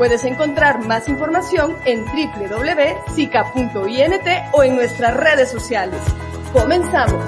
Puedes 0.00 0.24
encontrar 0.24 0.82
más 0.86 1.10
información 1.10 1.76
en 1.84 2.06
www.sica.int 2.06 3.58
o 4.52 4.62
en 4.62 4.74
nuestras 4.74 5.14
redes 5.14 5.50
sociales. 5.50 6.00
Comenzamos. 6.54 7.22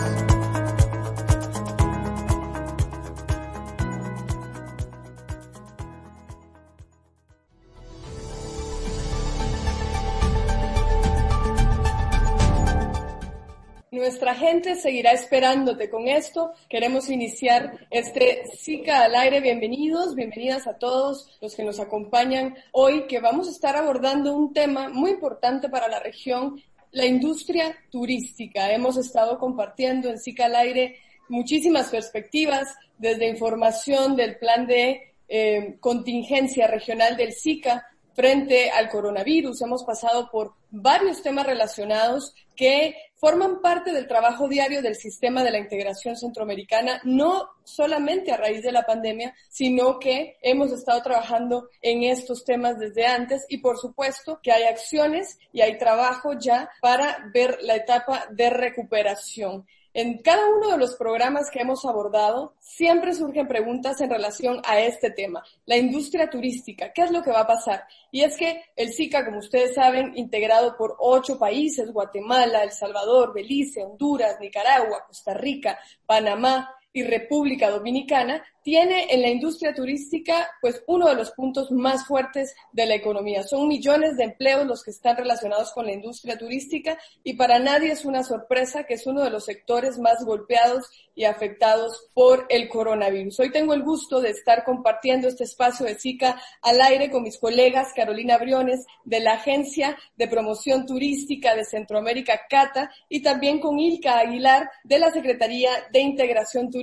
Nuestra 14.33 14.49
gente 14.49 14.77
seguirá 14.77 15.13
esperándote 15.13 15.91
con 15.91 16.09
esto. 16.09 16.55
Queremos 16.71 17.11
iniciar 17.11 17.87
este 17.91 18.45
SICA 18.57 19.05
al 19.05 19.15
aire. 19.15 19.43
Bienvenidos, 19.43 20.15
bienvenidas 20.15 20.67
a 20.67 20.79
todos 20.79 21.29
los 21.43 21.55
que 21.55 21.63
nos 21.63 21.79
acompañan 21.79 22.55
hoy, 22.73 23.07
que 23.09 23.21
vamos 23.21 23.47
a 23.47 23.51
estar 23.51 23.77
abordando 23.77 24.35
un 24.35 24.55
tema 24.55 24.89
muy 24.89 25.11
importante 25.11 25.69
para 25.69 25.87
la 25.87 26.01
región 26.01 26.59
la 26.93 27.05
industria 27.05 27.77
turística. 27.91 28.73
Hemos 28.73 28.97
estado 28.97 29.39
compartiendo 29.39 30.09
en 30.09 30.19
SICA 30.19 30.47
al 30.47 30.57
aire 30.57 30.97
muchísimas 31.29 31.91
perspectivas, 31.91 32.75
desde 32.97 33.29
información 33.29 34.17
del 34.17 34.39
plan 34.39 34.67
de 34.67 35.13
eh, 35.29 35.77
contingencia 35.79 36.69
regional 36.69 37.19
del 37.19 37.35
SICA 37.35 37.87
frente 38.15 38.71
al 38.71 38.89
coronavirus. 38.89 39.63
Hemos 39.63 39.85
pasado 39.85 40.31
por 40.31 40.55
varios 40.71 41.23
temas 41.23 41.47
relacionados 41.47 42.35
que 42.57 42.95
forman 43.23 43.61
parte 43.61 43.93
del 43.93 44.09
trabajo 44.09 44.49
diario 44.49 44.83
del 44.83 44.97
sistema 44.97 45.45
de 45.45 45.53
la 45.53 45.59
integración 45.59 46.17
centroamericana, 46.17 47.01
no 47.05 47.49
solamente 47.63 48.33
a 48.33 48.37
raíz 48.37 48.63
de 48.63 48.73
la 48.73 48.83
pandemia, 48.83 49.33
sino 49.49 49.99
que 50.01 50.37
hemos 50.43 50.73
estado 50.73 51.03
trabajando 51.03 51.69
en 51.81 52.03
estos 52.03 52.45
temas 52.45 52.79
desde 52.79 53.07
antes 53.07 53.47
y 53.49 53.59
por 53.59 53.79
supuesto 53.79 54.41
que 54.43 54.51
hay 54.51 54.65
acciones 54.65 55.39
y 55.53 55.61
hay 55.61 55.79
trabajo 55.79 56.33
ya 56.39 56.69
para 56.81 57.31
ver 57.33 57.59
la 57.63 57.77
etapa 57.77 58.27
de 58.31 58.51
recuperación. 58.51 59.67
En 59.95 60.23
cada 60.23 60.49
uno 60.49 60.71
de 60.71 60.79
los 60.79 60.97
programas 60.97 61.51
que 61.51 61.61
hemos 61.61 61.85
abordado, 61.85 62.55
siempre 62.61 63.15
surgen 63.15 63.47
preguntas 63.47 64.01
en 64.01 64.09
relación 64.09 64.63
a 64.65 64.81
este 64.81 65.11
tema, 65.11 65.45
la 65.67 65.77
industria 65.77 66.31
turística, 66.31 66.93
¿qué 66.95 67.03
es 67.03 67.11
lo 67.11 67.23
que 67.23 67.31
va 67.31 67.41
a 67.41 67.47
pasar? 67.47 67.85
Y 68.11 68.23
es 68.23 68.37
que 68.39 68.65
el 68.75 68.91
SICA, 68.91 69.25
como 69.27 69.39
ustedes 69.39 69.75
saben, 69.75 70.17
integrado 70.17 70.77
por 70.79 70.97
ocho 70.99 71.39
países, 71.39 71.93
Guatemala, 71.93 72.63
El 72.63 72.73
Salvador, 72.73 73.35
Belice, 73.35 73.85
Honduras, 73.85 74.39
Nicaragua, 74.41 75.05
Costa 75.07 75.35
Rica, 75.35 75.79
Panamá, 76.07 76.75
y 76.93 77.03
República 77.05 77.71
Dominicana 77.71 78.43
tiene 78.63 79.07
en 79.11 79.23
la 79.23 79.29
industria 79.29 79.75
turística 79.75 80.49
pues 80.61 80.85
uno 80.87 81.09
de 81.09 81.17
los 81.17 81.33
puntos 81.33 81.73
más 81.73 82.07
fuertes 82.07 82.55
de 82.73 82.87
la 82.87 82.95
economía. 82.95 83.43
Son 83.43 83.67
millones 83.67 84.17
de 84.17 84.25
empleos 84.25 84.67
los 84.67 84.85
que 84.85 84.93
están 84.93 85.17
relacionados 85.17 85.73
con 85.73 85.87
la 85.87 85.93
industria 85.93 86.39
turística 86.39 86.97
y 87.25 87.35
para 87.35 87.59
nadie 87.59 87.91
es 87.91 88.05
una 88.05 88.23
sorpresa 88.23 88.85
que 88.85 88.95
es 88.95 89.07
uno 89.07 89.23
de 89.23 89.31
los 89.31 89.45
sectores 89.45 89.99
más 89.99 90.25
golpeados 90.25 90.87
y 91.15 91.25
afectados 91.25 92.11
por 92.15 92.47
el 92.49 92.69
coronavirus. 92.69 93.41
Hoy 93.41 93.51
tengo 93.51 93.75
el 93.75 93.83
gusto 93.83 94.21
de 94.21 94.31
estar 94.31 94.65
compartiendo 94.65 95.29
este 95.29 95.45
espacio 95.45 95.85
de 95.85 95.99
SICA 95.99 96.41
al 96.63 96.81
aire 96.81 97.11
con 97.11 97.23
mis 97.23 97.39
colegas 97.39 97.93
Carolina 97.95 98.39
Briones 98.39 98.87
de 99.05 99.21
la 99.21 99.35
Agencia 99.35 99.99
de 100.17 100.29
Promoción 100.29 100.87
Turística 100.87 101.57
de 101.57 101.65
Centroamérica, 101.65 102.43
CATA, 102.49 102.91
y 103.09 103.23
también 103.23 103.61
con 103.61 103.79
Ilka 103.79 104.19
Aguilar 104.19 104.71
de 104.85 104.99
la 104.99 105.11
Secretaría 105.11 105.71
de 105.91 106.01
Integración 106.01 106.71
Turística 106.71 106.82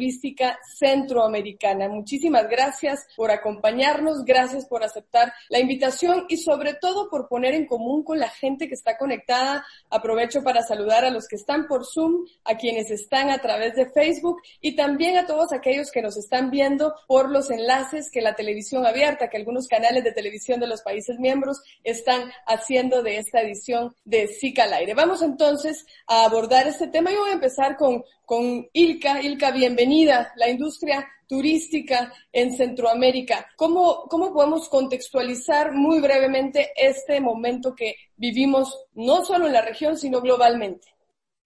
Centroamericana. 0.78 1.90
Muchísimas 1.90 2.48
gracias 2.48 3.06
por 3.16 3.32
acompañarnos, 3.32 4.24
gracias 4.26 4.66
por 4.66 4.84
aceptar 4.84 5.34
la 5.50 5.60
invitación 5.60 6.26
y 6.30 6.38
sobre 6.38 6.74
todo 6.74 7.10
por 7.10 7.28
poner 7.28 7.54
en 7.54 7.66
común 7.66 8.04
con 8.04 8.20
la 8.20 8.30
gente 8.30 8.68
que 8.68 8.76
está 8.76 8.98
conectada. 8.98 9.66
Aprovecho 9.90 10.44
para 10.44 10.64
saludar 10.64 11.06
a 11.06 11.12
los 11.12 11.28
que 11.28 11.36
están 11.36 11.68
por 11.68 11.86
Zoom, 11.86 12.26
a 12.44 12.56
quienes 12.56 12.92
están 12.92 13.30
a 13.30 13.40
través 13.40 13.76
de 13.76 13.90
Facebook, 13.92 14.42
y 14.62 14.76
también 14.76 15.18
a 15.18 15.26
todos 15.26 15.52
aquellos 15.54 15.92
que 15.92 16.02
nos 16.02 16.18
están 16.18 16.50
viendo 16.50 16.96
por 17.08 17.30
los 17.30 17.50
enlaces 17.52 18.10
que 18.12 18.22
la 18.22 18.36
televisión 18.36 18.86
abierta, 18.86 19.30
que 19.30 19.38
algunos 19.38 19.68
canales 19.68 20.04
de 20.04 20.12
televisión 20.12 20.60
de 20.60 20.68
los 20.68 20.82
países 20.82 21.20
miembros 21.20 21.62
están 21.84 22.32
haciendo 22.46 23.04
de 23.04 23.18
esta 23.18 23.42
edición 23.42 23.96
de 24.06 24.28
SICA 24.28 24.64
al 24.64 24.74
aire. 24.74 24.94
Vamos 24.94 25.22
entonces 25.22 25.86
a 26.08 26.26
abordar 26.26 26.68
este 26.68 26.88
tema 26.88 27.12
y 27.12 27.16
voy 27.16 27.30
a 27.30 27.34
empezar 27.34 27.78
con, 27.78 28.04
con 28.30 28.64
Ilka. 28.74 29.24
Ilka, 29.24 29.50
bienvenida. 29.50 30.32
La 30.36 30.48
industria 30.48 31.08
turística 31.28 32.14
en 32.32 32.54
Centroamérica. 32.54 33.48
¿Cómo, 33.58 34.04
¿Cómo 34.08 34.32
podemos 34.32 34.70
contextualizar 34.70 35.74
muy 35.74 36.00
brevemente 36.00 36.70
este 36.76 37.20
momento 37.22 37.74
que 37.74 37.96
vivimos 38.18 38.86
no 38.94 39.26
solo 39.26 39.48
en 39.48 39.54
la 39.54 39.64
región, 39.64 39.98
sino 39.98 40.22
globalmente? 40.22 40.90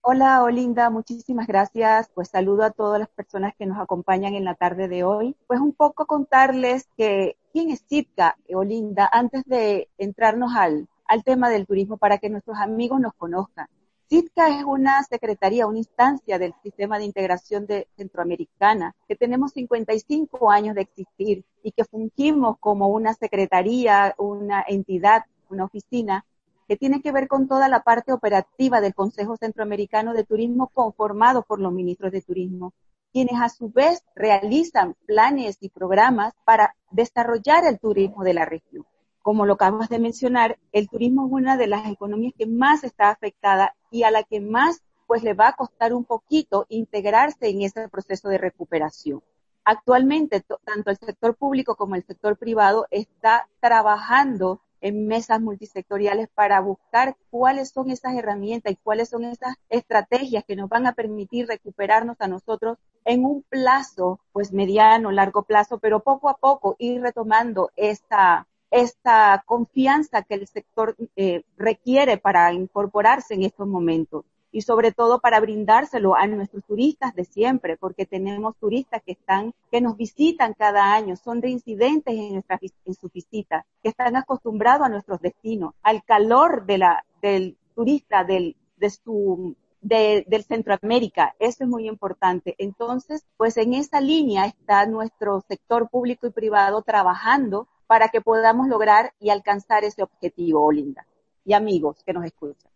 Hola, 0.02 0.44
Olinda, 0.44 0.90
muchísimas 0.90 1.48
gracias. 1.48 2.12
Pues 2.14 2.28
saludo 2.28 2.64
a 2.64 2.72
todas 2.72 3.00
las 3.00 3.08
personas 3.08 3.54
que 3.58 3.66
nos 3.66 3.80
acompañan 3.80 4.34
en 4.34 4.44
la 4.44 4.56
tarde 4.56 4.90
de 4.90 5.06
hoy. 5.06 5.38
Pues 5.48 5.62
un 5.62 5.72
poco 5.72 6.06
contarles 6.06 6.90
que 6.98 7.38
quién 7.54 7.70
es 7.70 7.86
Sitka, 7.88 8.36
Olinda, 8.54 9.10
antes 9.10 9.46
de 9.46 9.88
entrarnos 9.98 10.52
al, 10.54 10.90
al 11.06 11.24
tema 11.24 11.50
del 11.50 11.66
turismo 11.66 11.96
para 11.96 12.18
que 12.18 12.30
nuestros 12.30 12.58
amigos 12.58 13.00
nos 13.00 13.14
conozcan. 13.14 13.70
Sitka 14.10 14.50
es 14.50 14.64
una 14.64 15.02
secretaría, 15.04 15.66
una 15.66 15.80
instancia 15.80 16.38
del 16.38 16.54
sistema 16.62 17.00
de 17.00 17.06
integración 17.06 17.66
de 17.66 17.88
centroamericana, 17.96 18.96
que 19.08 19.16
tenemos 19.16 19.54
55 19.54 20.52
años 20.52 20.76
de 20.76 20.82
existir 20.82 21.46
y 21.64 21.72
que 21.72 21.86
fungimos 21.86 22.58
como 22.60 22.90
una 22.90 23.14
secretaría, 23.14 24.14
una 24.18 24.64
entidad, 24.68 25.24
una 25.50 25.66
oficina 25.66 26.26
que 26.68 26.78
tiene 26.78 27.02
que 27.02 27.12
ver 27.12 27.28
con 27.28 27.48
toda 27.48 27.68
la 27.68 27.84
parte 27.84 28.14
operativa 28.14 28.82
del 28.82 28.94
Consejo 28.94 29.38
Centroamericano 29.38 30.14
de 30.14 30.24
Turismo 30.24 30.68
conformado 30.68 31.44
por 31.44 31.60
los 31.60 31.74
ministros 31.74 32.12
de 32.12 32.22
Turismo, 32.22 32.74
quienes 33.12 33.40
a 33.42 33.50
su 33.50 33.70
vez 33.70 34.04
realizan 34.16 34.96
planes 35.06 35.58
y 35.62 35.70
programas 35.70 36.34
para 36.46 36.76
desarrollar 36.92 37.66
el 37.66 37.80
turismo 37.80 38.24
de 38.24 38.34
la 38.34 38.46
región. 38.46 38.86
Como 39.24 39.48
lo 39.48 39.54
acabas 39.54 39.90
de 39.90 39.98
mencionar, 39.98 40.60
el 40.72 40.90
turismo 40.90 41.26
es 41.26 41.32
una 41.32 41.58
de 41.58 41.68
las 41.68 41.88
economías 41.90 42.34
que 42.38 42.46
más 42.46 42.84
está 42.84 43.10
afectada 43.10 43.74
y 43.90 44.04
a 44.04 44.12
la 44.12 44.24
que 44.24 44.40
más 44.40 44.84
pues 45.08 45.24
le 45.24 45.34
va 45.34 45.48
a 45.48 45.56
costar 45.56 45.94
un 45.94 46.06
poquito 46.06 46.66
integrarse 46.70 47.50
en 47.50 47.62
ese 47.62 47.90
proceso 47.90 48.30
de 48.30 48.38
recuperación. 48.38 49.24
Actualmente, 49.64 50.42
tanto 50.66 50.92
el 50.92 50.98
sector 50.98 51.36
público 51.36 51.76
como 51.76 51.96
el 51.96 52.04
sector 52.04 52.38
privado 52.38 52.86
está 52.92 53.48
trabajando 53.62 54.60
en 54.82 55.08
mesas 55.08 55.40
multisectoriales 55.40 56.28
para 56.28 56.60
buscar 56.60 57.16
cuáles 57.30 57.70
son 57.70 57.90
esas 57.90 58.16
herramientas 58.16 58.74
y 58.74 58.76
cuáles 58.76 59.08
son 59.08 59.24
esas 59.24 59.56
estrategias 59.70 60.44
que 60.44 60.58
nos 60.58 60.68
van 60.68 60.86
a 60.86 60.92
permitir 60.92 61.48
recuperarnos 61.48 62.18
a 62.20 62.28
nosotros 62.28 62.78
en 63.06 63.24
un 63.24 63.44
plazo, 63.44 64.20
pues 64.34 64.52
mediano, 64.52 65.12
largo 65.12 65.44
plazo, 65.44 65.80
pero 65.80 66.02
poco 66.02 66.28
a 66.28 66.36
poco 66.36 66.76
ir 66.80 67.02
retomando 67.02 67.72
esta, 67.78 68.48
esta 68.74 69.44
confianza 69.46 70.24
que 70.24 70.34
el 70.34 70.48
sector 70.48 70.96
eh, 71.16 71.44
requiere 71.58 72.18
para 72.18 72.52
incorporarse 72.54 73.36
en 73.36 73.44
estos 73.44 73.68
momentos 73.68 74.26
y 74.52 74.62
sobre 74.62 74.92
todo 74.92 75.20
para 75.20 75.40
brindárselo 75.40 76.16
a 76.16 76.26
nuestros 76.26 76.64
turistas 76.66 77.14
de 77.14 77.24
siempre, 77.24 77.78
porque 77.78 78.08
tenemos 78.08 78.56
turistas 78.58 79.04
que 79.04 79.12
están, 79.12 79.54
que 79.72 79.80
nos 79.80 79.96
visitan 79.96 80.54
cada 80.54 80.94
año, 80.94 81.16
son 81.16 81.42
reincidentes 81.42 82.16
en, 82.16 82.34
nuestra, 82.34 82.60
en 82.86 82.94
su 82.96 83.10
visita, 83.14 83.66
que 83.84 83.90
están 83.90 84.16
acostumbrados 84.16 84.88
a 84.88 84.90
nuestros 84.90 85.22
destinos, 85.22 85.74
al 85.84 86.04
calor 86.04 86.66
de 86.66 86.78
la, 86.80 87.06
del 87.22 87.58
turista, 87.76 88.24
del, 88.24 88.56
de 88.78 88.90
su, 88.90 89.56
de, 89.82 90.24
del 90.28 90.44
Centroamérica. 90.44 91.36
Eso 91.38 91.64
es 91.64 91.70
muy 91.70 91.88
importante. 91.88 92.56
Entonces, 92.58 93.26
pues 93.38 93.58
en 93.58 93.74
esa 93.74 94.02
línea 94.02 94.46
está 94.46 94.86
nuestro 94.88 95.42
sector 95.48 95.90
público 95.90 96.26
y 96.26 96.32
privado 96.32 96.82
trabajando 96.82 97.68
para 97.94 98.10
que 98.10 98.22
podamos 98.22 98.68
lograr 98.68 99.14
y 99.20 99.30
alcanzar 99.30 99.84
ese 99.84 100.02
objetivo, 100.02 100.66
Olinda. 100.66 101.06
Y 101.46 101.54
amigos 101.54 102.04
que 102.04 102.12
nos 102.12 102.26
escuchan. 102.26 102.72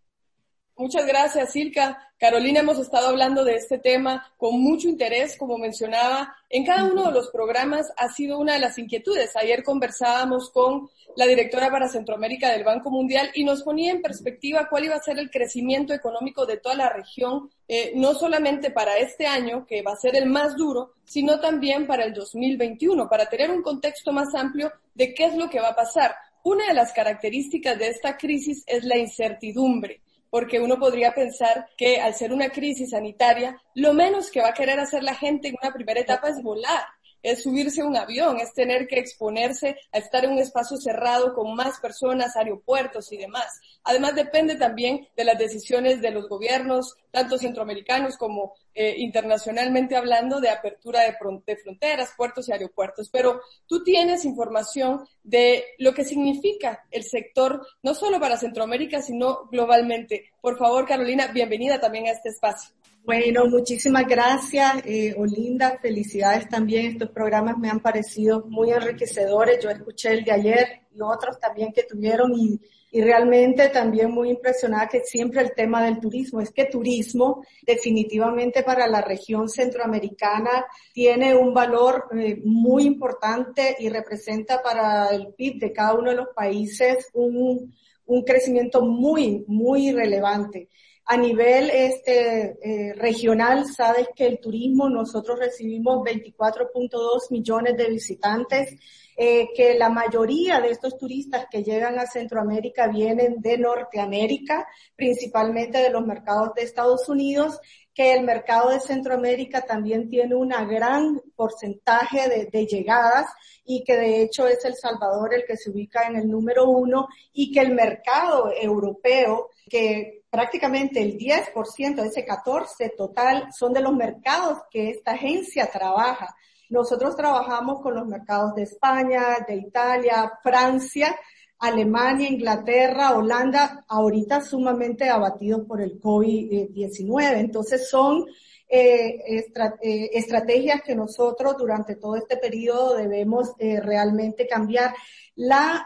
Muchas 0.79 1.07
gracias, 1.07 1.53
Silka. 1.53 2.07
Carolina, 2.19 2.59
hemos 2.59 2.77
estado 2.77 3.07
hablando 3.07 3.43
de 3.43 3.55
este 3.55 3.79
tema 3.79 4.31
con 4.37 4.61
mucho 4.61 4.87
interés, 4.87 5.35
como 5.35 5.57
mencionaba. 5.57 6.35
En 6.51 6.63
cada 6.65 6.83
uno 6.83 7.05
de 7.05 7.13
los 7.13 7.31
programas 7.31 7.91
ha 7.97 8.09
sido 8.09 8.37
una 8.37 8.53
de 8.53 8.59
las 8.59 8.77
inquietudes. 8.77 9.35
Ayer 9.35 9.63
conversábamos 9.63 10.51
con 10.51 10.87
la 11.15 11.25
directora 11.25 11.71
para 11.71 11.89
Centroamérica 11.89 12.51
del 12.51 12.63
Banco 12.63 12.91
Mundial 12.91 13.31
y 13.33 13.43
nos 13.43 13.63
ponía 13.63 13.91
en 13.91 14.03
perspectiva 14.03 14.67
cuál 14.69 14.85
iba 14.85 14.95
a 14.95 15.01
ser 15.01 15.17
el 15.17 15.31
crecimiento 15.31 15.95
económico 15.95 16.45
de 16.45 16.57
toda 16.57 16.75
la 16.75 16.89
región, 16.89 17.49
eh, 17.67 17.93
no 17.95 18.13
solamente 18.13 18.69
para 18.69 18.99
este 18.99 19.25
año, 19.25 19.65
que 19.65 19.81
va 19.81 19.93
a 19.93 19.97
ser 19.97 20.15
el 20.15 20.27
más 20.27 20.55
duro, 20.55 20.91
sino 21.05 21.39
también 21.39 21.87
para 21.87 22.03
el 22.03 22.13
2021, 22.13 23.09
para 23.09 23.25
tener 23.25 23.49
un 23.49 23.63
contexto 23.63 24.11
más 24.11 24.35
amplio 24.35 24.71
de 24.93 25.15
qué 25.15 25.25
es 25.25 25.35
lo 25.35 25.49
que 25.49 25.59
va 25.59 25.69
a 25.69 25.75
pasar. 25.75 26.13
Una 26.43 26.67
de 26.67 26.75
las 26.75 26.93
características 26.93 27.79
de 27.79 27.87
esta 27.87 28.15
crisis 28.15 28.63
es 28.67 28.83
la 28.83 28.97
incertidumbre 28.97 30.01
porque 30.29 30.59
uno 30.59 30.77
podría 30.79 31.13
pensar 31.13 31.67
que 31.77 32.01
al 32.01 32.13
ser 32.13 32.33
una 32.33 32.49
crisis 32.49 32.91
sanitaria, 32.91 33.61
lo 33.75 33.93
menos 33.93 34.29
que 34.29 34.41
va 34.41 34.49
a 34.49 34.53
querer 34.53 34.79
hacer 34.79 35.03
la 35.03 35.15
gente 35.15 35.47
en 35.47 35.55
una 35.61 35.73
primera 35.73 35.99
etapa 35.99 36.29
es 36.29 36.41
volar 36.41 36.85
es 37.23 37.43
subirse 37.43 37.81
a 37.81 37.85
un 37.85 37.97
avión, 37.97 38.39
es 38.39 38.53
tener 38.53 38.87
que 38.87 38.99
exponerse 38.99 39.77
a 39.91 39.97
estar 39.97 40.25
en 40.25 40.31
un 40.31 40.39
espacio 40.39 40.77
cerrado 40.77 41.33
con 41.33 41.55
más 41.55 41.79
personas, 41.79 42.35
aeropuertos 42.35 43.11
y 43.11 43.17
demás. 43.17 43.59
Además, 43.83 44.15
depende 44.15 44.55
también 44.55 45.07
de 45.15 45.23
las 45.23 45.37
decisiones 45.37 46.01
de 46.01 46.11
los 46.11 46.27
gobiernos, 46.27 46.95
tanto 47.11 47.37
centroamericanos 47.37 48.17
como 48.17 48.53
eh, 48.75 48.95
internacionalmente 48.97 49.95
hablando, 49.95 50.39
de 50.39 50.49
apertura 50.49 51.01
de, 51.01 51.15
de 51.45 51.57
fronteras, 51.57 52.13
puertos 52.15 52.47
y 52.47 52.51
aeropuertos. 52.51 53.09
Pero 53.09 53.41
tú 53.65 53.83
tienes 53.83 54.25
información 54.25 55.07
de 55.23 55.63
lo 55.79 55.93
que 55.93 56.03
significa 56.03 56.85
el 56.91 57.03
sector, 57.03 57.65
no 57.81 57.93
solo 57.93 58.19
para 58.19 58.37
Centroamérica, 58.37 59.01
sino 59.01 59.47
globalmente. 59.51 60.31
Por 60.41 60.57
favor, 60.57 60.87
Carolina, 60.87 61.27
bienvenida 61.27 61.79
también 61.79 62.07
a 62.07 62.11
este 62.11 62.29
espacio. 62.29 62.76
Bueno, 63.07 63.45
muchísimas 63.45 64.05
gracias, 64.05 64.85
eh, 64.85 65.15
Olinda. 65.17 65.79
Felicidades 65.81 66.49
también. 66.49 66.87
Estos 66.87 67.09
programas 67.11 67.57
me 67.57 67.69
han 67.69 67.79
parecido 67.79 68.43
muy 68.49 68.71
enriquecedores. 68.71 69.63
Yo 69.63 69.69
escuché 69.69 70.11
el 70.11 70.25
de 70.25 70.33
ayer 70.33 70.81
y 70.93 70.99
otros 70.99 71.39
también 71.39 71.71
que 71.71 71.83
tuvieron 71.83 72.33
y, 72.35 72.59
y 72.91 72.99
realmente 72.99 73.69
también 73.69 74.11
muy 74.11 74.31
impresionada 74.31 74.89
que 74.89 74.99
siempre 75.05 75.39
el 75.39 75.53
tema 75.55 75.85
del 75.85 76.01
turismo. 76.01 76.41
Es 76.41 76.51
que 76.51 76.65
turismo 76.65 77.45
definitivamente 77.65 78.61
para 78.63 78.85
la 78.87 78.99
región 78.99 79.47
centroamericana 79.47 80.65
tiene 80.91 81.33
un 81.33 81.53
valor 81.53 82.09
eh, 82.13 82.41
muy 82.43 82.83
importante 82.83 83.77
y 83.79 83.87
representa 83.87 84.61
para 84.61 85.11
el 85.11 85.33
PIB 85.33 85.59
de 85.61 85.71
cada 85.71 85.93
uno 85.93 86.09
de 86.09 86.17
los 86.17 86.27
países 86.35 87.07
un, 87.13 87.73
un 88.05 88.23
crecimiento 88.25 88.81
muy, 88.81 89.45
muy 89.47 89.93
relevante. 89.93 90.67
A 91.09 91.15
nivel 91.15 91.69
este, 91.69 92.57
eh, 92.61 92.93
regional, 92.93 93.65
sabes 93.65 94.09
que 94.13 94.25
el 94.25 94.41
turismo, 94.41 94.89
nosotros 94.89 95.39
recibimos 95.39 96.03
24.2 96.03 97.31
millones 97.31 97.77
de 97.77 97.89
visitantes, 97.89 98.75
eh, 99.15 99.47
que 99.55 99.75
la 99.75 99.89
mayoría 99.89 100.59
de 100.59 100.69
estos 100.69 100.97
turistas 100.97 101.45
que 101.49 101.63
llegan 101.63 101.97
a 101.97 102.07
Centroamérica 102.07 102.89
vienen 102.89 103.39
de 103.39 103.57
Norteamérica, 103.57 104.67
principalmente 104.97 105.77
de 105.77 105.91
los 105.91 106.05
mercados 106.05 106.53
de 106.53 106.63
Estados 106.63 107.07
Unidos, 107.07 107.57
que 107.93 108.13
el 108.13 108.25
mercado 108.25 108.71
de 108.71 108.81
Centroamérica 108.81 109.61
también 109.61 110.09
tiene 110.09 110.35
un 110.35 110.49
gran 110.49 111.21
porcentaje 111.37 112.27
de, 112.27 112.45
de, 112.51 112.65
llegadas 112.65 113.27
y 113.63 113.85
que 113.85 113.95
de 113.95 114.21
hecho 114.23 114.45
es 114.45 114.63
El 114.65 114.75
Salvador 114.75 115.33
el 115.33 115.45
que 115.45 115.55
se 115.55 115.71
ubica 115.71 116.05
en 116.05 116.17
el 116.17 116.29
número 116.29 116.69
uno 116.69 117.07
y 117.31 117.51
que 117.53 117.61
el 117.61 117.73
mercado 117.73 118.51
europeo, 118.53 119.51
que 119.69 120.16
prácticamente 120.29 121.01
el 121.01 121.17
10% 121.17 121.95
de 121.95 122.07
ese 122.07 122.25
14 122.25 122.89
total 122.97 123.49
son 123.57 123.73
de 123.73 123.81
los 123.81 123.95
mercados 123.95 124.59
que 124.69 124.89
esta 124.89 125.11
agencia 125.11 125.69
trabaja. 125.71 126.35
Nosotros 126.69 127.15
trabajamos 127.15 127.81
con 127.81 127.95
los 127.95 128.05
mercados 128.05 128.53
de 128.55 128.63
España, 128.63 129.37
de 129.47 129.55
Italia, 129.55 130.33
Francia, 130.43 131.15
Alemania, 131.59 132.29
Inglaterra, 132.29 133.17
Holanda, 133.17 133.85
ahorita 133.87 134.41
sumamente 134.41 135.09
abatidos 135.09 135.65
por 135.65 135.81
el 135.81 135.99
COVID-19. 135.99 137.37
Entonces 137.37 137.89
son 137.89 138.25
eh, 138.69 139.43
eh, 139.81 140.09
estrategias 140.13 140.81
que 140.81 140.93
nosotros 140.93 141.55
durante 141.57 141.95
todo 141.95 142.17
este 142.17 142.35
periodo 142.37 142.95
debemos 142.95 143.53
eh, 143.59 143.79
realmente 143.79 144.45
cambiar. 144.45 144.93
La 145.35 145.85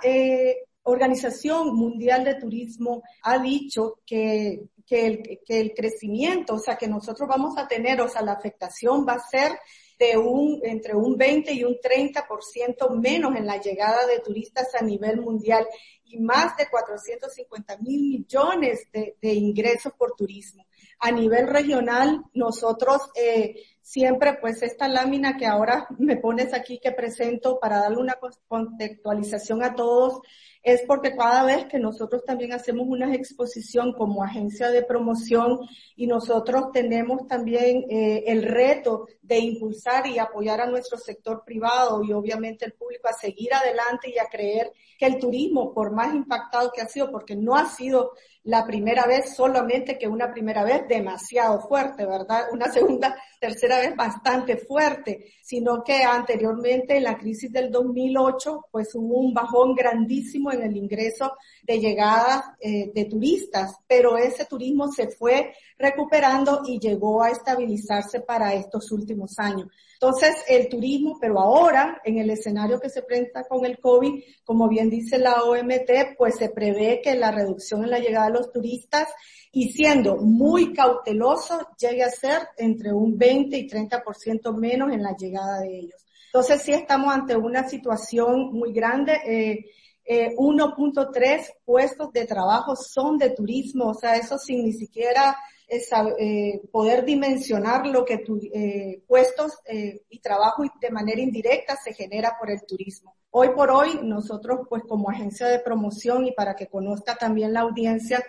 Organización 0.84 1.76
Mundial 1.76 2.24
de 2.24 2.36
Turismo 2.36 3.04
ha 3.24 3.40
dicho 3.40 4.00
que, 4.06 4.64
que, 4.86 5.06
el, 5.48 5.74
crecimiento, 5.74 6.56
o 6.56 6.60
sea, 6.60 6.76
que 6.76 6.88
nosotros 6.88 7.28
vamos 7.30 7.58
a 7.58 7.68
tener, 7.68 8.02
o 8.02 8.10
sea, 8.10 8.22
la 8.22 8.34
afectación 8.34 9.06
va 9.08 9.14
a 9.14 9.20
ser 9.20 9.52
de 9.98 10.18
un, 10.18 10.60
entre 10.64 10.96
un 10.96 11.16
20 11.16 11.54
y 11.54 11.64
un 11.64 11.76
30% 11.76 13.00
menos 13.00 13.36
en 13.36 13.46
la 13.46 13.62
llegada 13.62 14.06
de 14.08 14.20
turistas 14.20 14.68
a 14.80 14.84
nivel 14.84 15.22
mundial 15.22 15.68
y 16.04 16.20
más 16.20 16.58
de 16.58 16.68
450 16.70 17.78
mil 17.78 18.02
millones 18.02 18.88
de, 18.92 19.16
de 19.22 19.34
ingresos 19.34 19.94
por 19.94 20.16
turismo. 20.16 20.66
A 21.00 21.12
nivel 21.12 21.48
regional, 21.48 22.24
nosotros 22.34 23.10
eh, 23.16 23.56
siempre, 23.82 24.38
pues 24.40 24.62
esta 24.62 24.88
lámina 24.88 25.38
que 25.38 25.46
ahora 25.46 25.88
me 25.98 26.18
pones 26.18 26.54
aquí 26.54 26.80
que 26.80 26.92
presento 26.92 27.60
para 27.60 27.80
darle 27.80 27.98
una 27.98 28.18
contextualización 28.48 29.64
a 29.64 29.74
todos, 29.74 30.22
es 30.64 30.84
porque 30.88 31.16
cada 31.16 31.44
vez 31.44 31.66
que 31.66 31.80
nosotros 31.80 32.24
también 32.24 32.54
hacemos 32.54 32.88
una 32.88 33.14
exposición 33.16 33.94
como 33.94 34.24
agencia 34.24 34.70
de 34.70 34.84
promoción 34.84 35.60
y 35.96 36.08
nosotros 36.08 36.72
tenemos 36.72 37.28
también 37.28 37.86
eh, 37.90 38.24
el 38.28 38.44
reto 38.44 39.08
de 39.22 39.40
impulsar 39.40 40.06
y 40.08 40.20
apoyar 40.20 40.62
a 40.62 40.68
nuestro 40.70 40.98
sector 40.98 41.44
privado 41.44 42.04
y 42.04 42.14
obviamente 42.14 42.66
el 42.66 42.74
público 42.74 43.08
a 43.08 43.14
seguir 43.14 43.54
adelante 43.54 44.12
y 44.14 44.20
a 44.20 44.26
creer 44.26 44.72
que 45.00 45.08
el 45.08 45.18
turismo, 45.18 45.74
por 45.74 45.92
más 45.92 46.14
impactado 46.14 46.72
que 46.72 46.82
ha 46.82 46.88
sido, 46.88 47.10
porque 47.10 47.36
no 47.36 47.56
ha 47.56 47.66
sido 47.66 48.12
la 48.44 48.66
primera 48.66 49.06
vez 49.06 49.36
solamente 49.36 49.98
que 49.98 50.08
una 50.08 50.32
primera 50.32 50.64
vez 50.64 50.88
demasiado 50.88 51.60
fuerte, 51.62 52.06
¿verdad? 52.06 52.46
Una 52.52 52.72
segunda, 52.72 53.16
tercera 53.40 53.80
vez 53.80 53.96
bastante 53.96 54.58
fuerte, 54.58 55.34
sino 55.42 55.84
que 55.84 56.04
anteriormente 56.04 56.98
en 56.98 57.04
la 57.04 57.18
crisis 57.18 57.52
del 57.52 57.72
2008, 57.72 58.68
pues 58.72 58.94
hubo 58.96 59.20
un 59.20 59.34
bajón 59.34 59.76
grandísimo 59.76 60.51
en 60.52 60.64
el 60.64 60.76
ingreso 60.76 61.34
de 61.64 61.80
llegada 61.80 62.58
eh, 62.60 62.92
de 62.94 63.06
turistas, 63.06 63.76
pero 63.88 64.18
ese 64.18 64.46
turismo 64.46 64.92
se 64.92 65.10
fue 65.10 65.54
recuperando 65.78 66.62
y 66.66 66.80
llegó 66.80 67.24
a 67.24 67.30
estabilizarse 67.30 68.22
para 68.22 68.54
estos 68.54 68.92
últimos 68.92 69.38
años. 69.40 69.68
Entonces, 70.02 70.44
el 70.48 70.68
turismo, 70.68 71.18
pero 71.22 71.40
ahora, 71.40 72.02
en 72.04 72.18
el 72.18 72.32
escenario 72.32 72.80
que 72.80 72.90
se 72.90 73.04
presenta 73.04 73.44
con 73.44 73.66
el 73.66 73.80
COVID, 73.80 74.24
como 74.44 74.68
bien 74.68 74.90
dice 74.90 75.20
la 75.20 75.44
OMT, 75.44 76.18
pues 76.18 76.38
se 76.38 76.50
prevé 76.50 77.02
que 77.04 77.16
la 77.16 77.30
reducción 77.30 77.84
en 77.84 77.92
la 77.92 78.00
llegada 78.00 78.26
de 78.26 78.34
los 78.34 78.52
turistas 78.52 79.10
y 79.52 79.72
siendo 79.72 80.18
muy 80.18 80.74
cauteloso, 80.74 81.68
llegue 81.78 82.04
a 82.04 82.10
ser 82.10 82.40
entre 82.58 82.92
un 82.92 83.16
20 83.16 83.56
y 83.56 83.68
30% 83.68 84.58
menos 84.58 84.92
en 84.92 85.04
la 85.04 85.16
llegada 85.16 85.60
de 85.60 85.78
ellos. 85.78 86.02
Entonces, 86.34 86.62
sí 86.64 86.72
estamos 86.72 87.14
ante 87.14 87.36
una 87.36 87.68
situación 87.68 88.54
muy 88.54 88.74
grande. 88.74 89.14
Eh, 89.26 89.66
eh, 90.14 90.36
1.3 90.36 91.54
puestos 91.64 92.12
de 92.12 92.26
trabajo 92.26 92.76
son 92.76 93.18
de 93.18 93.30
turismo, 93.30 93.92
o 93.92 93.94
sea, 93.94 94.18
eso 94.18 94.38
sin 94.38 94.66
ni 94.66 94.74
siquiera 94.74 95.38
eh, 95.70 96.62
poder 96.70 97.06
dimensionar 97.06 97.88
lo 97.88 98.04
que 98.04 98.18
tu, 98.18 98.38
eh, 98.54 99.02
puestos 99.08 99.54
eh, 99.66 100.02
y 100.10 100.20
trabajo 100.20 100.64
de 100.82 100.90
manera 100.90 101.22
indirecta 101.22 101.78
se 101.82 101.94
genera 101.94 102.36
por 102.38 102.52
el 102.52 102.66
turismo. 102.66 103.16
Hoy 103.30 103.52
por 103.56 103.72
hoy, 103.72 104.02
nosotros 104.04 104.68
pues 104.68 104.84
como 104.84 105.10
agencia 105.10 105.48
de 105.48 105.60
promoción 105.60 106.26
y 106.26 106.34
para 106.34 106.58
que 106.58 106.68
conozca 106.68 107.16
también 107.16 107.54
la 107.54 107.62
audiencia, 107.62 108.22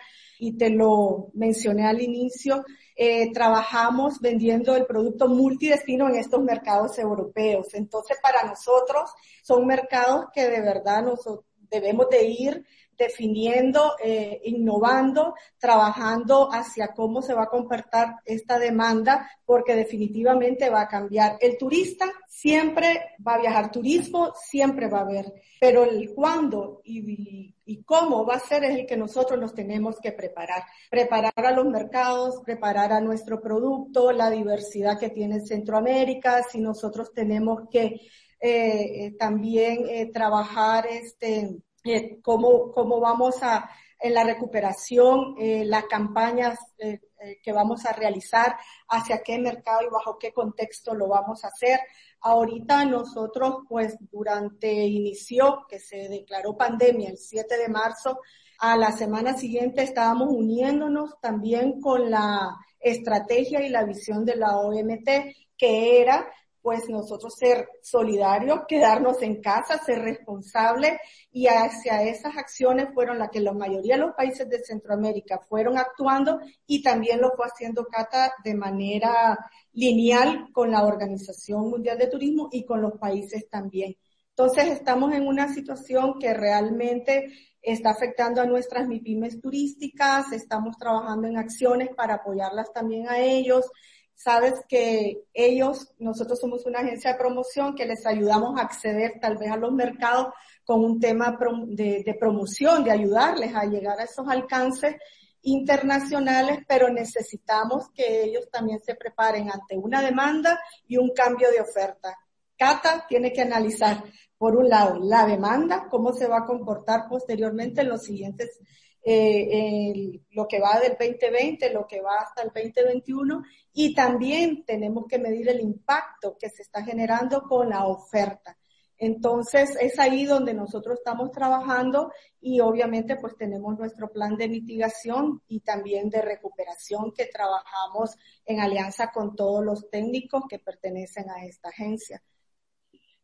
y 0.42 0.56
te 0.56 0.70
lo 0.70 1.30
mencioné 1.34 1.86
al 1.86 2.00
inicio, 2.00 2.64
eh, 2.96 3.32
trabajamos 3.32 4.18
vendiendo 4.20 4.74
el 4.74 4.86
producto 4.86 5.28
multidestino 5.28 6.08
en 6.08 6.16
estos 6.16 6.42
mercados 6.42 6.98
europeos. 6.98 7.68
Entonces, 7.74 8.18
para 8.20 8.42
nosotros 8.48 9.10
son 9.44 9.64
mercados 9.66 10.26
que 10.34 10.48
de 10.48 10.60
verdad 10.60 11.04
nosotros 11.04 11.44
debemos 11.72 12.08
de 12.10 12.24
ir 12.24 12.66
definiendo, 12.96 13.94
eh, 14.02 14.40
innovando, 14.44 15.34
trabajando 15.58 16.48
hacia 16.52 16.88
cómo 16.88 17.22
se 17.22 17.34
va 17.34 17.44
a 17.44 17.48
comportar 17.48 18.16
esta 18.24 18.58
demanda, 18.58 19.28
porque 19.44 19.74
definitivamente 19.74 20.70
va 20.70 20.82
a 20.82 20.88
cambiar. 20.88 21.36
El 21.40 21.56
turista 21.58 22.06
siempre 22.28 23.16
va 23.26 23.34
a 23.34 23.40
viajar, 23.40 23.72
turismo 23.72 24.32
siempre 24.34 24.88
va 24.88 24.98
a 24.98 25.02
haber, 25.02 25.32
pero 25.58 25.84
el 25.84 26.12
cuándo 26.14 26.80
y, 26.84 27.54
y 27.64 27.82
cómo 27.82 28.24
va 28.24 28.34
a 28.34 28.40
ser 28.40 28.64
es 28.64 28.78
el 28.78 28.86
que 28.86 28.96
nosotros 28.96 29.40
nos 29.40 29.54
tenemos 29.54 29.98
que 30.00 30.12
preparar. 30.12 30.62
Preparar 30.90 31.32
a 31.36 31.52
los 31.52 31.66
mercados, 31.66 32.40
preparar 32.44 32.92
a 32.92 33.00
nuestro 33.00 33.40
producto, 33.40 34.12
la 34.12 34.30
diversidad 34.30 34.98
que 34.98 35.10
tiene 35.10 35.40
Centroamérica, 35.40 36.42
si 36.42 36.60
nosotros 36.60 37.12
tenemos 37.12 37.68
que 37.70 38.00
eh, 38.42 39.14
también 39.18 39.86
eh, 39.88 40.10
trabajar 40.12 40.86
este 40.86 41.62
eh, 41.84 42.20
cómo, 42.22 42.72
cómo 42.72 43.00
vamos 43.00 43.42
a, 43.42 43.68
en 44.02 44.14
la 44.14 44.24
recuperación, 44.24 45.36
eh, 45.38 45.64
las 45.64 45.84
campañas 45.84 46.58
eh, 46.78 47.00
eh, 47.20 47.40
que 47.42 47.52
vamos 47.52 47.86
a 47.86 47.92
realizar, 47.92 48.56
hacia 48.88 49.22
qué 49.22 49.38
mercado 49.38 49.82
y 49.82 49.90
bajo 49.90 50.18
qué 50.18 50.32
contexto 50.32 50.94
lo 50.94 51.08
vamos 51.08 51.44
a 51.44 51.48
hacer. 51.48 51.80
Ahorita 52.20 52.84
nosotros, 52.84 53.58
pues 53.68 53.96
durante 54.10 54.72
inició, 54.72 55.66
que 55.68 55.78
se 55.78 56.08
declaró 56.08 56.56
pandemia 56.56 57.10
el 57.10 57.18
7 57.18 57.56
de 57.56 57.68
marzo, 57.68 58.18
a 58.58 58.76
la 58.76 58.92
semana 58.92 59.34
siguiente 59.36 59.82
estábamos 59.82 60.28
uniéndonos 60.30 61.20
también 61.20 61.80
con 61.80 62.10
la 62.10 62.56
estrategia 62.80 63.60
y 63.64 63.70
la 63.70 63.84
visión 63.84 64.24
de 64.24 64.36
la 64.36 64.56
OMT, 64.58 65.08
que 65.56 66.00
era 66.00 66.28
pues 66.62 66.88
nosotros 66.88 67.34
ser 67.36 67.68
solidarios, 67.82 68.60
quedarnos 68.68 69.20
en 69.20 69.42
casa, 69.42 69.78
ser 69.78 70.00
responsables 70.00 70.92
y 71.32 71.48
hacia 71.48 72.02
esas 72.04 72.36
acciones 72.36 72.88
fueron 72.94 73.18
las 73.18 73.30
que 73.30 73.40
la 73.40 73.52
mayoría 73.52 73.96
de 73.96 74.02
los 74.02 74.14
países 74.14 74.48
de 74.48 74.62
Centroamérica 74.62 75.40
fueron 75.48 75.76
actuando 75.76 76.40
y 76.66 76.82
también 76.82 77.20
lo 77.20 77.32
fue 77.36 77.46
haciendo 77.46 77.86
Cata 77.86 78.32
de 78.44 78.54
manera 78.54 79.36
lineal 79.72 80.48
con 80.52 80.70
la 80.70 80.86
Organización 80.86 81.68
Mundial 81.68 81.98
de 81.98 82.06
Turismo 82.06 82.48
y 82.52 82.64
con 82.64 82.80
los 82.80 82.92
países 82.98 83.48
también. 83.48 83.96
Entonces 84.30 84.68
estamos 84.68 85.12
en 85.12 85.26
una 85.26 85.52
situación 85.52 86.18
que 86.18 86.32
realmente 86.32 87.32
está 87.60 87.90
afectando 87.90 88.40
a 88.40 88.46
nuestras 88.46 88.88
MIPIMES 88.88 89.40
turísticas, 89.40 90.32
estamos 90.32 90.76
trabajando 90.78 91.28
en 91.28 91.36
acciones 91.36 91.90
para 91.94 92.14
apoyarlas 92.14 92.72
también 92.72 93.08
a 93.08 93.20
ellos, 93.20 93.70
sabes 94.14 94.54
que 94.68 95.24
ellos, 95.34 95.92
nosotros 95.98 96.38
somos 96.38 96.64
una 96.66 96.80
agencia 96.80 97.12
de 97.12 97.18
promoción 97.18 97.74
que 97.74 97.86
les 97.86 98.06
ayudamos 98.06 98.58
a 98.58 98.62
acceder 98.62 99.18
tal 99.20 99.36
vez 99.36 99.50
a 99.50 99.56
los 99.56 99.72
mercados 99.72 100.28
con 100.64 100.84
un 100.84 101.00
tema 101.00 101.36
de, 101.66 102.16
promoción, 102.18 102.84
de 102.84 102.92
ayudarles 102.92 103.54
a 103.54 103.64
llegar 103.64 103.98
a 103.98 104.04
esos 104.04 104.28
alcances 104.28 104.94
internacionales, 105.42 106.60
pero 106.68 106.88
necesitamos 106.88 107.88
que 107.92 108.22
ellos 108.22 108.48
también 108.50 108.78
se 108.80 108.94
preparen 108.94 109.50
ante 109.50 109.76
una 109.76 110.00
demanda 110.00 110.60
y 110.86 110.98
un 110.98 111.10
cambio 111.12 111.50
de 111.50 111.60
oferta. 111.60 112.16
Cata 112.56 113.06
tiene 113.08 113.32
que 113.32 113.42
analizar, 113.42 114.04
por 114.38 114.56
un 114.56 114.68
lado, 114.68 115.00
la 115.02 115.26
demanda, 115.26 115.88
cómo 115.90 116.12
se 116.12 116.28
va 116.28 116.38
a 116.38 116.44
comportar 116.44 117.08
posteriormente 117.08 117.80
en 117.80 117.88
los 117.88 118.04
siguientes 118.04 118.60
eh, 119.04 120.20
lo 120.30 120.46
que 120.46 120.60
va 120.60 120.78
del 120.78 120.96
2020, 120.98 121.72
lo 121.72 121.86
que 121.86 122.00
va 122.00 122.18
hasta 122.20 122.42
el 122.42 122.50
2021 122.54 123.42
y 123.72 123.94
también 123.94 124.64
tenemos 124.64 125.06
que 125.08 125.18
medir 125.18 125.48
el 125.48 125.60
impacto 125.60 126.36
que 126.38 126.48
se 126.48 126.62
está 126.62 126.84
generando 126.84 127.42
con 127.42 127.68
la 127.68 127.86
oferta. 127.86 128.56
Entonces 128.98 129.76
es 129.80 129.98
ahí 129.98 130.26
donde 130.26 130.54
nosotros 130.54 130.98
estamos 130.98 131.32
trabajando 131.32 132.12
y 132.40 132.60
obviamente 132.60 133.16
pues 133.16 133.36
tenemos 133.36 133.76
nuestro 133.76 134.12
plan 134.12 134.36
de 134.36 134.48
mitigación 134.48 135.42
y 135.48 135.58
también 135.58 136.08
de 136.08 136.22
recuperación 136.22 137.12
que 137.12 137.26
trabajamos 137.26 138.16
en 138.46 138.60
alianza 138.60 139.10
con 139.10 139.34
todos 139.34 139.64
los 139.64 139.90
técnicos 139.90 140.44
que 140.48 140.60
pertenecen 140.60 141.28
a 141.30 141.44
esta 141.44 141.70
agencia. 141.70 142.22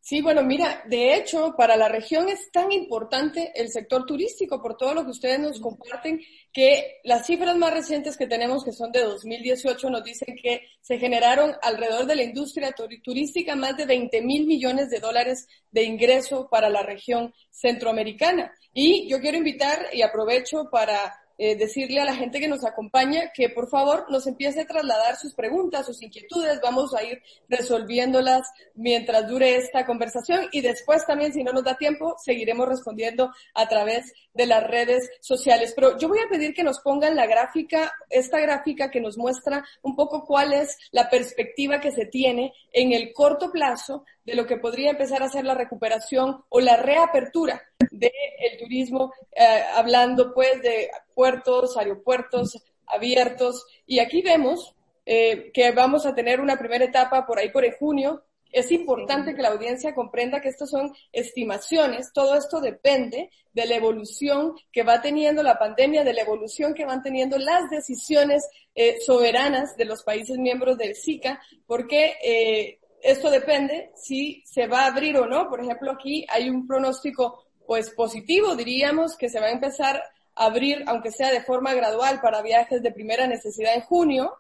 Sí, 0.08 0.22
bueno, 0.22 0.42
mira, 0.42 0.82
de 0.86 1.14
hecho, 1.14 1.54
para 1.54 1.76
la 1.76 1.86
región 1.86 2.30
es 2.30 2.50
tan 2.50 2.72
importante 2.72 3.52
el 3.54 3.68
sector 3.68 4.06
turístico 4.06 4.62
por 4.62 4.74
todo 4.74 4.94
lo 4.94 5.04
que 5.04 5.10
ustedes 5.10 5.38
nos 5.38 5.60
comparten, 5.60 6.18
que 6.50 7.00
las 7.04 7.26
cifras 7.26 7.58
más 7.58 7.74
recientes 7.74 8.16
que 8.16 8.26
tenemos, 8.26 8.64
que 8.64 8.72
son 8.72 8.90
de 8.90 9.02
2018, 9.02 9.90
nos 9.90 10.02
dicen 10.02 10.34
que 10.42 10.62
se 10.80 10.96
generaron 10.96 11.52
alrededor 11.60 12.06
de 12.06 12.16
la 12.16 12.22
industria 12.22 12.74
turística 13.04 13.54
más 13.54 13.76
de 13.76 13.84
20 13.84 14.22
mil 14.22 14.46
millones 14.46 14.88
de 14.88 15.00
dólares 15.00 15.46
de 15.70 15.82
ingreso 15.82 16.48
para 16.50 16.70
la 16.70 16.82
región 16.82 17.34
centroamericana. 17.50 18.50
Y 18.72 19.10
yo 19.10 19.20
quiero 19.20 19.36
invitar 19.36 19.88
y 19.92 20.00
aprovecho 20.00 20.70
para 20.72 21.20
eh, 21.38 21.56
decirle 21.56 22.00
a 22.00 22.04
la 22.04 22.16
gente 22.16 22.40
que 22.40 22.48
nos 22.48 22.64
acompaña 22.64 23.30
que 23.32 23.48
por 23.48 23.68
favor 23.68 24.06
nos 24.10 24.26
empiece 24.26 24.62
a 24.62 24.66
trasladar 24.66 25.16
sus 25.16 25.34
preguntas, 25.34 25.86
sus 25.86 26.02
inquietudes, 26.02 26.60
vamos 26.60 26.94
a 26.94 27.04
ir 27.04 27.22
resolviéndolas 27.48 28.42
mientras 28.74 29.28
dure 29.28 29.54
esta 29.54 29.86
conversación 29.86 30.48
y 30.50 30.60
después 30.60 31.06
también, 31.06 31.32
si 31.32 31.44
no 31.44 31.52
nos 31.52 31.64
da 31.64 31.76
tiempo, 31.76 32.16
seguiremos 32.24 32.68
respondiendo 32.68 33.32
a 33.54 33.68
través 33.68 34.12
de 34.34 34.46
las 34.46 34.64
redes 34.64 35.08
sociales. 35.20 35.72
Pero 35.74 35.96
yo 35.98 36.08
voy 36.08 36.18
a 36.18 36.28
pedir 36.28 36.54
que 36.54 36.64
nos 36.64 36.80
pongan 36.80 37.16
la 37.16 37.26
gráfica, 37.26 37.92
esta 38.10 38.40
gráfica 38.40 38.90
que 38.90 39.00
nos 39.00 39.16
muestra 39.16 39.64
un 39.82 39.94
poco 39.94 40.24
cuál 40.26 40.52
es 40.52 40.76
la 40.90 41.08
perspectiva 41.08 41.80
que 41.80 41.92
se 41.92 42.06
tiene 42.06 42.52
en 42.72 42.92
el 42.92 43.12
corto 43.12 43.50
plazo 43.50 44.04
de 44.28 44.34
lo 44.34 44.46
que 44.46 44.58
podría 44.58 44.90
empezar 44.90 45.22
a 45.22 45.30
ser 45.30 45.46
la 45.46 45.54
recuperación 45.54 46.44
o 46.50 46.60
la 46.60 46.76
reapertura 46.76 47.62
del 47.90 48.10
turismo, 48.58 49.14
eh, 49.34 49.62
hablando 49.74 50.34
pues 50.34 50.60
de 50.60 50.90
puertos, 51.14 51.78
aeropuertos 51.78 52.62
abiertos. 52.86 53.64
Y 53.86 54.00
aquí 54.00 54.20
vemos 54.20 54.74
eh, 55.06 55.50
que 55.54 55.72
vamos 55.72 56.04
a 56.04 56.14
tener 56.14 56.40
una 56.40 56.58
primera 56.58 56.84
etapa 56.84 57.26
por 57.26 57.38
ahí 57.38 57.48
por 57.48 57.64
junio. 57.78 58.22
Es 58.52 58.70
importante 58.70 59.34
que 59.34 59.40
la 59.40 59.48
audiencia 59.48 59.94
comprenda 59.94 60.42
que 60.42 60.50
estas 60.50 60.68
son 60.68 60.92
estimaciones, 61.10 62.12
todo 62.12 62.34
esto 62.34 62.60
depende 62.60 63.30
de 63.54 63.66
la 63.66 63.76
evolución 63.76 64.54
que 64.70 64.82
va 64.82 65.00
teniendo 65.00 65.42
la 65.42 65.58
pandemia, 65.58 66.04
de 66.04 66.12
la 66.12 66.22
evolución 66.22 66.74
que 66.74 66.84
van 66.84 67.02
teniendo 67.02 67.38
las 67.38 67.70
decisiones 67.70 68.46
eh, 68.74 68.98
soberanas 69.00 69.74
de 69.76 69.86
los 69.86 70.02
países 70.02 70.36
miembros 70.36 70.76
del 70.76 70.94
SICA, 70.94 71.40
porque 71.66 72.78
esto 73.02 73.30
depende 73.30 73.90
si 73.94 74.42
se 74.44 74.66
va 74.66 74.82
a 74.82 74.86
abrir 74.88 75.16
o 75.16 75.26
no. 75.26 75.48
Por 75.48 75.60
ejemplo, 75.60 75.92
aquí 75.92 76.26
hay 76.28 76.50
un 76.50 76.66
pronóstico 76.66 77.44
pues 77.66 77.90
positivo, 77.90 78.56
diríamos, 78.56 79.16
que 79.16 79.28
se 79.28 79.40
va 79.40 79.46
a 79.46 79.52
empezar 79.52 80.02
a 80.34 80.46
abrir, 80.46 80.84
aunque 80.86 81.10
sea 81.10 81.30
de 81.30 81.42
forma 81.42 81.74
gradual, 81.74 82.20
para 82.20 82.42
viajes 82.42 82.82
de 82.82 82.92
primera 82.92 83.26
necesidad 83.26 83.74
en 83.74 83.82
junio. 83.82 84.34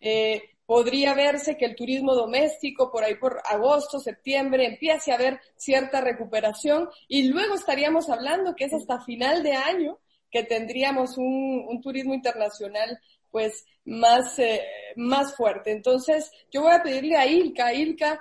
Eh, 0.00 0.42
podría 0.66 1.14
verse 1.14 1.56
que 1.56 1.64
el 1.64 1.76
turismo 1.76 2.14
doméstico 2.14 2.90
por 2.90 3.04
ahí 3.04 3.14
por 3.14 3.40
agosto, 3.48 4.00
septiembre 4.00 4.66
empiece 4.66 5.12
a 5.12 5.14
haber 5.14 5.40
cierta 5.56 6.00
recuperación 6.00 6.88
y 7.08 7.28
luego 7.28 7.54
estaríamos 7.54 8.10
hablando 8.10 8.54
que 8.56 8.64
es 8.64 8.74
hasta 8.74 9.00
final 9.00 9.42
de 9.42 9.52
año 9.52 9.98
que 10.30 10.42
tendríamos 10.42 11.16
un, 11.18 11.64
un 11.68 11.80
turismo 11.80 12.12
internacional 12.12 13.00
pues 13.36 13.66
más, 13.84 14.38
eh, 14.38 14.62
más 14.96 15.36
fuerte. 15.36 15.70
Entonces, 15.70 16.30
yo 16.50 16.62
voy 16.62 16.72
a 16.72 16.82
pedirle 16.82 17.18
a 17.18 17.26
Ilka, 17.26 17.74
Ilka, 17.74 18.18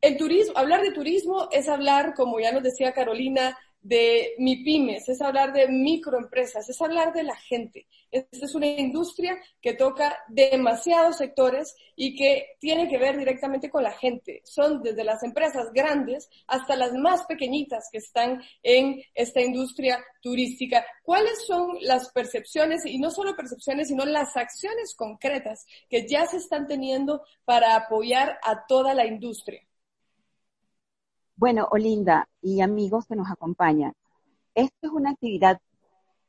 el 0.00 0.16
turismo, 0.16 0.54
hablar 0.56 0.80
de 0.80 0.92
turismo 0.92 1.50
es 1.52 1.68
hablar, 1.68 2.14
como 2.14 2.40
ya 2.40 2.50
nos 2.50 2.62
decía 2.62 2.94
Carolina, 2.94 3.58
de 3.80 4.34
MIPIMES, 4.38 5.08
es 5.08 5.20
hablar 5.22 5.52
de 5.52 5.68
microempresas, 5.68 6.68
es 6.68 6.80
hablar 6.80 7.12
de 7.12 7.22
la 7.22 7.36
gente. 7.36 7.86
Esta 8.10 8.46
es 8.46 8.54
una 8.54 8.66
industria 8.66 9.38
que 9.60 9.74
toca 9.74 10.18
demasiados 10.28 11.18
sectores 11.18 11.76
y 11.94 12.16
que 12.16 12.56
tiene 12.58 12.88
que 12.88 12.98
ver 12.98 13.18
directamente 13.18 13.70
con 13.70 13.82
la 13.82 13.92
gente. 13.92 14.40
Son 14.44 14.82
desde 14.82 15.04
las 15.04 15.22
empresas 15.22 15.72
grandes 15.72 16.28
hasta 16.46 16.76
las 16.76 16.92
más 16.94 17.24
pequeñitas 17.26 17.88
que 17.92 17.98
están 17.98 18.42
en 18.62 19.02
esta 19.14 19.40
industria 19.40 20.04
turística. 20.20 20.84
¿Cuáles 21.02 21.46
son 21.46 21.78
las 21.80 22.10
percepciones, 22.12 22.84
y 22.86 22.98
no 22.98 23.10
solo 23.10 23.36
percepciones, 23.36 23.88
sino 23.88 24.04
las 24.04 24.36
acciones 24.36 24.94
concretas 24.96 25.66
que 25.88 26.06
ya 26.08 26.26
se 26.26 26.38
están 26.38 26.66
teniendo 26.66 27.22
para 27.44 27.76
apoyar 27.76 28.38
a 28.42 28.66
toda 28.66 28.94
la 28.94 29.06
industria? 29.06 29.67
Bueno, 31.38 31.68
Olinda 31.70 32.28
y 32.42 32.62
amigos 32.62 33.06
que 33.06 33.14
nos 33.14 33.30
acompañan, 33.30 33.94
esto 34.56 34.88
es 34.88 34.90
una 34.92 35.10
actividad, 35.10 35.60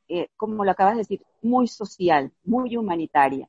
eh, 0.06 0.28
como 0.36 0.64
lo 0.64 0.70
acabas 0.70 0.94
de 0.94 1.00
decir, 1.00 1.26
muy 1.42 1.66
social, 1.66 2.30
muy 2.44 2.76
humanitaria. 2.76 3.48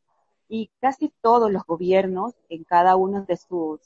Y 0.50 0.72
casi 0.80 1.14
todos 1.22 1.52
los 1.52 1.64
gobiernos, 1.64 2.34
en 2.50 2.64
cada 2.64 2.96
una 2.96 3.22
de 3.22 3.38
sus 3.38 3.80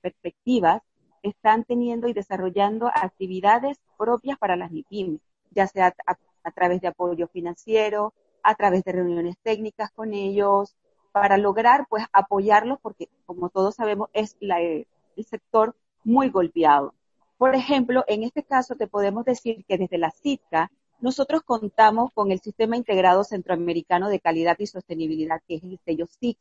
perspectivas, 0.00 0.80
están 1.22 1.64
teniendo 1.64 2.08
y 2.08 2.14
desarrollando 2.14 2.86
actividades 2.86 3.78
propias 3.98 4.38
para 4.38 4.56
las 4.56 4.70
MIPIMES, 4.70 5.20
ya 5.50 5.66
sea 5.66 5.94
a, 6.06 6.50
través 6.52 6.80
de 6.80 6.88
apoyo 6.88 7.28
financiero, 7.28 8.14
a 8.42 8.54
través 8.54 8.84
de 8.84 8.92
reuniones 8.92 9.36
técnicas 9.42 9.90
con 9.92 10.14
ellos, 10.14 10.78
para 11.12 11.36
lograr 11.36 11.86
pues 11.90 12.06
apoyarlos, 12.10 12.78
porque 12.80 13.10
como 13.26 13.50
todos 13.50 13.74
sabemos 13.74 14.08
es 14.14 14.34
el 14.40 14.86
sector 15.26 15.76
muy 16.04 16.30
golpeado. 16.30 16.94
Por 17.38 17.54
ejemplo, 17.54 18.04
en 18.08 18.24
este 18.24 18.42
caso 18.42 18.74
te 18.74 18.88
podemos 18.88 19.24
decir 19.24 19.64
que 19.64 19.78
desde 19.78 19.96
la 19.96 20.10
CITCA 20.10 20.70
nosotros 21.00 21.42
contamos 21.42 22.12
con 22.12 22.32
el 22.32 22.40
Sistema 22.40 22.76
Integrado 22.76 23.22
Centroamericano 23.22 24.08
de 24.08 24.18
Calidad 24.18 24.56
y 24.58 24.66
Sostenibilidad, 24.66 25.40
que 25.46 25.54
es 25.54 25.62
el 25.62 25.78
sello 25.84 26.06
SIC. 26.06 26.36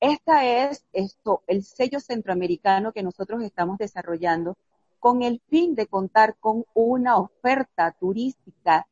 Esta 0.00 0.46
es 0.46 0.86
esto, 0.92 1.42
el 1.46 1.62
sello 1.62 2.00
centroamericano 2.00 2.92
que 2.92 3.02
nosotros 3.02 3.42
estamos 3.42 3.76
desarrollando 3.76 4.56
con 4.98 5.22
el 5.22 5.42
fin 5.48 5.74
de 5.74 5.86
contar 5.86 6.36
con 6.40 6.64
una 6.72 7.18
oferta 7.18 7.94
turística 8.00 8.86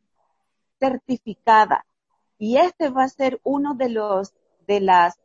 certificada. 0.78 1.86
Y 2.38 2.58
este 2.58 2.90
va 2.90 3.04
a 3.04 3.08
ser 3.08 3.40
uno 3.42 3.74
de 3.74 3.88
los 3.88 4.34
de 4.66 4.80
las 4.80 5.18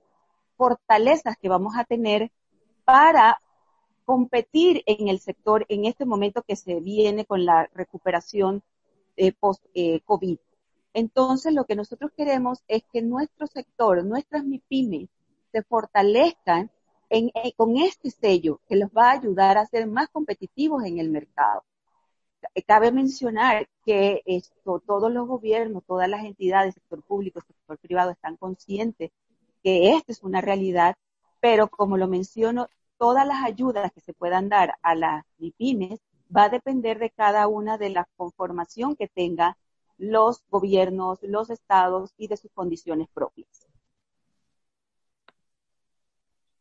fortalezas 0.57 1.37
que 1.37 1.49
vamos 1.49 1.75
a 1.77 1.83
tener 1.83 2.31
para 2.85 3.41
competir 4.05 4.83
en 4.85 5.09
el 5.09 5.19
sector 5.19 5.65
en 5.69 5.85
este 5.85 6.05
momento 6.05 6.43
que 6.43 6.55
se 6.55 6.79
viene 6.79 7.25
con 7.25 7.45
la 7.45 7.69
recuperación 7.73 8.63
eh, 9.17 9.31
post-COVID. 9.33 10.37
Entonces, 10.93 11.53
lo 11.53 11.65
que 11.65 11.75
nosotros 11.75 12.11
queremos 12.15 12.63
es 12.67 12.83
que 12.91 13.01
nuestro 13.01 13.47
sector, 13.47 14.05
nuestras 14.05 14.45
MIPIMES, 14.45 15.09
se 15.51 15.63
fortalezcan 15.63 16.71
con 17.55 17.77
este 17.77 18.11
sello 18.11 18.61
que 18.67 18.75
los 18.75 18.89
va 18.89 19.09
a 19.09 19.13
ayudar 19.13 19.57
a 19.57 19.65
ser 19.65 19.87
más 19.87 20.09
competitivos 20.09 20.83
en 20.83 20.99
el 20.99 21.09
mercado. 21.09 21.63
Cabe 22.67 22.91
mencionar 22.91 23.67
que 23.85 24.23
todos 24.85 25.11
los 25.11 25.27
gobiernos, 25.27 25.83
todas 25.85 26.07
las 26.09 26.23
entidades, 26.23 26.75
sector 26.75 27.01
público, 27.03 27.41
sector 27.41 27.77
privado, 27.79 28.11
están 28.11 28.37
conscientes 28.37 29.11
que 29.63 29.93
esta 29.93 30.11
es 30.11 30.23
una 30.23 30.41
realidad, 30.41 30.95
pero 31.41 31.67
como 31.69 31.97
lo 31.97 32.07
menciono, 32.07 32.67
todas 32.97 33.27
las 33.27 33.43
ayudas 33.43 33.91
que 33.91 34.01
se 34.01 34.13
puedan 34.13 34.49
dar 34.49 34.75
a 34.81 34.95
las 34.95 35.25
MIPIMES 35.37 35.99
va 36.35 36.45
a 36.45 36.49
depender 36.49 36.99
de 36.99 37.11
cada 37.11 37.47
una 37.47 37.77
de 37.77 37.89
la 37.89 38.07
conformación 38.15 38.95
que 38.95 39.07
tenga 39.07 39.57
los 39.97 40.43
gobiernos, 40.49 41.19
los 41.21 41.49
estados 41.49 42.13
y 42.17 42.27
de 42.27 42.37
sus 42.37 42.51
condiciones 42.51 43.07
propias. 43.13 43.67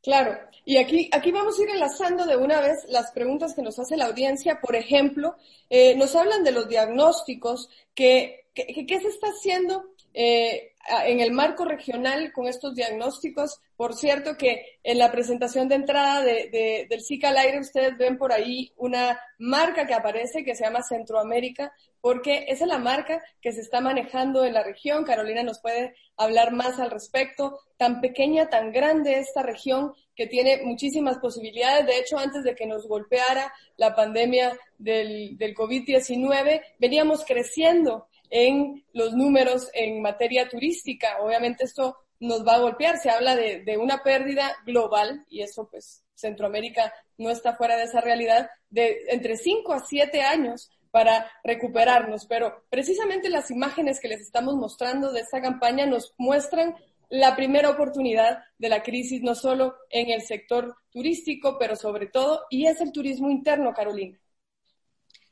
Claro, 0.03 0.38
y 0.67 0.76
aquí, 0.76 1.09
aquí 1.12 1.33
vamos 1.33 1.59
a 1.59 1.62
ir 1.62 1.71
enlazando 1.71 2.26
de 2.26 2.37
una 2.37 2.61
vez 2.61 2.85
las 2.91 3.11
preguntas 3.12 3.55
que 3.55 3.62
nos 3.62 3.79
hace 3.79 3.97
la 3.97 4.05
audiencia. 4.05 4.61
Por 4.61 4.76
ejemplo, 4.76 5.37
eh, 5.71 5.97
nos 5.97 6.14
hablan 6.14 6.45
de 6.45 6.53
los 6.53 6.69
diagnósticos, 6.69 7.71
que, 7.95 8.50
¿qué 8.55 9.00
se 9.00 9.09
está 9.09 9.29
haciendo 9.29 9.94
eh, 10.14 10.71
en 11.06 11.21
el 11.21 11.33
marco 11.33 11.64
regional 11.64 12.33
con 12.33 12.47
estos 12.47 12.75
diagnósticos. 12.75 13.61
Por 13.76 13.94
cierto 13.94 14.37
que 14.37 14.78
en 14.83 14.99
la 14.99 15.11
presentación 15.11 15.68
de 15.68 15.75
entrada 15.75 16.23
de, 16.23 16.87
del 16.88 17.00
SICA 17.00 17.30
al 17.30 17.38
aire 17.38 17.59
ustedes 17.59 17.97
ven 17.99 18.16
por 18.18 18.33
ahí 18.33 18.73
una 18.76 19.18
marca 19.38 19.87
que 19.87 19.94
aparece 19.94 20.44
que 20.44 20.54
se 20.54 20.64
llama 20.64 20.83
Centroamérica, 20.83 21.73
porque 22.00 22.44
esa 22.49 22.64
es 22.64 22.68
la 22.68 22.78
marca 22.78 23.23
que 23.40 23.52
se 23.52 23.62
está 23.62 23.80
manejando 23.80 24.44
en 24.44 24.54
la 24.54 24.62
región. 24.62 25.04
Carolina 25.04 25.42
nos 25.42 25.61
puede 25.61 25.94
hablar 26.16 26.52
más 26.52 26.78
al 26.78 26.90
respecto. 26.90 27.59
Tan 27.76 28.00
pequeña, 28.00 28.49
tan 28.49 28.71
grande 28.73 29.18
esta 29.18 29.42
región 29.42 29.94
que 30.14 30.26
tiene 30.28 30.61
muchísimas 30.62 31.18
posibilidades. 31.18 31.87
De 31.87 31.99
hecho, 31.99 32.18
antes 32.18 32.44
de 32.44 32.54
que 32.54 32.66
nos 32.66 32.87
golpeara 32.87 33.52
la 33.76 33.97
pandemia 33.97 34.56
del, 34.78 35.37
del 35.38 35.54
COVID-19, 35.56 36.62
veníamos 36.78 37.25
creciendo 37.25 38.06
en 38.31 38.85
los 38.93 39.12
números 39.12 39.69
en 39.75 40.02
materia 40.02 40.49
turística. 40.49 41.19
Obviamente 41.21 41.64
esto 41.64 41.97
nos 42.21 42.47
va 42.47 42.54
a 42.54 42.61
golpear. 42.61 42.99
Se 42.99 43.11
habla 43.11 43.37
de, 43.37 43.76
una 43.78 44.02
pérdida 44.02 44.57
global 44.66 45.25
y 45.28 45.43
eso 45.43 45.69
pues 45.71 46.04
Centroamérica 46.14 46.93
no 47.19 47.31
está 47.31 47.57
fuera 47.57 47.76
de 47.76 47.85
esa 47.85 48.00
realidad 48.00 48.50
de 48.71 49.04
entre 49.09 49.37
5 49.37 49.73
a 49.73 49.81
7 49.81 50.23
años 50.23 50.71
para 50.90 51.31
recuperarnos. 51.43 52.26
Pero 52.26 52.64
precisamente 52.71 53.28
las 53.28 53.50
imágenes 53.50 54.00
que 54.00 54.09
les 54.09 54.21
estamos 54.21 54.54
mostrando 54.54 55.12
de 55.12 55.21
esta 55.21 55.40
campaña 55.40 55.87
nos 55.87 56.14
muestran 56.19 56.75
la 57.11 57.37
primera 57.37 57.71
oportunidad 57.71 58.43
de 58.59 58.69
la 58.69 58.83
crisis, 58.83 59.23
no 59.23 59.35
solo 59.35 59.76
en 59.90 60.11
el 60.11 60.23
sector 60.23 60.75
turístico, 60.90 61.57
pero 61.59 61.76
sobre 61.76 62.07
todo, 62.07 62.43
y 62.50 62.66
es 62.66 62.81
el 62.81 62.93
turismo 62.93 63.31
interno, 63.31 63.73
Carolina. 63.73 64.19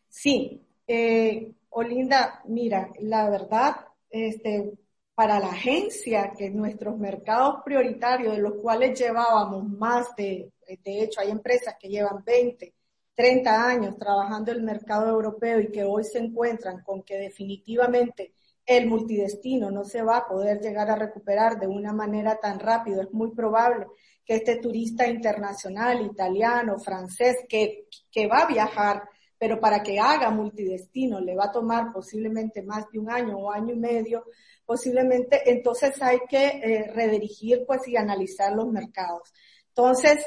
Sí, 0.08 0.60
eh, 0.86 1.52
Olinda, 1.74 2.42
mira, 2.46 2.90
la 3.00 3.30
verdad, 3.30 3.76
este, 4.10 4.72
para 5.14 5.38
la 5.38 5.50
agencia, 5.50 6.32
que 6.36 6.50
nuestros 6.50 6.98
mercados 6.98 7.62
prioritarios, 7.64 8.36
de 8.36 8.42
los 8.42 8.54
cuales 8.54 8.98
llevábamos 8.98 9.68
más 9.68 10.14
de, 10.16 10.52
de 10.66 11.02
hecho, 11.02 11.20
hay 11.20 11.30
empresas 11.30 11.76
que 11.78 11.88
llevan 11.88 12.22
20, 12.24 12.74
30 13.14 13.68
años 13.68 13.96
trabajando 13.98 14.52
el 14.52 14.62
mercado 14.62 15.08
europeo 15.08 15.60
y 15.60 15.70
que 15.70 15.84
hoy 15.84 16.04
se 16.04 16.18
encuentran 16.18 16.82
con 16.82 17.02
que 17.02 17.18
definitivamente 17.18 18.34
el 18.64 18.86
multidestino 18.86 19.70
no 19.70 19.84
se 19.84 20.02
va 20.02 20.18
a 20.18 20.28
poder 20.28 20.60
llegar 20.60 20.90
a 20.90 20.96
recuperar 20.96 21.58
de 21.58 21.66
una 21.66 21.92
manera 21.92 22.38
tan 22.40 22.60
rápida. 22.60 23.02
Es 23.02 23.12
muy 23.12 23.34
probable 23.34 23.86
que 24.24 24.36
este 24.36 24.56
turista 24.56 25.06
internacional, 25.06 26.04
italiano, 26.04 26.78
francés, 26.78 27.38
que, 27.48 27.88
que 28.10 28.26
va 28.28 28.40
a 28.40 28.46
viajar 28.46 29.02
pero 29.42 29.58
para 29.58 29.82
que 29.82 29.98
haga 29.98 30.30
multidestino 30.30 31.18
le 31.18 31.34
va 31.34 31.46
a 31.46 31.50
tomar 31.50 31.92
posiblemente 31.92 32.62
más 32.62 32.88
de 32.92 33.00
un 33.00 33.10
año 33.10 33.38
o 33.38 33.50
año 33.50 33.74
y 33.74 33.76
medio, 33.76 34.26
posiblemente, 34.64 35.50
entonces 35.50 36.00
hay 36.00 36.20
que 36.28 36.46
eh, 36.46 36.92
redirigir 36.94 37.64
pues 37.66 37.88
y 37.88 37.96
analizar 37.96 38.52
los 38.52 38.68
mercados. 38.68 39.32
Entonces, 39.66 40.24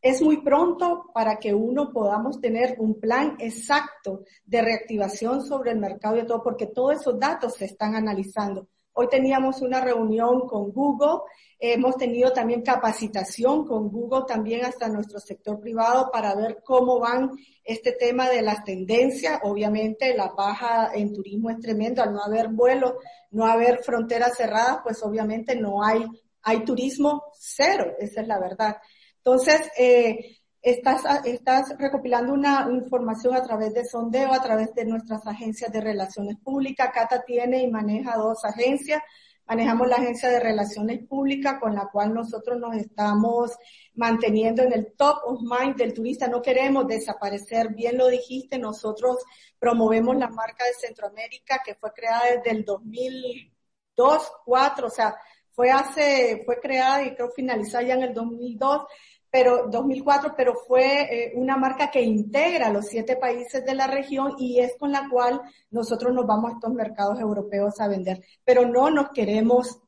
es 0.00 0.22
muy 0.22 0.40
pronto 0.42 1.10
para 1.12 1.36
que 1.36 1.52
uno 1.52 1.92
podamos 1.92 2.40
tener 2.40 2.76
un 2.78 2.98
plan 2.98 3.36
exacto 3.40 4.24
de 4.46 4.62
reactivación 4.62 5.44
sobre 5.44 5.72
el 5.72 5.78
mercado 5.78 6.16
y 6.16 6.24
todo, 6.24 6.42
porque 6.42 6.68
todos 6.68 6.98
esos 6.98 7.20
datos 7.20 7.56
se 7.56 7.66
están 7.66 7.94
analizando. 7.94 8.68
Hoy 8.92 9.08
teníamos 9.08 9.62
una 9.62 9.80
reunión 9.80 10.48
con 10.48 10.72
Google, 10.72 11.20
hemos 11.58 11.96
tenido 11.96 12.32
también 12.32 12.62
capacitación 12.62 13.64
con 13.64 13.88
Google, 13.88 14.24
también 14.26 14.64
hasta 14.64 14.88
nuestro 14.88 15.20
sector 15.20 15.60
privado 15.60 16.10
para 16.10 16.34
ver 16.34 16.58
cómo 16.64 16.98
van 16.98 17.30
este 17.62 17.92
tema 17.92 18.28
de 18.28 18.42
las 18.42 18.64
tendencias. 18.64 19.40
Obviamente 19.44 20.16
la 20.16 20.32
baja 20.36 20.90
en 20.92 21.12
turismo 21.12 21.50
es 21.50 21.60
tremendo, 21.60 22.02
al 22.02 22.12
no 22.12 22.22
haber 22.22 22.48
vuelos, 22.48 22.94
no 23.30 23.46
haber 23.46 23.82
fronteras 23.84 24.36
cerradas, 24.36 24.78
pues 24.82 25.02
obviamente 25.02 25.54
no 25.54 25.84
hay, 25.84 26.04
hay 26.42 26.64
turismo 26.64 27.22
cero, 27.32 27.94
esa 27.98 28.22
es 28.22 28.26
la 28.26 28.40
verdad. 28.40 28.76
Entonces, 29.18 29.70
eh, 29.78 30.39
estás, 30.62 31.02
estás 31.24 31.74
recopilando 31.78 32.32
una 32.32 32.68
información 32.70 33.34
a 33.34 33.42
través 33.42 33.72
de 33.74 33.84
sondeo, 33.84 34.32
a 34.32 34.42
través 34.42 34.74
de 34.74 34.84
nuestras 34.84 35.26
agencias 35.26 35.72
de 35.72 35.80
relaciones 35.80 36.36
públicas. 36.38 36.90
Cata 36.92 37.22
tiene 37.22 37.62
y 37.62 37.70
maneja 37.70 38.16
dos 38.16 38.44
agencias. 38.44 39.02
Manejamos 39.46 39.88
la 39.88 39.96
agencia 39.96 40.28
de 40.28 40.38
relaciones 40.38 41.04
públicas 41.08 41.58
con 41.60 41.74
la 41.74 41.88
cual 41.90 42.14
nosotros 42.14 42.58
nos 42.60 42.76
estamos 42.76 43.50
manteniendo 43.94 44.62
en 44.62 44.72
el 44.72 44.92
top 44.96 45.18
of 45.24 45.40
mind 45.42 45.76
del 45.76 45.92
turista. 45.92 46.28
No 46.28 46.40
queremos 46.40 46.86
desaparecer. 46.86 47.74
Bien 47.74 47.98
lo 47.98 48.06
dijiste, 48.06 48.58
nosotros 48.58 49.16
promovemos 49.58 50.16
la 50.16 50.28
marca 50.28 50.64
de 50.64 50.74
Centroamérica 50.74 51.62
que 51.64 51.74
fue 51.74 51.92
creada 51.92 52.36
desde 52.36 52.50
el 52.58 52.64
2002, 52.64 53.60
2004, 53.96 54.86
o 54.86 54.90
sea, 54.90 55.16
fue 55.52 55.70
hace, 55.70 56.42
fue 56.46 56.58
creada 56.60 57.02
y 57.04 57.14
creo 57.14 57.30
finalizada 57.30 57.84
ya 57.84 57.94
en 57.94 58.02
el 58.02 58.14
2002 58.14 58.82
pero 59.30 59.68
2004, 59.68 60.34
pero 60.36 60.54
fue 60.54 61.02
eh, 61.02 61.32
una 61.36 61.56
marca 61.56 61.90
que 61.90 62.02
integra 62.02 62.70
los 62.70 62.86
siete 62.86 63.16
países 63.16 63.64
de 63.64 63.74
la 63.74 63.86
región 63.86 64.34
y 64.38 64.60
es 64.60 64.76
con 64.78 64.92
la 64.92 65.08
cual 65.08 65.40
nosotros 65.70 66.12
nos 66.12 66.26
vamos 66.26 66.50
a 66.50 66.54
estos 66.54 66.72
mercados 66.72 67.20
europeos 67.20 67.80
a 67.80 67.88
vender. 67.88 68.22
Pero 68.44 68.66
no 68.66 68.90
nos 68.90 69.10
queremos 69.10 69.80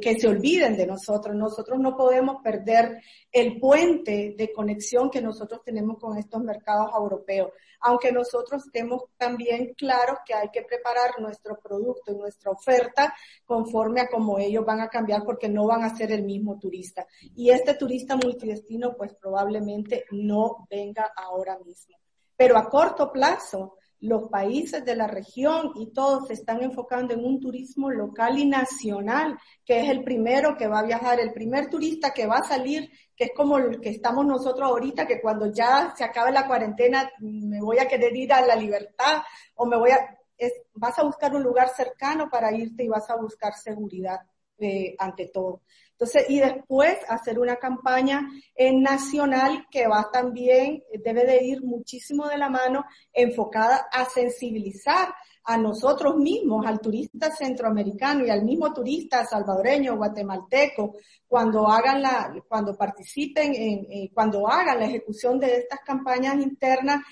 que 0.00 0.18
se 0.18 0.28
olviden 0.28 0.76
de 0.76 0.86
nosotros. 0.86 1.36
Nosotros 1.36 1.78
no 1.78 1.96
podemos 1.96 2.42
perder 2.42 3.00
el 3.30 3.60
puente 3.60 4.34
de 4.36 4.52
conexión 4.52 5.10
que 5.10 5.22
nosotros 5.22 5.62
tenemos 5.64 5.98
con 5.98 6.18
estos 6.18 6.42
mercados 6.42 6.90
europeos, 6.96 7.52
aunque 7.80 8.10
nosotros 8.10 8.64
estemos 8.66 9.04
también 9.16 9.74
claros 9.74 10.18
que 10.26 10.34
hay 10.34 10.48
que 10.52 10.62
preparar 10.62 11.20
nuestro 11.20 11.58
producto 11.60 12.12
y 12.12 12.16
nuestra 12.16 12.50
oferta 12.50 13.14
conforme 13.44 14.00
a 14.00 14.08
cómo 14.08 14.38
ellos 14.38 14.64
van 14.64 14.80
a 14.80 14.88
cambiar 14.88 15.22
porque 15.24 15.48
no 15.48 15.66
van 15.66 15.84
a 15.84 15.94
ser 15.94 16.10
el 16.10 16.24
mismo 16.24 16.58
turista. 16.58 17.06
Y 17.36 17.50
este 17.50 17.74
turista 17.74 18.16
multidestino 18.16 18.96
pues 18.96 19.14
probablemente 19.14 20.04
no 20.10 20.66
venga 20.68 21.12
ahora 21.16 21.58
mismo. 21.64 21.96
Pero 22.36 22.58
a 22.58 22.68
corto 22.68 23.12
plazo, 23.12 23.76
los 24.04 24.28
países 24.28 24.84
de 24.84 24.96
la 24.96 25.06
región 25.06 25.72
y 25.76 25.86
todos 25.92 26.26
se 26.26 26.34
están 26.34 26.62
enfocando 26.62 27.14
en 27.14 27.24
un 27.24 27.40
turismo 27.40 27.90
local 27.90 28.38
y 28.38 28.44
nacional, 28.44 29.38
que 29.64 29.80
es 29.80 29.88
el 29.88 30.04
primero 30.04 30.56
que 30.58 30.66
va 30.68 30.80
a 30.80 30.84
viajar, 30.84 31.20
el 31.20 31.32
primer 31.32 31.70
turista 31.70 32.10
que 32.10 32.26
va 32.26 32.36
a 32.36 32.44
salir, 32.44 32.90
que 33.16 33.24
es 33.24 33.30
como 33.34 33.56
el 33.56 33.80
que 33.80 33.88
estamos 33.88 34.26
nosotros 34.26 34.68
ahorita, 34.68 35.06
que 35.06 35.22
cuando 35.22 35.50
ya 35.50 35.94
se 35.96 36.04
acabe 36.04 36.32
la 36.32 36.46
cuarentena 36.46 37.10
me 37.20 37.62
voy 37.62 37.78
a 37.78 37.88
querer 37.88 38.14
ir 38.14 38.30
a 38.34 38.44
la 38.44 38.56
libertad 38.56 39.22
o 39.54 39.64
me 39.64 39.78
voy 39.78 39.92
a, 39.92 40.18
es, 40.36 40.52
vas 40.74 40.98
a 40.98 41.04
buscar 41.04 41.34
un 41.34 41.42
lugar 41.42 41.70
cercano 41.70 42.28
para 42.28 42.54
irte 42.54 42.84
y 42.84 42.88
vas 42.88 43.08
a 43.08 43.16
buscar 43.16 43.54
seguridad 43.54 44.20
eh, 44.58 44.94
ante 44.98 45.28
todo. 45.28 45.62
Entonces, 45.92 46.28
y 46.28 46.40
después 46.40 46.98
hacer 47.08 47.38
una 47.38 47.56
campaña 47.56 48.28
en 48.54 48.82
nacional 48.82 49.66
que 49.70 49.86
va 49.86 50.10
también, 50.12 50.82
debe 51.04 51.24
de 51.24 51.44
ir 51.44 51.62
muchísimo 51.62 52.26
de 52.26 52.36
la 52.36 52.50
mano, 52.50 52.84
enfocada 53.12 53.86
a 53.92 54.04
sensibilizar 54.04 55.14
a 55.44 55.56
nosotros 55.58 56.16
mismos, 56.16 56.66
al 56.66 56.80
turista 56.80 57.30
centroamericano 57.30 58.24
y 58.24 58.30
al 58.30 58.44
mismo 58.44 58.72
turista 58.72 59.24
salvadoreño, 59.24 59.96
guatemalteco, 59.96 60.96
cuando 61.28 61.68
hagan 61.68 62.02
la, 62.02 62.34
cuando 62.48 62.74
participen 62.76 63.54
en, 63.54 63.86
eh, 63.90 64.10
cuando 64.12 64.48
hagan 64.48 64.80
la 64.80 64.86
ejecución 64.86 65.38
de 65.38 65.58
estas 65.58 65.80
campañas 65.80 66.36
internas, 66.36 67.02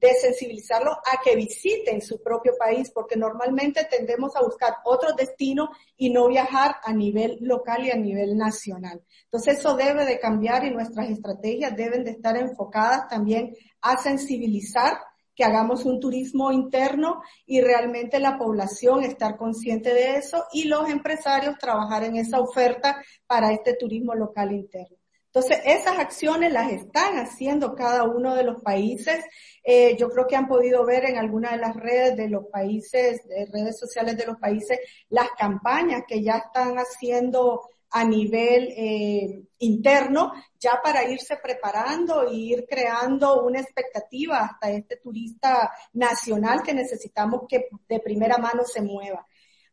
de 0.00 0.14
sensibilizarlos 0.14 0.96
a 0.96 1.20
que 1.22 1.36
visiten 1.36 2.00
su 2.00 2.22
propio 2.22 2.52
país, 2.58 2.90
porque 2.92 3.16
normalmente 3.16 3.84
tendemos 3.84 4.34
a 4.34 4.42
buscar 4.42 4.76
otro 4.84 5.12
destino 5.12 5.68
y 5.96 6.10
no 6.10 6.28
viajar 6.28 6.76
a 6.82 6.92
nivel 6.92 7.38
local 7.40 7.84
y 7.84 7.90
a 7.90 7.96
nivel 7.96 8.36
nacional. 8.36 9.02
Entonces 9.24 9.58
eso 9.58 9.76
debe 9.76 10.06
de 10.06 10.18
cambiar 10.18 10.64
y 10.64 10.70
nuestras 10.70 11.10
estrategias 11.10 11.76
deben 11.76 12.04
de 12.04 12.12
estar 12.12 12.36
enfocadas 12.36 13.08
también 13.08 13.54
a 13.82 13.96
sensibilizar 13.98 14.98
que 15.34 15.44
hagamos 15.44 15.84
un 15.84 16.00
turismo 16.00 16.52
interno 16.52 17.22
y 17.46 17.60
realmente 17.60 18.18
la 18.18 18.36
población 18.36 19.04
estar 19.04 19.36
consciente 19.36 19.94
de 19.94 20.16
eso 20.16 20.44
y 20.52 20.64
los 20.64 20.88
empresarios 20.88 21.56
trabajar 21.58 22.04
en 22.04 22.16
esa 22.16 22.40
oferta 22.40 23.02
para 23.26 23.52
este 23.52 23.74
turismo 23.74 24.14
local 24.14 24.52
interno. 24.52 24.99
Entonces, 25.32 25.60
esas 25.64 25.96
acciones 26.00 26.52
las 26.52 26.72
están 26.72 27.18
haciendo 27.18 27.76
cada 27.76 28.02
uno 28.02 28.34
de 28.34 28.42
los 28.42 28.60
países. 28.62 29.24
Eh, 29.62 29.96
yo 29.96 30.08
creo 30.10 30.26
que 30.26 30.34
han 30.34 30.48
podido 30.48 30.84
ver 30.84 31.04
en 31.04 31.18
algunas 31.18 31.52
de 31.52 31.58
las 31.58 31.76
redes 31.76 32.16
de 32.16 32.28
los 32.28 32.46
países, 32.46 33.26
de 33.28 33.46
redes 33.46 33.78
sociales 33.78 34.16
de 34.16 34.26
los 34.26 34.38
países, 34.38 34.80
las 35.08 35.28
campañas 35.38 36.02
que 36.08 36.20
ya 36.20 36.38
están 36.38 36.76
haciendo 36.78 37.60
a 37.90 38.04
nivel 38.04 38.72
eh, 38.76 39.42
interno, 39.58 40.32
ya 40.58 40.80
para 40.82 41.04
irse 41.08 41.36
preparando 41.36 42.26
e 42.26 42.34
ir 42.34 42.66
creando 42.68 43.44
una 43.44 43.60
expectativa 43.60 44.38
hasta 44.38 44.70
este 44.70 44.96
turista 44.96 45.70
nacional 45.92 46.62
que 46.62 46.74
necesitamos 46.74 47.42
que 47.48 47.68
de 47.88 48.00
primera 48.00 48.38
mano 48.38 48.64
se 48.64 48.82
mueva. 48.82 49.24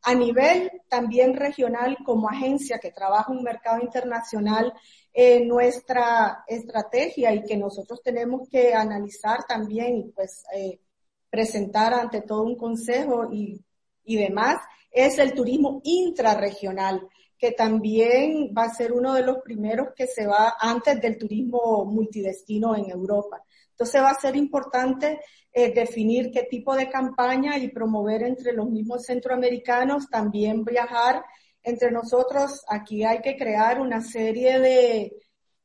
A 0.04 0.14
nivel 0.14 0.72
también 0.88 1.36
regional, 1.36 1.98
como 2.06 2.30
agencia 2.30 2.80
que 2.80 2.92
trabaja 2.92 3.32
un 3.32 3.44
mercado 3.44 3.82
internacional, 3.82 4.74
eh, 5.20 5.44
nuestra 5.44 6.44
estrategia 6.48 7.34
y 7.34 7.42
que 7.42 7.58
nosotros 7.58 8.04
tenemos 8.04 8.48
que 8.50 8.76
analizar 8.76 9.46
también 9.48 9.98
y 9.98 10.04
pues 10.12 10.44
eh, 10.54 10.80
presentar 11.28 11.92
ante 11.96 12.22
todo 12.22 12.44
un 12.44 12.56
consejo 12.56 13.28
y, 13.34 13.60
y 14.04 14.18
demás, 14.18 14.58
es 14.92 15.18
el 15.18 15.34
turismo 15.34 15.82
intrarregional 15.84 17.02
que 17.36 17.52
también 17.52 18.54
va 18.56 18.66
a 18.66 18.74
ser 18.76 18.94
uno 18.94 19.16
de 19.16 19.24
los 19.24 19.40
primeros 19.40 19.88
que 19.96 20.06
se 20.06 20.28
va 20.28 20.56
antes 20.60 21.02
del 21.02 21.18
turismo 21.18 21.84
multidestino 21.86 22.76
en 22.76 22.92
Europa. 22.92 23.42
Entonces 23.72 24.00
va 24.00 24.12
a 24.12 24.22
ser 24.22 24.36
importante 24.36 25.20
eh, 25.52 25.74
definir 25.74 26.30
qué 26.30 26.44
tipo 26.44 26.76
de 26.76 26.90
campaña 26.90 27.58
y 27.58 27.70
promover 27.70 28.22
entre 28.22 28.54
los 28.54 28.70
mismos 28.70 29.04
centroamericanos 29.06 30.12
también 30.12 30.64
viajar 30.64 31.24
entre 31.68 31.92
nosotros. 31.92 32.64
Aquí 32.68 33.04
hay 33.04 33.22
que 33.22 33.38
crear 33.38 33.80
una 33.80 34.02
serie 34.02 34.60
de, 34.60 35.14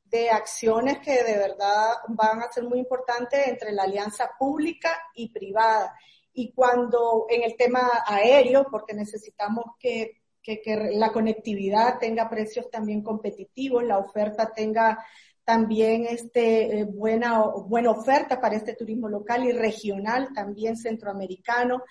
de 0.04 0.30
acciones 0.30 0.98
que 0.98 1.22
de 1.22 1.38
verdad 1.38 1.94
van 2.08 2.42
a 2.42 2.52
ser 2.52 2.64
muy 2.64 2.78
importantes 2.78 3.46
entre 3.46 3.72
la 3.72 3.84
alianza 3.84 4.30
pública 4.38 4.90
y 5.14 5.30
privada. 5.30 5.94
Y 6.34 6.52
cuando 6.52 7.26
en 7.28 7.42
el 7.42 7.56
tema 7.56 7.90
aéreo, 8.06 8.66
porque 8.70 8.94
necesitamos 8.94 9.64
que 9.78 10.22
que, 10.42 10.90
la 10.94 11.12
conectividad 11.12 11.98
tenga 11.98 12.28
precios 12.28 12.68
también 12.70 13.02
competitivos, 13.02 13.84
la 13.84 13.98
oferta 13.98 14.52
tenga 14.52 14.98
también 15.44 16.06
este, 16.06 16.80
eh, 16.80 16.84
buena, 16.84 17.40
buena 17.66 17.90
oferta 17.90 18.40
para 18.40 18.56
este 18.56 18.74
turismo 18.74 19.08
local 19.08 19.44
y 19.44 19.52
regional, 19.52 20.28
también 20.34 20.76
centroamericano. 20.76 21.82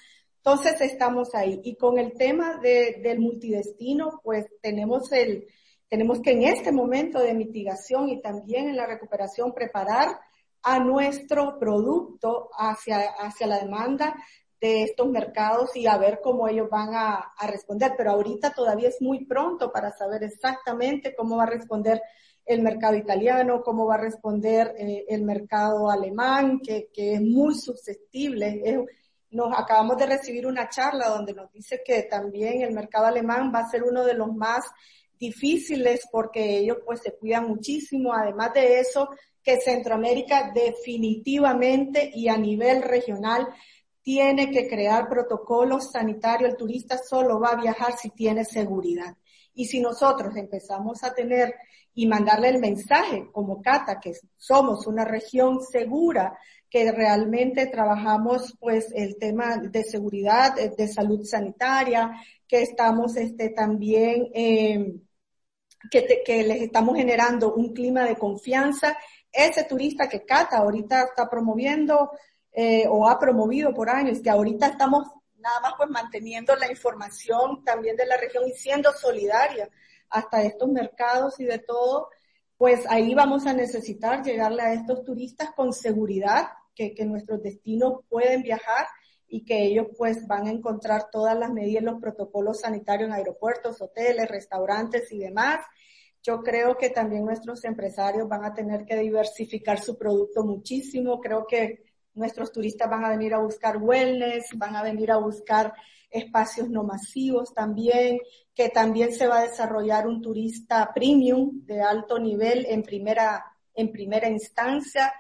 Entonces 0.43 0.82
estamos 0.82 1.36
ahí. 1.36 1.62
Y 1.63 1.75
con 1.75 1.99
el 1.99 2.13
tema 2.13 2.58
de, 2.58 2.99
del 3.04 3.19
multidestino, 3.19 4.19
pues 4.23 4.47
tenemos 4.60 5.12
el, 5.12 5.47
tenemos 5.88 6.19
que 6.19 6.32
en 6.32 6.43
este 6.43 6.71
momento 6.71 7.19
de 7.19 7.36
mitigación 7.36 8.10
y 8.10 8.21
también 8.21 8.69
en 8.69 8.75
la 8.75 8.88
recuperación 8.88 9.54
preparar 9.54 10.19
a 10.63 10.80
nuestro 10.80 11.60
producto 11.60 12.49
hacia, 12.58 13.01
hacia 13.19 13.45
la 13.45 13.60
demanda 13.60 14.15
de 14.60 14.84
estos 14.84 15.08
mercados 15.10 15.75
y 15.75 15.86
a 15.86 15.97
ver 15.97 16.19
cómo 16.23 16.47
ellos 16.47 16.69
van 16.71 16.95
a, 16.95 17.34
responder. 17.47 17.93
Pero 17.95 18.12
ahorita 18.12 18.51
todavía 18.51 18.89
es 18.89 18.99
muy 18.99 19.25
pronto 19.25 19.71
para 19.71 19.91
saber 19.91 20.23
exactamente 20.23 21.13
cómo 21.15 21.38
va 21.38 21.43
a 21.43 21.51
responder 21.51 22.01
el 22.45 22.63
mercado 22.63 22.95
italiano, 22.95 23.62
cómo 23.63 23.86
va 23.86 23.95
a 23.95 24.01
responder 24.01 24.73
eh, 24.75 25.06
el 25.08 25.23
mercado 25.23 25.91
alemán, 25.91 26.62
que, 26.63 26.89
que 26.91 27.13
es 27.13 27.21
muy 27.21 27.54
susceptible. 27.54 28.88
Nos 29.32 29.58
acabamos 29.58 29.98
de 29.98 30.06
recibir 30.06 30.46
una 30.46 30.70
charla 30.70 31.10
donde 31.10 31.34
nos 31.34 31.52
dice 31.52 31.82
que 31.84 32.04
también 32.04 32.62
el 32.62 32.74
mercado 32.74 33.08
alemán 33.08 33.52
va 33.54 33.60
a 33.60 33.70
ser 33.70 33.84
uno 33.84 34.04
de 34.04 34.13
los 34.13 34.34
más 34.34 34.65
difíciles 35.17 36.08
porque 36.12 36.58
ellos 36.58 36.78
pues 36.86 37.02
se 37.02 37.15
cuidan 37.15 37.48
muchísimo. 37.48 38.13
Además 38.13 38.54
de 38.54 38.80
eso, 38.80 39.10
que 39.44 39.62
Centroamérica 39.62 40.52
definitivamente 40.54 42.12
y 42.13 42.28
a 42.28 42.38
nivel 42.38 42.82
regional 42.82 43.48
tiene 44.02 44.52
que 44.52 44.67
crear 44.67 45.08
protocolos 45.08 45.91
sanitarios. 45.91 46.52
El 46.52 46.58
turista 46.58 46.98
solo 46.98 47.39
va 47.39 47.50
a 47.50 47.62
viajar 47.62 47.94
si 47.98 48.10
tiene 48.10 48.44
seguridad. 48.44 49.15
Y 49.54 49.65
si 49.65 49.80
nosotros 49.80 50.36
empezamos 50.36 51.04
a 51.04 51.13
tener 51.13 51.54
y 51.94 52.08
mandarle 52.08 52.50
el 52.50 52.60
mensaje 52.60 53.28
como 53.32 53.62
Cata, 53.62 54.00
que 54.00 54.13
somos 54.38 54.88
una 54.88 55.06
región 55.06 55.62
segura, 55.62 56.38
que 56.71 56.89
realmente 56.89 57.67
trabajamos 57.67 58.55
pues 58.57 58.93
el 58.95 59.17
tema 59.17 59.57
de 59.57 59.84
seguridad, 59.84 60.55
de 60.55 60.88
salud 60.88 61.25
sanitaria, 61.25 62.13
que 62.47 62.62
estamos 62.62 63.17
este 63.17 63.49
también, 63.49 64.29
eh, 64.34 64.95
que, 65.91 66.23
que 66.25 66.43
les 66.43 66.62
estamos 66.62 66.95
generando 66.95 67.53
un 67.53 67.73
clima 67.73 68.05
de 68.05 68.15
confianza. 68.15 68.97
Ese 69.29 69.65
turista 69.65 70.07
que 70.07 70.23
Cata 70.23 70.60
ahorita 70.60 71.03
está 71.03 71.29
promoviendo, 71.29 72.12
eh, 72.53 72.86
o 72.89 73.07
ha 73.10 73.19
promovido 73.19 73.73
por 73.73 73.89
años, 73.89 74.21
que 74.21 74.29
ahorita 74.29 74.67
estamos 74.67 75.07
nada 75.39 75.60
más 75.60 75.73
pues 75.75 75.89
manteniendo 75.89 76.55
la 76.55 76.71
información 76.71 77.65
también 77.65 77.97
de 77.97 78.05
la 78.05 78.15
región 78.15 78.47
y 78.47 78.53
siendo 78.53 78.93
solidaria 78.93 79.69
hasta 80.10 80.43
estos 80.43 80.69
mercados 80.69 81.38
y 81.41 81.43
de 81.43 81.60
todo, 81.60 82.10
pues 82.55 82.86
ahí 82.88 83.13
vamos 83.13 83.45
a 83.45 83.53
necesitar 83.53 84.23
llegarle 84.23 84.62
a 84.62 84.73
estos 84.73 85.03
turistas 85.03 85.51
con 85.51 85.73
seguridad, 85.73 86.47
que, 86.75 86.93
que 86.93 87.05
nuestros 87.05 87.41
destinos 87.41 88.01
pueden 88.10 88.41
viajar 88.41 88.88
y 89.27 89.45
que 89.45 89.63
ellos 89.63 89.88
pues 89.97 90.27
van 90.27 90.47
a 90.47 90.51
encontrar 90.51 91.10
todas 91.12 91.38
las 91.38 91.51
medidas, 91.51 91.84
los 91.84 92.01
protocolos 92.01 92.62
sanitarios 92.62 93.07
en 93.07 93.15
aeropuertos, 93.15 93.81
hoteles, 93.81 94.29
restaurantes 94.29 95.12
y 95.12 95.19
demás. 95.19 95.65
Yo 96.21 96.41
creo 96.43 96.77
que 96.77 96.89
también 96.89 97.25
nuestros 97.25 97.63
empresarios 97.63 98.27
van 98.27 98.45
a 98.45 98.53
tener 98.53 98.86
que 98.86 98.97
diversificar 98.97 99.79
su 99.79 99.97
producto 99.97 100.43
muchísimo. 100.43 101.19
Creo 101.19 101.47
que 101.47 101.84
Nuestros 102.13 102.51
turistas 102.51 102.89
van 102.89 103.05
a 103.05 103.10
venir 103.10 103.34
a 103.34 103.39
buscar 103.39 103.77
wellness, 103.77 104.49
van 104.55 104.75
a 104.75 104.84
venir 104.84 105.12
a 105.12 105.17
buscar 105.17 105.73
espacios 106.10 106.69
no 106.69 106.84
masivos 106.84 107.53
también, 107.53 108.19
que 108.53 108.67
también 108.67 109.13
se 109.13 109.27
va 109.27 109.39
a 109.39 109.47
desarrollar 109.47 110.07
un 110.07 110.21
turista 110.21 110.91
premium 110.93 111.65
de 111.65 111.81
alto 111.81 112.19
nivel 112.19 112.65
en 112.67 112.84
primera, 112.84 113.45
en 113.73 113.91
primera 113.93 114.29
instancia 114.29 115.13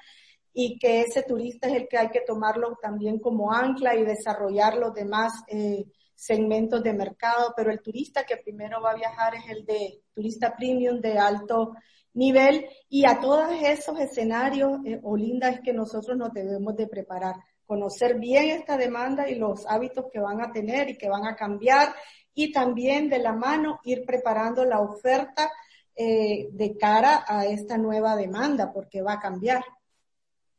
y 0.53 0.77
que 0.77 1.01
ese 1.01 1.23
turista 1.23 1.67
es 1.67 1.75
el 1.75 1.87
que 1.87 1.97
hay 1.97 2.09
que 2.09 2.21
tomarlo 2.21 2.77
también 2.81 3.19
como 3.19 3.53
ancla 3.53 3.95
y 3.95 4.03
desarrollar 4.03 4.77
los 4.77 4.93
demás 4.93 5.31
eh, 5.47 5.85
segmentos 6.15 6.83
de 6.83 6.93
mercado, 6.93 7.53
pero 7.55 7.71
el 7.71 7.81
turista 7.81 8.25
que 8.25 8.37
primero 8.37 8.81
va 8.81 8.91
a 8.91 8.95
viajar 8.95 9.35
es 9.35 9.49
el 9.49 9.65
de 9.65 10.01
turista 10.13 10.55
premium 10.55 10.99
de 10.99 11.17
alto 11.17 11.73
nivel. 12.13 12.65
Y 12.89 13.05
a 13.05 13.19
todos 13.19 13.51
esos 13.63 13.99
escenarios, 13.99 14.79
eh, 14.85 14.99
Olinda, 15.03 15.49
es 15.49 15.61
que 15.61 15.73
nosotros 15.73 16.17
nos 16.17 16.31
debemos 16.33 16.75
de 16.75 16.87
preparar, 16.87 17.35
conocer 17.65 18.19
bien 18.19 18.49
esta 18.49 18.77
demanda 18.77 19.29
y 19.29 19.35
los 19.35 19.65
hábitos 19.67 20.05
que 20.11 20.19
van 20.19 20.41
a 20.41 20.51
tener 20.51 20.89
y 20.89 20.97
que 20.97 21.09
van 21.09 21.25
a 21.25 21.35
cambiar. 21.35 21.95
Y 22.33 22.51
también 22.51 23.09
de 23.09 23.19
la 23.19 23.33
mano 23.33 23.79
ir 23.83 24.05
preparando 24.05 24.65
la 24.65 24.79
oferta 24.79 25.49
eh, 25.95 26.49
de 26.51 26.77
cara 26.77 27.25
a 27.27 27.45
esta 27.45 27.77
nueva 27.77 28.15
demanda 28.15 28.71
porque 28.71 29.01
va 29.01 29.13
a 29.13 29.19
cambiar. 29.19 29.63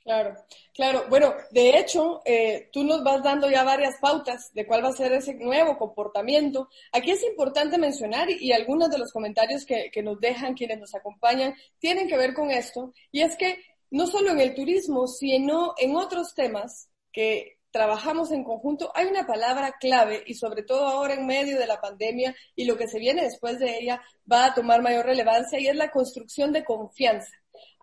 Claro, 0.05 0.35
claro. 0.75 1.05
Bueno, 1.09 1.33
de 1.53 1.79
hecho, 1.79 2.23
eh, 2.25 2.69
tú 2.73 2.83
nos 2.83 3.05
vas 3.05 3.23
dando 3.23 3.49
ya 3.49 3.63
varias 3.63 3.97
pautas 4.01 4.53
de 4.53 4.67
cuál 4.67 4.85
va 4.85 4.89
a 4.89 4.93
ser 4.93 5.13
ese 5.13 5.35
nuevo 5.35 5.79
comportamiento. 5.79 6.69
Aquí 6.93 7.13
es 7.13 7.23
importante 7.23 7.79
mencionar, 7.79 8.29
y, 8.29 8.53
algunos 8.53 8.91
de 8.91 8.99
los 8.99 9.13
comentarios 9.13 9.65
que, 9.65 9.91
que 9.93 10.03
nos 10.03 10.19
dejan 10.19 10.55
quienes 10.55 10.81
nos 10.81 10.95
acompañan 10.95 11.55
tienen 11.79 12.09
que 12.09 12.17
ver 12.17 12.35
con 12.35 12.51
esto, 12.51 12.93
y 13.13 13.23
es 13.23 13.37
que 13.37 13.59
no 13.91 14.07
solo 14.07 14.31
en 14.31 14.41
el 14.41 14.55
turismo, 14.55 15.07
sino 15.07 15.75
en 15.79 15.95
otros 15.95 16.35
temas 16.35 16.89
que 17.13 17.59
trabajamos 17.71 18.31
en 18.33 18.45
conjunto, 18.45 18.93
hay 18.95 19.07
una 19.07 19.27
palabra 19.27 19.75
clave 19.81 20.23
y 20.27 20.35
sobre 20.35 20.63
todo 20.63 20.87
ahora 20.87 21.15
en 21.15 21.27
medio 21.27 21.59
de 21.59 21.67
la 21.67 21.81
pandemia 21.81 22.35
y 22.55 22.65
lo 22.65 22.77
que 22.77 22.87
se 22.87 22.99
viene 22.99 23.23
después 23.23 23.59
de 23.59 23.79
ella 23.79 24.03
va 24.31 24.47
a 24.47 24.55
tomar 24.55 24.83
mayor 24.83 25.07
relevancia 25.07 25.59
y 25.59 25.67
es 25.67 25.77
la 25.77 25.91
construcción 25.91 26.53
de 26.53 26.65
confianza. 26.65 27.33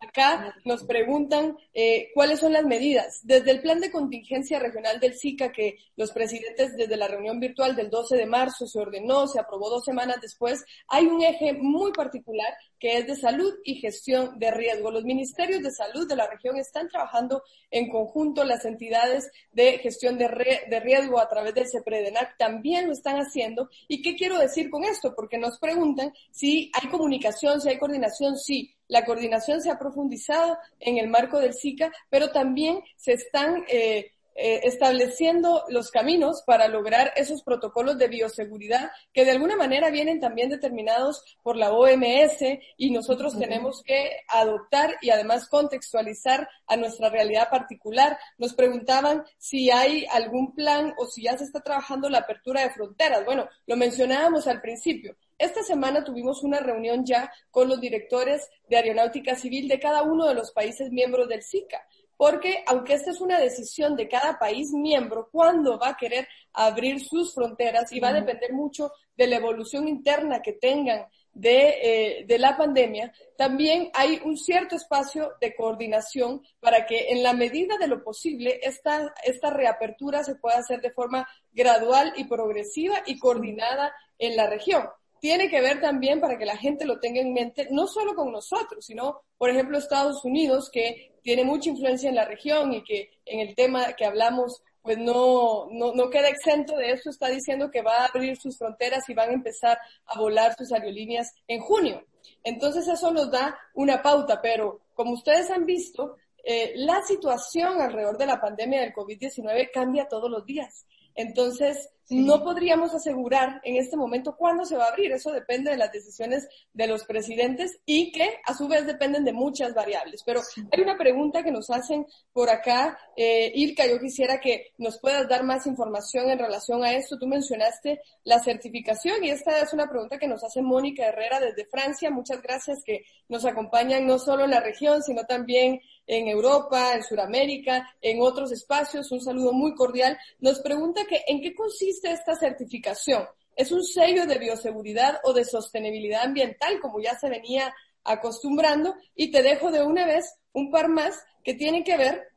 Acá 0.01 0.55
nos 0.63 0.83
preguntan 0.85 1.57
eh, 1.73 2.09
cuáles 2.13 2.39
son 2.39 2.53
las 2.53 2.63
medidas. 2.63 3.19
Desde 3.23 3.51
el 3.51 3.61
plan 3.61 3.81
de 3.81 3.91
contingencia 3.91 4.57
regional 4.57 4.99
del 4.99 5.13
SICA, 5.13 5.51
que 5.51 5.77
los 5.97 6.11
presidentes 6.11 6.75
desde 6.77 6.95
la 6.95 7.07
reunión 7.07 7.39
virtual 7.39 7.75
del 7.75 7.89
12 7.89 8.15
de 8.15 8.25
marzo 8.25 8.65
se 8.65 8.79
ordenó, 8.79 9.27
se 9.27 9.39
aprobó 9.39 9.69
dos 9.69 9.83
semanas 9.83 10.17
después, 10.21 10.63
hay 10.87 11.05
un 11.05 11.21
eje 11.21 11.53
muy 11.53 11.91
particular 11.91 12.53
que 12.79 12.97
es 12.97 13.07
de 13.07 13.15
salud 13.17 13.53
y 13.65 13.75
gestión 13.75 14.39
de 14.39 14.51
riesgo. 14.51 14.89
Los 14.89 15.03
ministerios 15.03 15.61
de 15.61 15.71
salud 15.71 16.07
de 16.07 16.15
la 16.15 16.27
región 16.27 16.57
están 16.57 16.87
trabajando 16.87 17.43
en 17.69 17.89
conjunto, 17.89 18.45
las 18.45 18.63
entidades 18.63 19.29
de 19.51 19.79
gestión 19.79 20.17
de, 20.17 20.27
de 20.69 20.79
riesgo 20.79 21.19
a 21.19 21.27
través 21.27 21.53
del 21.53 21.67
CEPREDENAC 21.67 22.37
también 22.37 22.87
lo 22.87 22.93
están 22.93 23.17
haciendo. 23.17 23.69
¿Y 23.89 24.01
qué 24.01 24.15
quiero 24.15 24.39
decir 24.39 24.69
con 24.69 24.85
esto? 24.85 25.13
Porque 25.13 25.37
nos 25.37 25.59
preguntan 25.59 26.13
si 26.31 26.71
hay 26.73 26.89
comunicación, 26.89 27.59
si 27.59 27.67
hay 27.67 27.77
coordinación, 27.77 28.37
sí 28.37 28.73
la 28.89 29.05
coordinación 29.05 29.61
se 29.61 29.69
ha 29.69 29.77
profundizado 29.89 30.57
en 30.79 30.97
el 30.97 31.09
marco 31.09 31.39
del 31.39 31.53
SICA, 31.53 31.91
pero 32.09 32.31
también 32.31 32.81
se 32.95 33.13
están 33.13 33.63
eh, 33.67 34.11
eh, 34.41 34.61
estableciendo 34.63 35.65
los 35.67 35.91
caminos 35.91 36.43
para 36.45 36.69
lograr 36.69 37.11
esos 37.17 37.43
protocolos 37.43 37.97
de 37.97 38.07
bioseguridad 38.07 38.89
que 39.11 39.25
de 39.25 39.31
alguna 39.31 39.57
manera 39.57 39.89
vienen 39.89 40.21
también 40.21 40.49
determinados 40.49 41.23
por 41.43 41.57
la 41.57 41.73
OMS 41.73 42.41
y 42.77 42.91
nosotros 42.91 43.37
tenemos 43.37 43.83
que 43.83 44.21
adoptar 44.29 44.95
y 45.01 45.09
además 45.09 45.49
contextualizar 45.49 46.47
a 46.67 46.77
nuestra 46.77 47.09
realidad 47.09 47.49
particular. 47.49 48.17
Nos 48.37 48.53
preguntaban 48.53 49.25
si 49.37 49.71
hay 49.71 50.05
algún 50.09 50.53
plan 50.55 50.93
o 50.97 51.05
si 51.07 51.23
ya 51.23 51.37
se 51.37 51.43
está 51.43 51.59
trabajando 51.59 52.09
la 52.09 52.19
apertura 52.19 52.61
de 52.61 52.71
fronteras. 52.71 53.25
Bueno, 53.25 53.49
lo 53.67 53.75
mencionábamos 53.75 54.47
al 54.47 54.61
principio. 54.61 55.17
Esta 55.39 55.63
semana 55.63 56.03
tuvimos 56.03 56.43
una 56.43 56.59
reunión 56.59 57.05
ya 57.05 57.31
con 57.49 57.69
los 57.69 57.79
directores 57.79 58.49
de 58.67 58.75
aeronáutica 58.75 59.35
civil 59.35 59.69
de 59.69 59.79
cada 59.79 60.03
uno 60.03 60.27
de 60.27 60.33
los 60.33 60.51
países 60.51 60.91
miembros 60.91 61.29
del 61.29 61.43
SICA, 61.43 61.81
porque 62.17 62.65
aunque 62.67 62.93
esta 62.93 63.11
es 63.11 63.21
una 63.21 63.39
decisión 63.39 63.95
de 63.95 64.09
cada 64.09 64.37
país 64.37 64.73
miembro, 64.73 65.29
cuándo 65.31 65.79
va 65.79 65.91
a 65.91 65.97
querer 65.97 66.27
abrir 66.51 66.99
sus 66.99 67.33
fronteras 67.33 67.89
y 67.93 68.01
va 68.01 68.09
a 68.09 68.13
depender 68.13 68.51
mucho 68.51 68.91
de 69.15 69.27
la 69.27 69.37
evolución 69.37 69.87
interna 69.87 70.41
que 70.41 70.51
tengan 70.51 71.05
de, 71.31 71.69
eh, 71.81 72.25
de, 72.27 72.37
la 72.37 72.57
pandemia, 72.57 73.13
también 73.37 73.91
hay 73.93 74.19
un 74.25 74.35
cierto 74.35 74.75
espacio 74.75 75.35
de 75.39 75.55
coordinación 75.55 76.41
para 76.59 76.85
que 76.85 77.11
en 77.11 77.23
la 77.23 77.31
medida 77.31 77.77
de 77.77 77.87
lo 77.87 78.03
posible 78.03 78.59
esta, 78.61 79.13
esta 79.23 79.51
reapertura 79.51 80.25
se 80.25 80.35
pueda 80.35 80.57
hacer 80.57 80.81
de 80.81 80.91
forma 80.91 81.25
gradual 81.53 82.11
y 82.17 82.25
progresiva 82.25 83.03
y 83.05 83.17
coordinada 83.19 83.93
en 84.17 84.35
la 84.35 84.47
región 84.47 84.89
tiene 85.19 85.49
que 85.49 85.61
ver 85.61 85.81
también 85.81 86.19
para 86.19 86.37
que 86.37 86.45
la 86.45 86.57
gente 86.57 86.85
lo 86.85 86.99
tenga 86.99 87.21
en 87.21 87.33
mente, 87.33 87.67
no 87.71 87.87
solo 87.87 88.15
con 88.15 88.31
nosotros, 88.31 88.85
sino, 88.85 89.21
por 89.37 89.49
ejemplo, 89.49 89.77
Estados 89.77 90.23
Unidos, 90.25 90.69
que 90.71 91.19
tiene 91.21 91.43
mucha 91.43 91.69
influencia 91.69 92.09
en 92.09 92.15
la 92.15 92.25
región 92.25 92.73
y 92.73 92.83
que 92.83 93.09
en 93.25 93.39
el 93.39 93.55
tema 93.55 93.93
que 93.93 94.05
hablamos, 94.05 94.63
pues 94.81 94.97
no, 94.97 95.67
no, 95.71 95.93
no 95.93 96.09
queda 96.09 96.29
exento 96.29 96.77
de 96.77 96.91
esto, 96.91 97.09
está 97.09 97.29
diciendo 97.29 97.69
que 97.71 97.81
va 97.81 97.97
a 97.97 98.05
abrir 98.05 98.37
sus 98.37 98.57
fronteras 98.57 99.07
y 99.09 99.13
van 99.13 99.29
a 99.29 99.33
empezar 99.33 99.77
a 100.05 100.19
volar 100.19 100.55
sus 100.57 100.71
aerolíneas 100.71 101.33
en 101.47 101.59
junio. 101.61 102.03
Entonces 102.43 102.87
eso 102.87 103.11
nos 103.11 103.31
da 103.31 103.57
una 103.73 104.01
pauta, 104.01 104.41
pero 104.41 104.81
como 104.93 105.13
ustedes 105.13 105.49
han 105.51 105.65
visto, 105.65 106.17
eh, 106.43 106.73
la 106.75 107.01
situación 107.03 107.81
alrededor 107.81 108.17
de 108.17 108.25
la 108.25 108.39
pandemia 108.39 108.81
del 108.81 108.93
COVID-19 108.93 109.69
cambia 109.73 110.07
todos 110.07 110.29
los 110.29 110.45
días. 110.45 110.85
Entonces, 111.15 111.89
no 112.09 112.43
podríamos 112.43 112.93
asegurar 112.93 113.61
en 113.63 113.75
este 113.77 113.95
momento 113.95 114.35
cuándo 114.35 114.65
se 114.65 114.75
va 114.75 114.85
a 114.85 114.89
abrir. 114.89 115.11
Eso 115.11 115.31
depende 115.31 115.71
de 115.71 115.77
las 115.77 115.91
decisiones 115.91 116.47
de 116.73 116.87
los 116.87 117.05
presidentes 117.05 117.79
y 117.85 118.11
que 118.11 118.39
a 118.45 118.53
su 118.53 118.67
vez 118.67 118.85
dependen 118.87 119.23
de 119.23 119.33
muchas 119.33 119.73
variables. 119.73 120.23
Pero 120.25 120.41
hay 120.71 120.81
una 120.81 120.97
pregunta 120.97 121.43
que 121.43 121.51
nos 121.51 121.69
hacen 121.69 122.05
por 122.33 122.49
acá. 122.49 122.97
Eh, 123.15 123.51
Ilka, 123.53 123.85
yo 123.85 123.99
quisiera 123.99 124.39
que 124.39 124.73
nos 124.77 124.99
puedas 124.99 125.27
dar 125.27 125.43
más 125.43 125.67
información 125.67 126.29
en 126.29 126.39
relación 126.39 126.83
a 126.83 126.93
esto. 126.93 127.17
Tú 127.19 127.27
mencionaste 127.27 128.01
la 128.23 128.39
certificación 128.39 129.23
y 129.23 129.29
esta 129.29 129.59
es 129.61 129.73
una 129.73 129.89
pregunta 129.89 130.17
que 130.17 130.27
nos 130.27 130.43
hace 130.43 130.61
Mónica 130.61 131.05
Herrera 131.05 131.39
desde 131.39 131.65
Francia. 131.65 132.09
Muchas 132.09 132.41
gracias 132.41 132.79
que 132.83 133.03
nos 133.27 133.45
acompañan 133.45 134.07
no 134.07 134.17
solo 134.17 134.45
en 134.45 134.51
la 134.51 134.61
región, 134.61 135.03
sino 135.03 135.25
también 135.25 135.79
en 136.07 136.27
Europa, 136.27 136.95
en 136.95 137.03
Sudamérica, 137.03 137.87
en 138.01 138.21
otros 138.21 138.51
espacios. 138.51 139.11
Un 139.11 139.21
saludo 139.21 139.53
muy 139.53 139.75
cordial. 139.75 140.17
Nos 140.39 140.59
pregunta 140.59 141.05
que 141.05 141.21
en 141.27 141.39
qué 141.41 141.53
consiste 141.53 141.98
esta 142.03 142.35
certificación. 142.35 143.27
¿Es 143.55 143.71
un 143.71 143.83
sello 143.83 144.25
de 144.25 144.37
bioseguridad 144.37 145.19
o 145.23 145.33
de 145.33 145.45
sostenibilidad 145.45 146.23
ambiental, 146.23 146.79
como 146.79 147.01
ya 147.01 147.17
se 147.19 147.29
venía 147.29 147.73
acostumbrando? 148.03 148.95
Y 149.15 149.31
te 149.31 149.41
dejo 149.41 149.71
de 149.71 149.83
una 149.83 150.05
vez 150.05 150.33
un 150.53 150.71
par 150.71 150.87
más 150.87 151.21
que 151.43 151.53
tienen 151.53 151.83
que 151.83 151.97
ver 151.97 152.27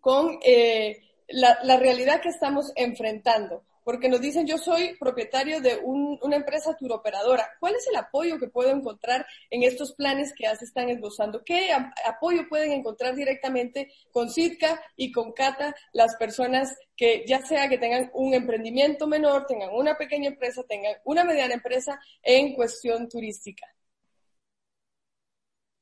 con 0.00 0.38
eh, 0.42 1.00
la, 1.28 1.58
la 1.62 1.76
realidad 1.76 2.20
que 2.20 2.30
estamos 2.30 2.72
enfrentando 2.74 3.64
porque 3.90 4.08
nos 4.08 4.20
dicen 4.20 4.46
yo 4.46 4.56
soy 4.56 4.96
propietario 5.00 5.60
de 5.60 5.80
una 5.82 6.36
empresa 6.36 6.76
turoperadora. 6.76 7.44
¿Cuál 7.58 7.74
es 7.74 7.88
el 7.88 7.96
apoyo 7.96 8.38
que 8.38 8.46
puedo 8.46 8.70
encontrar 8.70 9.26
en 9.50 9.64
estos 9.64 9.94
planes 9.94 10.32
que 10.32 10.44
ya 10.44 10.54
se 10.54 10.64
están 10.64 10.88
esbozando? 10.90 11.42
¿Qué 11.44 11.72
apoyo 12.06 12.48
pueden 12.48 12.70
encontrar 12.70 13.16
directamente 13.16 13.92
con 14.12 14.30
Sitka 14.30 14.80
y 14.94 15.10
con 15.10 15.32
Cata 15.32 15.74
las 15.92 16.14
personas 16.14 16.72
que 16.96 17.24
ya 17.26 17.44
sea 17.44 17.68
que 17.68 17.78
tengan 17.78 18.12
un 18.14 18.32
emprendimiento 18.32 19.08
menor, 19.08 19.46
tengan 19.46 19.70
una 19.74 19.98
pequeña 19.98 20.28
empresa, 20.28 20.62
tengan 20.68 20.94
una 21.02 21.24
mediana 21.24 21.54
empresa 21.54 21.98
en 22.22 22.54
cuestión 22.54 23.08
turística? 23.08 23.66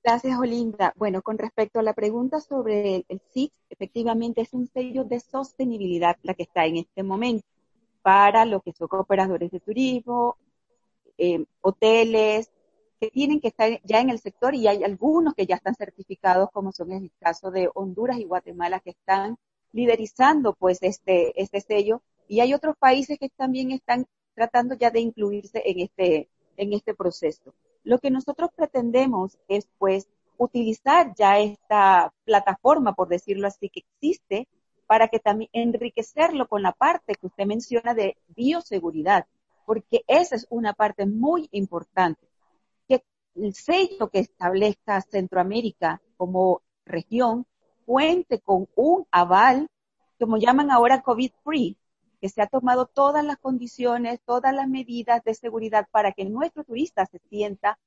Gracias, 0.03 0.39
Olinda. 0.39 0.95
Bueno, 0.97 1.21
con 1.21 1.37
respecto 1.37 1.79
a 1.79 1.83
la 1.83 1.93
pregunta 1.93 2.41
sobre 2.41 3.05
el 3.07 3.21
SIC, 3.35 3.53
efectivamente 3.69 4.41
es 4.41 4.55
un 4.55 4.67
sello 4.67 5.05
de 5.05 5.21
sostenibilidad 5.21 6.17
la 6.23 6.33
que 6.33 6.45
está 6.45 6.65
en 6.65 6.79
este 6.79 7.03
momento 7.03 7.45
para 8.09 8.47
lo 8.47 8.63
que 8.63 8.73
son 8.73 8.89
operadores 8.93 9.51
de 9.51 9.61
turismo, 9.61 10.39
eh, 11.19 11.45
hoteles, 11.61 12.51
que 12.99 13.11
tienen 13.11 13.39
que 13.39 13.49
estar 13.49 13.83
ya 13.85 14.01
en 14.01 14.09
el 14.09 14.19
sector 14.19 14.55
y 14.55 14.67
hay 14.67 14.83
algunos 14.83 15.35
que 15.35 15.45
ya 15.45 15.57
están 15.57 15.75
certificados, 15.75 16.49
como 16.51 16.73
son 16.73 16.91
en 16.93 17.03
el 17.03 17.13
caso 17.21 17.51
de 17.51 17.69
Honduras 17.75 18.19
y 18.19 18.25
Guatemala, 18.25 18.81
que 18.81 18.93
están 18.93 19.37
liderizando 19.73 20.55
pues 20.55 20.79
este, 20.81 21.39
este 21.39 21.61
sello 21.61 22.01
y 22.29 22.41
hay 22.41 22.55
otros 22.55 22.77
países 22.79 23.19
que 23.19 23.29
también 23.29 23.73
están 23.73 24.07
tratando 24.35 24.75
ya 24.75 24.91
de 24.91 25.01
incluirse 25.01 25.63
en 25.67 25.81
este, 25.81 26.31
en 26.57 26.73
este 26.73 26.95
proceso. 26.95 27.53
Lo 27.85 27.99
que 27.99 28.11
nosotros 28.11 28.49
pretendemos 28.57 29.37
es 29.49 29.69
pues 29.77 30.09
utilizar 30.39 31.15
ya 31.15 31.41
esta 31.41 32.15
plataforma, 32.25 32.95
por 32.95 33.09
decirlo 33.09 33.49
así, 33.49 33.69
que 33.69 33.81
existe 33.81 34.49
para 34.89 35.09
que 35.09 35.21
también 35.21 35.51
enriquecerlo 35.53 36.49
con 36.49 36.63
la 36.63 36.73
parte 36.73 37.15
que 37.15 37.27
usted 37.27 37.45
menciona 37.45 37.93
de 37.93 38.17
bioseguridad, 38.29 39.27
porque 39.67 40.03
esa 40.09 40.35
es 40.35 40.47
una 40.49 40.73
parte 40.73 41.05
muy 41.05 41.47
importante. 41.53 42.27
Que 42.89 43.05
el 43.35 43.55
sello 43.55 44.09
que 44.09 44.21
establezca 44.21 45.03
Centroamérica 45.03 46.01
como 46.17 46.63
región 46.87 47.45
cuente 47.85 48.41
con 48.41 48.67
un 48.77 49.07
aval, 49.11 49.69
como 50.19 50.39
llaman 50.39 50.71
ahora 50.71 51.03
COVID-free, 51.03 51.77
que 52.19 52.31
se 52.31 52.41
ha 52.41 52.47
tomado 52.47 52.87
todas 52.87 53.23
las 53.23 53.37
condiciones, 53.37 54.21
todas 54.25 54.55
las 54.55 54.69
medidas 54.69 55.23
de 55.23 55.35
seguridad 55.35 55.87
para 55.91 56.13
que 56.13 56.25
nuestro 56.25 56.65
turista 56.65 57.05
se 57.05 57.19
sienta 57.29 57.79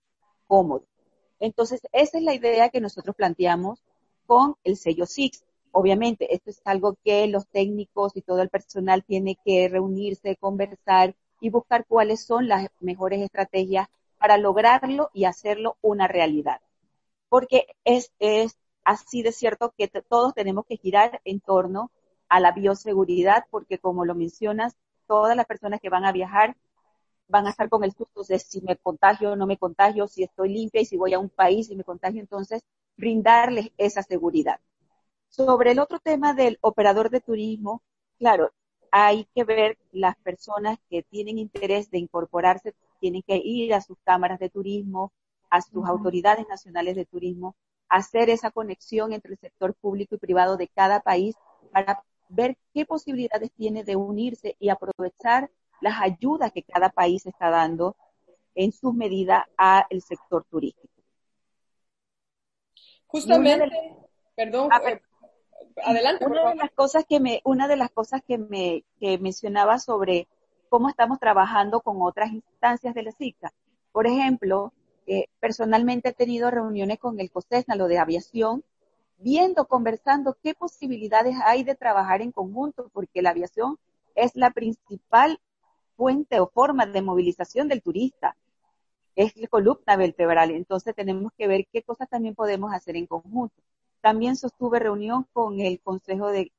cómodo. 0.45 0.85
Entonces, 1.39 1.81
esa 1.93 2.19
es 2.19 2.23
la 2.23 2.35
idea 2.35 2.69
que 2.69 2.79
nosotros 2.79 3.15
planteamos 3.15 3.83
con 4.27 4.55
el 4.63 4.77
sello 4.77 5.07
SIX. 5.07 5.43
Obviamente, 5.71 6.33
esto 6.33 6.49
es 6.49 6.61
algo 6.65 6.97
que 7.03 7.27
los 7.27 7.47
técnicos 7.47 8.15
y 8.15 8.21
todo 8.21 8.41
el 8.41 8.49
personal 8.49 9.03
tiene 9.03 9.37
que 9.43 9.67
reunirse, 9.69 10.35
conversar 10.37 11.15
y 11.39 11.49
buscar 11.49 11.85
cuáles 11.87 12.25
son 12.25 12.47
las 12.47 12.67
mejores 12.79 13.21
estrategias 13.21 13.87
para 14.17 14.37
lograrlo 14.37 15.09
y 15.13 15.25
hacerlo 15.25 15.77
una 15.81 16.07
realidad. 16.07 16.61
Porque 17.29 17.67
es, 17.85 18.11
es 18.19 18.57
así 18.83 19.23
de 19.23 19.31
cierto 19.31 19.73
que 19.77 19.87
todos 19.87 20.33
tenemos 20.35 20.65
que 20.67 20.77
girar 20.77 21.21
en 21.25 21.39
torno 21.39 21.91
a 22.29 22.39
la 22.39 22.51
bioseguridad, 22.51 23.45
porque 23.49 23.79
como 23.79 24.05
lo 24.05 24.15
mencionas, 24.15 24.75
todas 25.07 25.35
las 25.35 25.45
personas 25.47 25.81
que 25.81 25.89
van 25.89 26.05
a 26.05 26.11
viajar 26.11 26.55
van 27.27 27.47
a 27.47 27.51
estar 27.51 27.69
con 27.69 27.83
el 27.83 27.93
susto 27.93 28.23
de 28.23 28.39
si 28.39 28.61
me 28.61 28.77
contagio 28.77 29.31
o 29.31 29.35
no 29.35 29.47
me 29.47 29.57
contagio, 29.57 30.07
si 30.07 30.23
estoy 30.23 30.49
limpia 30.49 30.81
y 30.81 30.85
si 30.85 30.97
voy 30.97 31.13
a 31.13 31.19
un 31.19 31.29
país 31.29 31.69
y 31.69 31.75
me 31.75 31.83
contagio, 31.83 32.21
entonces 32.21 32.61
brindarles 32.97 33.71
esa 33.77 34.03
seguridad. 34.03 34.59
Sobre 35.31 35.71
el 35.71 35.79
otro 35.79 35.99
tema 35.99 36.33
del 36.33 36.57
operador 36.59 37.09
de 37.09 37.21
turismo, 37.21 37.81
claro, 38.19 38.51
hay 38.91 39.25
que 39.33 39.45
ver 39.45 39.77
las 39.93 40.17
personas 40.17 40.77
que 40.89 41.03
tienen 41.03 41.39
interés 41.39 41.89
de 41.89 41.99
incorporarse, 41.99 42.75
tienen 42.99 43.21
que 43.21 43.37
ir 43.37 43.73
a 43.73 43.79
sus 43.79 43.97
cámaras 44.03 44.39
de 44.39 44.49
turismo, 44.49 45.13
a 45.49 45.61
sus 45.61 45.87
autoridades 45.87 46.45
nacionales 46.49 46.97
de 46.97 47.05
turismo, 47.05 47.55
hacer 47.87 48.29
esa 48.29 48.51
conexión 48.51 49.13
entre 49.13 49.31
el 49.31 49.39
sector 49.39 49.73
público 49.73 50.15
y 50.15 50.17
privado 50.17 50.57
de 50.57 50.67
cada 50.67 50.99
país 50.99 51.35
para 51.71 52.03
ver 52.27 52.57
qué 52.73 52.85
posibilidades 52.85 53.51
tiene 53.53 53.85
de 53.85 53.95
unirse 53.95 54.57
y 54.59 54.67
aprovechar 54.67 55.49
las 55.79 56.01
ayudas 56.01 56.51
que 56.51 56.63
cada 56.63 56.89
país 56.89 57.25
está 57.25 57.49
dando 57.49 57.95
en 58.53 58.73
sus 58.73 58.93
medidas 58.93 59.45
al 59.55 60.01
sector 60.01 60.43
turístico. 60.49 60.93
Justamente, 63.07 63.97
perdón, 64.35 64.69
ah, 64.71 64.81
eh, 64.89 65.01
adelante. 65.83 66.25
Una 66.25 66.49
de 66.49 66.55
las 66.55 66.71
cosas 66.71 67.05
que 67.07 67.19
me, 67.19 67.41
una 67.43 67.67
de 67.67 67.77
las 67.77 67.91
cosas 67.91 68.21
que 68.27 68.37
me 68.37 68.83
que 68.99 69.17
mencionaba 69.17 69.79
sobre 69.79 70.27
cómo 70.69 70.89
estamos 70.89 71.19
trabajando 71.19 71.81
con 71.81 72.01
otras 72.01 72.31
instancias 72.31 72.93
de 72.93 73.03
la 73.03 73.11
CICA. 73.11 73.51
Por 73.91 74.07
ejemplo, 74.07 74.73
eh, 75.05 75.27
personalmente 75.39 76.09
he 76.09 76.13
tenido 76.13 76.49
reuniones 76.49 76.99
con 76.99 77.19
el 77.19 77.29
COSESNA, 77.29 77.75
lo 77.75 77.87
de 77.87 77.97
aviación, 77.97 78.63
viendo, 79.17 79.65
conversando 79.67 80.37
qué 80.41 80.53
posibilidades 80.53 81.35
hay 81.43 81.63
de 81.63 81.75
trabajar 81.75 82.21
en 82.21 82.31
conjunto, 82.31 82.89
porque 82.93 83.21
la 83.21 83.31
aviación 83.31 83.77
es 84.15 84.35
la 84.35 84.51
principal 84.51 85.39
fuente 85.97 86.39
o 86.39 86.47
forma 86.47 86.85
de 86.85 87.01
movilización 87.01 87.67
del 87.67 87.81
turista. 87.81 88.35
Es 89.15 89.35
la 89.35 89.47
columna 89.47 89.97
vertebral. 89.97 90.51
Entonces 90.51 90.95
tenemos 90.95 91.33
que 91.37 91.47
ver 91.47 91.67
qué 91.71 91.83
cosas 91.83 92.09
también 92.09 92.33
podemos 92.33 92.73
hacer 92.73 92.95
en 92.95 93.07
conjunto. 93.07 93.61
También 94.01 94.35
sostuve 94.35 94.79
reunión 94.79 95.27
con 95.31 95.59
el 95.59 95.79
Consejo 95.79 96.29
de, 96.29 96.51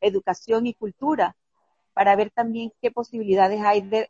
educación 0.00 0.66
y 0.66 0.74
cultura, 0.74 1.36
para 1.92 2.14
ver 2.14 2.30
también 2.30 2.72
qué 2.80 2.90
posibilidades 2.90 3.60
hay 3.62 3.80
de 3.80 4.08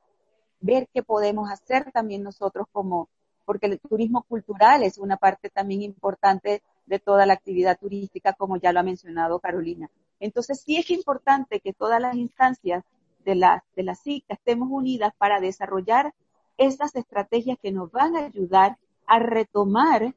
ver 0.61 0.87
qué 0.93 1.03
podemos 1.03 1.51
hacer 1.51 1.91
también 1.93 2.23
nosotros 2.23 2.67
como, 2.73 3.09
porque 3.47 3.67
el 3.67 3.81
turismo 3.81 4.23
cultural 4.25 4.83
es 4.83 4.99
una 4.99 5.17
parte 5.17 5.49
también 5.49 5.83
importante 5.83 6.63
de 6.85 6.99
toda 6.99 7.25
la 7.25 7.33
actividad 7.33 7.79
turística, 7.79 8.35
como 8.35 8.59
ya 8.59 8.73
lo 8.73 8.81
ha 8.81 8.83
mencionado 8.83 9.41
Carolina. 9.41 9.89
Entonces 10.21 10.61
sí 10.61 10.77
es 10.77 10.91
importante 10.91 11.61
que 11.61 11.73
todas 11.73 12.01
las 12.01 12.17
instancias 12.17 12.85
de 13.25 13.35
la, 13.35 13.65
de 13.75 13.83
la 13.83 13.95
CICA 13.95 14.35
estemos 14.35 14.69
unidas 14.71 15.13
para 15.17 15.41
desarrollar 15.41 16.15
esas 16.59 16.95
estrategias 16.97 17.59
que 17.63 17.73
nos 17.73 17.91
van 17.91 18.17
a 18.17 18.27
ayudar 18.27 18.77
a 19.07 19.19
retomar 19.21 20.15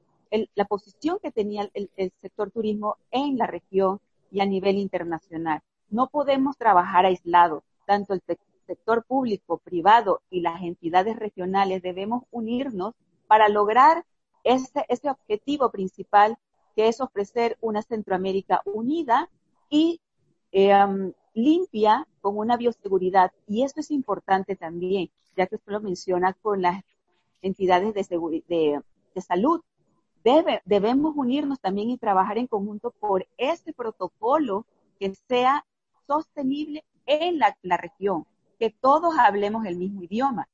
la 0.55 0.65
posición 0.65 1.19
que 1.21 1.31
tenía 1.31 1.69
el, 1.73 2.11
sector 2.21 2.51
turismo 2.51 2.97
en 3.11 3.37
la 3.37 3.47
región 3.47 3.99
y 4.31 4.39
a 4.39 4.45
nivel 4.45 4.77
internacional. 4.77 5.61
No 5.89 6.07
podemos 6.07 6.57
trabajar 6.57 7.05
aislados, 7.05 7.63
tanto 7.85 8.13
el 8.13 8.21
sector 8.65 9.03
público, 9.03 9.57
privado 9.57 10.21
y 10.29 10.39
las 10.41 10.61
entidades 10.61 11.17
regionales 11.17 11.81
debemos 11.81 12.23
unirnos 12.31 12.93
para 13.27 13.49
lograr 13.49 14.05
ese, 14.43 14.85
ese 14.87 15.09
objetivo 15.09 15.69
principal 15.69 16.37
que 16.75 16.87
es 16.87 17.01
ofrecer 17.01 17.57
una 17.59 17.81
Centroamérica 17.81 18.61
unida 18.65 19.29
y 19.69 19.99
eh, 20.51 20.73
limpia 21.33 22.07
con 22.21 22.37
una 22.37 22.57
bioseguridad. 22.57 23.31
Y 23.47 23.63
esto 23.63 23.79
es 23.81 23.91
importante 23.91 24.55
también, 24.55 25.09
ya 25.35 25.47
que 25.47 25.55
usted 25.55 25.71
lo 25.71 25.81
menciona 25.81 26.33
con 26.33 26.61
las 26.61 26.83
entidades 27.41 27.93
de, 27.93 28.43
de, 28.47 28.81
de 29.15 29.21
salud. 29.21 29.61
Debe, 30.23 30.61
debemos 30.65 31.13
unirnos 31.15 31.59
también 31.59 31.89
y 31.89 31.97
trabajar 31.97 32.37
en 32.37 32.47
conjunto 32.47 32.91
por 32.91 33.27
este 33.37 33.73
protocolo 33.73 34.65
que 34.99 35.13
sea 35.27 35.65
sostenible 36.05 36.83
en 37.05 37.39
la, 37.39 37.77
región, 37.77 38.25
que 38.59 38.69
todos 38.69 39.17
hablemos 39.17 39.65
el 39.65 39.77
mismo 39.77 40.03
idioma, 40.03 40.47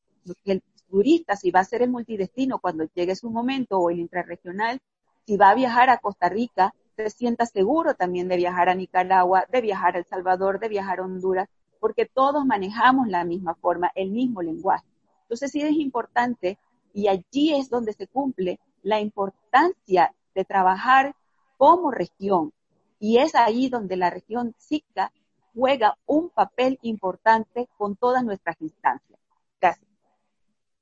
el 0.46 0.64
turista, 0.90 1.36
si 1.36 1.52
va 1.52 1.60
a 1.60 1.66
ser 1.66 1.82
el 1.82 1.90
multidestino 1.90 2.60
cuando 2.60 2.86
llegue 2.96 3.16
su 3.16 3.30
momento 3.30 3.78
o 3.78 3.90
el 3.90 4.00
intrarregional, 4.00 4.80
si 5.26 5.36
va 5.36 5.50
a 5.50 5.56
viajar 5.56 5.90
a 5.90 5.98
Costa 5.98 6.30
Rica, 6.30 6.74
se 6.96 7.10
sienta 7.10 7.46
seguro 7.46 7.94
también 7.94 8.28
de 8.28 8.38
viajar 8.38 8.70
a 8.70 8.76
Nicaragua, 8.76 9.46
de 9.52 9.62
viajar 9.62 9.96
a 9.96 10.00
El 10.00 10.06
Salvador, 10.06 10.60
de 10.60 10.70
viajar 10.70 11.00
a 11.00 11.04
Honduras, 11.04 11.50
porque 11.80 12.06
todos 12.06 12.46
manejamos 12.46 13.08
la 13.08 13.24
misma 13.24 13.56
forma, 13.56 13.92
el 13.94 14.12
mismo 14.12 14.42
lenguaje. 14.42 14.86
Entonces 15.24 15.52
sí 15.52 15.62
es 15.62 15.74
importante 15.74 16.58
y 16.94 17.08
allí 17.10 17.54
es 17.54 17.70
donde 17.70 17.94
se 17.94 18.08
cumple 18.08 18.60
la 18.84 19.00
importancia 19.00 20.14
de 20.36 20.46
trabajar 20.46 21.16
como 21.58 21.92
región. 21.92 22.54
Y 23.00 23.18
es 23.18 23.36
ahí 23.36 23.70
donde 23.70 23.98
la 23.98 24.10
región 24.10 24.56
SICA 24.58 25.12
juega 25.54 25.98
un 26.06 26.30
papel 26.30 26.78
importante 26.82 27.68
con 27.78 27.96
todas 27.96 28.24
nuestras 28.24 28.62
instancias. 28.62 29.20
Gracias. 29.60 29.88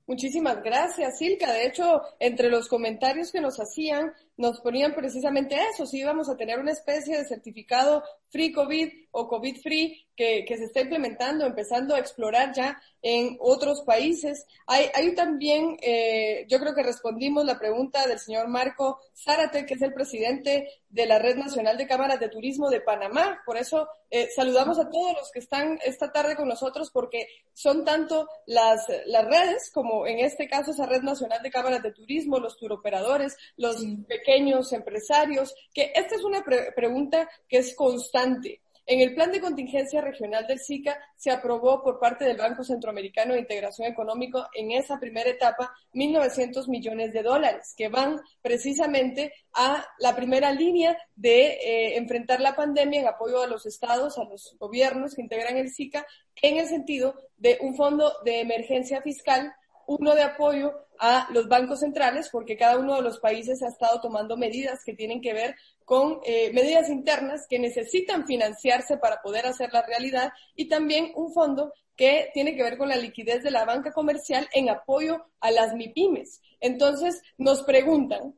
Muchísimas 0.07 0.61
gracias, 0.61 1.17
Silka. 1.17 1.51
De 1.51 1.65
hecho, 1.65 2.01
entre 2.19 2.49
los 2.49 2.67
comentarios 2.67 3.31
que 3.31 3.41
nos 3.41 3.57
hacían, 3.59 4.13
nos 4.37 4.59
ponían 4.61 4.93
precisamente 4.93 5.55
eso, 5.71 5.85
si 5.85 5.99
íbamos 5.99 6.29
a 6.29 6.35
tener 6.35 6.59
una 6.59 6.71
especie 6.71 7.17
de 7.17 7.25
certificado 7.25 8.03
free 8.29 8.51
COVID 8.51 8.89
o 9.11 9.27
COVID 9.29 9.61
free 9.61 10.05
que, 10.15 10.43
que, 10.45 10.57
se 10.57 10.65
está 10.65 10.81
implementando, 10.81 11.45
empezando 11.45 11.95
a 11.95 11.99
explorar 11.99 12.53
ya 12.53 12.81
en 13.01 13.37
otros 13.39 13.83
países. 13.83 14.45
Hay, 14.67 14.87
hay 14.93 15.13
también, 15.13 15.77
eh, 15.81 16.45
yo 16.49 16.59
creo 16.59 16.73
que 16.73 16.83
respondimos 16.83 17.45
la 17.45 17.59
pregunta 17.59 18.05
del 18.07 18.19
señor 18.19 18.47
Marco 18.47 18.99
Zárate, 19.13 19.65
que 19.65 19.75
es 19.75 19.81
el 19.81 19.93
presidente 19.93 20.69
de 20.89 21.05
la 21.05 21.19
Red 21.19 21.37
Nacional 21.37 21.77
de 21.77 21.87
Cámaras 21.87 22.19
de 22.19 22.29
Turismo 22.29 22.69
de 22.69 22.81
Panamá. 22.81 23.41
Por 23.45 23.57
eso 23.57 23.87
eh, 24.09 24.29
saludamos 24.35 24.79
a 24.79 24.89
todos 24.89 25.13
los 25.13 25.31
que 25.31 25.39
están 25.39 25.79
esta 25.85 26.11
tarde 26.11 26.35
con 26.35 26.47
nosotros, 26.47 26.91
porque 26.91 27.27
son 27.53 27.83
tanto 27.85 28.27
las, 28.45 28.85
las 29.05 29.25
redes, 29.25 29.71
como 29.73 30.07
en 30.07 30.19
este 30.19 30.47
caso 30.47 30.71
esa 30.71 30.85
Red 30.85 31.03
Nacional 31.03 31.41
de 31.41 31.51
Cámaras 31.51 31.83
de 31.83 31.91
Turismo, 31.91 32.39
los 32.39 32.57
turoperadores, 32.57 33.37
los 33.57 33.77
pequeños 34.07 34.24
empresarios, 34.27 35.53
que 35.73 35.91
esta 35.95 36.15
es 36.15 36.23
una 36.23 36.43
pregunta 36.75 37.29
que 37.47 37.57
es 37.57 37.75
constante. 37.75 38.61
En 38.87 39.01
el 39.01 39.15
plan 39.15 39.31
de 39.31 39.41
contingencia 39.41 39.99
regional 39.99 40.45
del 40.45 40.59
SICA 40.59 40.99
se 41.15 41.31
aprobó 41.31 41.81
por 41.81 41.99
parte 41.99 42.23
del 42.23 42.37
Banco 42.37 42.63
Centroamericano 42.63 43.33
de 43.33 43.39
Integración 43.39 43.87
Económico 43.87 44.45
en 44.53 44.73
esa 44.73 44.99
primera 44.99 45.27
etapa 45.27 45.73
1.900 45.93 46.67
millones 46.67 47.11
de 47.11 47.23
dólares 47.23 47.73
que 47.75 47.89
van 47.89 48.21
precisamente 48.43 49.33
a 49.53 49.83
la 49.97 50.15
primera 50.15 50.51
línea 50.51 50.95
de 51.15 51.47
eh, 51.47 51.97
enfrentar 51.97 52.41
la 52.41 52.55
pandemia 52.55 53.01
en 53.01 53.07
apoyo 53.07 53.41
a 53.41 53.47
los 53.47 53.65
estados, 53.65 54.19
a 54.19 54.23
los 54.25 54.55
gobiernos 54.59 55.15
que 55.15 55.23
integran 55.23 55.57
el 55.57 55.71
SICA 55.71 56.05
en 56.43 56.57
el 56.57 56.67
sentido 56.67 57.15
de 57.37 57.57
un 57.61 57.75
fondo 57.75 58.13
de 58.23 58.41
emergencia 58.41 59.01
fiscal 59.01 59.51
uno 59.87 60.15
de 60.15 60.23
apoyo 60.23 60.84
a 60.99 61.27
los 61.31 61.47
bancos 61.47 61.79
centrales, 61.79 62.29
porque 62.31 62.57
cada 62.57 62.77
uno 62.77 62.95
de 62.95 63.01
los 63.01 63.19
países 63.19 63.61
ha 63.63 63.69
estado 63.69 64.01
tomando 64.01 64.37
medidas 64.37 64.79
que 64.85 64.93
tienen 64.93 65.21
que 65.21 65.33
ver 65.33 65.55
con 65.83 66.19
eh, 66.25 66.51
medidas 66.53 66.89
internas 66.89 67.45
que 67.49 67.59
necesitan 67.59 68.25
financiarse 68.25 68.97
para 68.97 69.21
poder 69.21 69.45
hacer 69.45 69.71
la 69.73 69.85
realidad 69.85 70.31
y 70.55 70.67
también 70.67 71.11
un 71.15 71.33
fondo 71.33 71.73
que 71.95 72.29
tiene 72.33 72.55
que 72.55 72.63
ver 72.63 72.77
con 72.77 72.89
la 72.89 72.97
liquidez 72.97 73.43
de 73.43 73.51
la 73.51 73.65
banca 73.65 73.91
comercial 73.91 74.47
en 74.53 74.69
apoyo 74.69 75.25
a 75.39 75.51
las 75.51 75.73
MIPIMES. 75.73 76.41
Entonces, 76.59 77.21
nos 77.37 77.63
preguntan, 77.63 78.35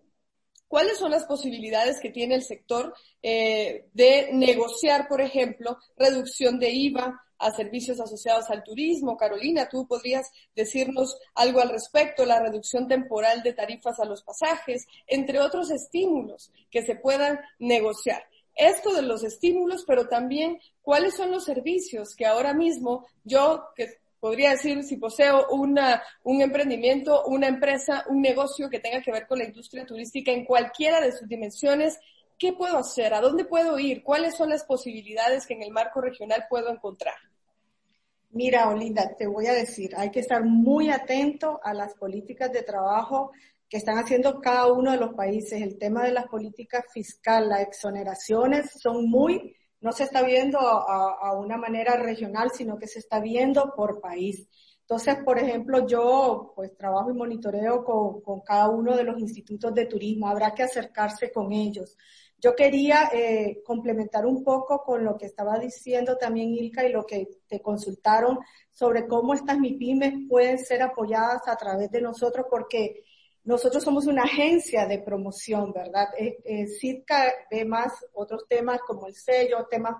¿Cuáles 0.67 0.97
son 0.97 1.11
las 1.11 1.25
posibilidades 1.25 1.99
que 2.01 2.09
tiene 2.09 2.35
el 2.35 2.43
sector 2.43 2.93
eh, 3.23 3.85
de 3.93 4.29
negociar, 4.33 5.07
por 5.07 5.21
ejemplo, 5.21 5.77
reducción 5.95 6.59
de 6.59 6.71
IVA, 6.71 7.21
a 7.39 7.51
servicios 7.51 7.99
asociados 7.99 8.49
al 8.49 8.63
turismo. 8.63 9.17
Carolina, 9.17 9.67
tú 9.69 9.87
podrías 9.87 10.31
decirnos 10.55 11.17
algo 11.35 11.61
al 11.61 11.69
respecto, 11.69 12.25
la 12.25 12.39
reducción 12.39 12.87
temporal 12.87 13.43
de 13.43 13.53
tarifas 13.53 13.99
a 13.99 14.05
los 14.05 14.23
pasajes, 14.23 14.85
entre 15.07 15.39
otros 15.39 15.71
estímulos 15.71 16.51
que 16.71 16.83
se 16.83 16.95
puedan 16.95 17.39
negociar. 17.59 18.23
Esto 18.55 18.93
de 18.93 19.03
los 19.03 19.23
estímulos, 19.23 19.83
pero 19.85 20.07
también 20.07 20.59
cuáles 20.81 21.15
son 21.15 21.31
los 21.31 21.45
servicios 21.45 22.15
que 22.15 22.25
ahora 22.25 22.53
mismo 22.53 23.05
yo, 23.23 23.65
que 23.75 23.99
podría 24.19 24.51
decir 24.51 24.83
si 24.83 24.97
poseo 24.97 25.47
una, 25.49 26.01
un 26.23 26.41
emprendimiento, 26.41 27.23
una 27.25 27.47
empresa, 27.47 28.03
un 28.09 28.21
negocio 28.21 28.69
que 28.69 28.79
tenga 28.79 29.01
que 29.01 29.11
ver 29.11 29.27
con 29.27 29.37
la 29.37 29.45
industria 29.45 29.85
turística 29.85 30.31
en 30.31 30.43
cualquiera 30.43 30.99
de 31.01 31.11
sus 31.11 31.27
dimensiones, 31.27 31.99
¿qué 32.37 32.53
puedo 32.53 32.77
hacer? 32.77 33.13
¿A 33.13 33.21
dónde 33.21 33.45
puedo 33.45 33.77
ir? 33.79 34.03
¿Cuáles 34.03 34.35
son 34.35 34.49
las 34.49 34.63
posibilidades 34.63 35.45
que 35.45 35.53
en 35.53 35.63
el 35.63 35.71
marco 35.71 36.01
regional 36.01 36.45
puedo 36.49 36.69
encontrar? 36.69 37.15
Mira, 38.29 38.69
Olinda, 38.69 39.15
te 39.15 39.25
voy 39.25 39.47
a 39.47 39.53
decir, 39.53 39.95
hay 39.95 40.11
que 40.11 40.19
estar 40.19 40.43
muy 40.43 40.89
atento 40.89 41.59
a 41.63 41.73
las 41.73 41.95
políticas 41.95 42.51
de 42.51 42.61
trabajo 42.61 43.31
que 43.69 43.77
están 43.77 43.97
haciendo 43.97 44.39
cada 44.41 44.71
uno 44.71 44.91
de 44.91 44.97
los 44.97 45.13
países. 45.13 45.61
El 45.61 45.77
tema 45.77 46.03
de 46.03 46.11
las 46.11 46.27
políticas 46.27 46.83
fiscales, 46.93 47.49
las 47.49 47.61
exoneraciones 47.61 48.71
son 48.79 49.09
muy, 49.09 49.55
no 49.81 49.91
se 49.91 50.03
está 50.03 50.23
viendo 50.23 50.59
a, 50.59 51.33
una 51.37 51.57
manera 51.57 51.95
regional, 51.97 52.51
sino 52.53 52.77
que 52.77 52.87
se 52.87 52.99
está 52.99 53.19
viendo 53.19 53.73
por 53.75 54.01
país. 54.01 54.47
Entonces, 54.81 55.17
por 55.25 55.37
ejemplo, 55.37 55.85
yo 55.85 56.53
pues 56.55 56.75
trabajo 56.77 57.11
y 57.11 57.13
monitoreo 57.13 57.83
con, 57.83 58.21
con 58.21 58.41
cada 58.41 58.69
uno 58.69 58.95
de 58.95 59.03
los 59.03 59.19
institutos 59.19 59.73
de 59.73 59.85
turismo. 59.85 60.29
Habrá 60.29 60.53
que 60.53 60.63
acercarse 60.63 61.31
con 61.31 61.51
ellos. 61.51 61.97
Yo 62.39 62.55
quería 62.55 63.09
eh, 63.11 63.63
complementar 63.65 64.25
un 64.25 64.43
poco 64.43 64.83
con 64.83 65.03
lo 65.03 65.17
que 65.17 65.25
estaba 65.25 65.57
diciendo 65.57 66.17
también 66.17 66.53
Ilka 66.53 66.85
y 66.85 66.91
lo 66.91 67.05
que 67.05 67.27
te 67.47 67.61
consultaron 67.61 68.37
sobre 68.71 69.07
cómo 69.07 69.33
estas 69.33 69.57
MIPIMES 69.57 70.27
pueden 70.29 70.59
ser 70.59 70.83
apoyadas 70.83 71.47
a 71.47 71.55
través 71.55 71.89
de 71.89 72.01
nosotros, 72.01 72.45
porque 72.49 73.03
nosotros 73.43 73.83
somos 73.83 74.05
una 74.05 74.23
agencia 74.23 74.85
de 74.85 74.99
promoción, 74.99 75.71
¿verdad? 75.73 76.09
Eh, 76.17 76.37
eh, 76.43 77.03
ve 77.49 77.65
más 77.65 77.93
otros 78.13 78.45
temas 78.47 78.81
como 78.85 79.07
el 79.07 79.15
sello, 79.15 79.65
temas 79.71 79.95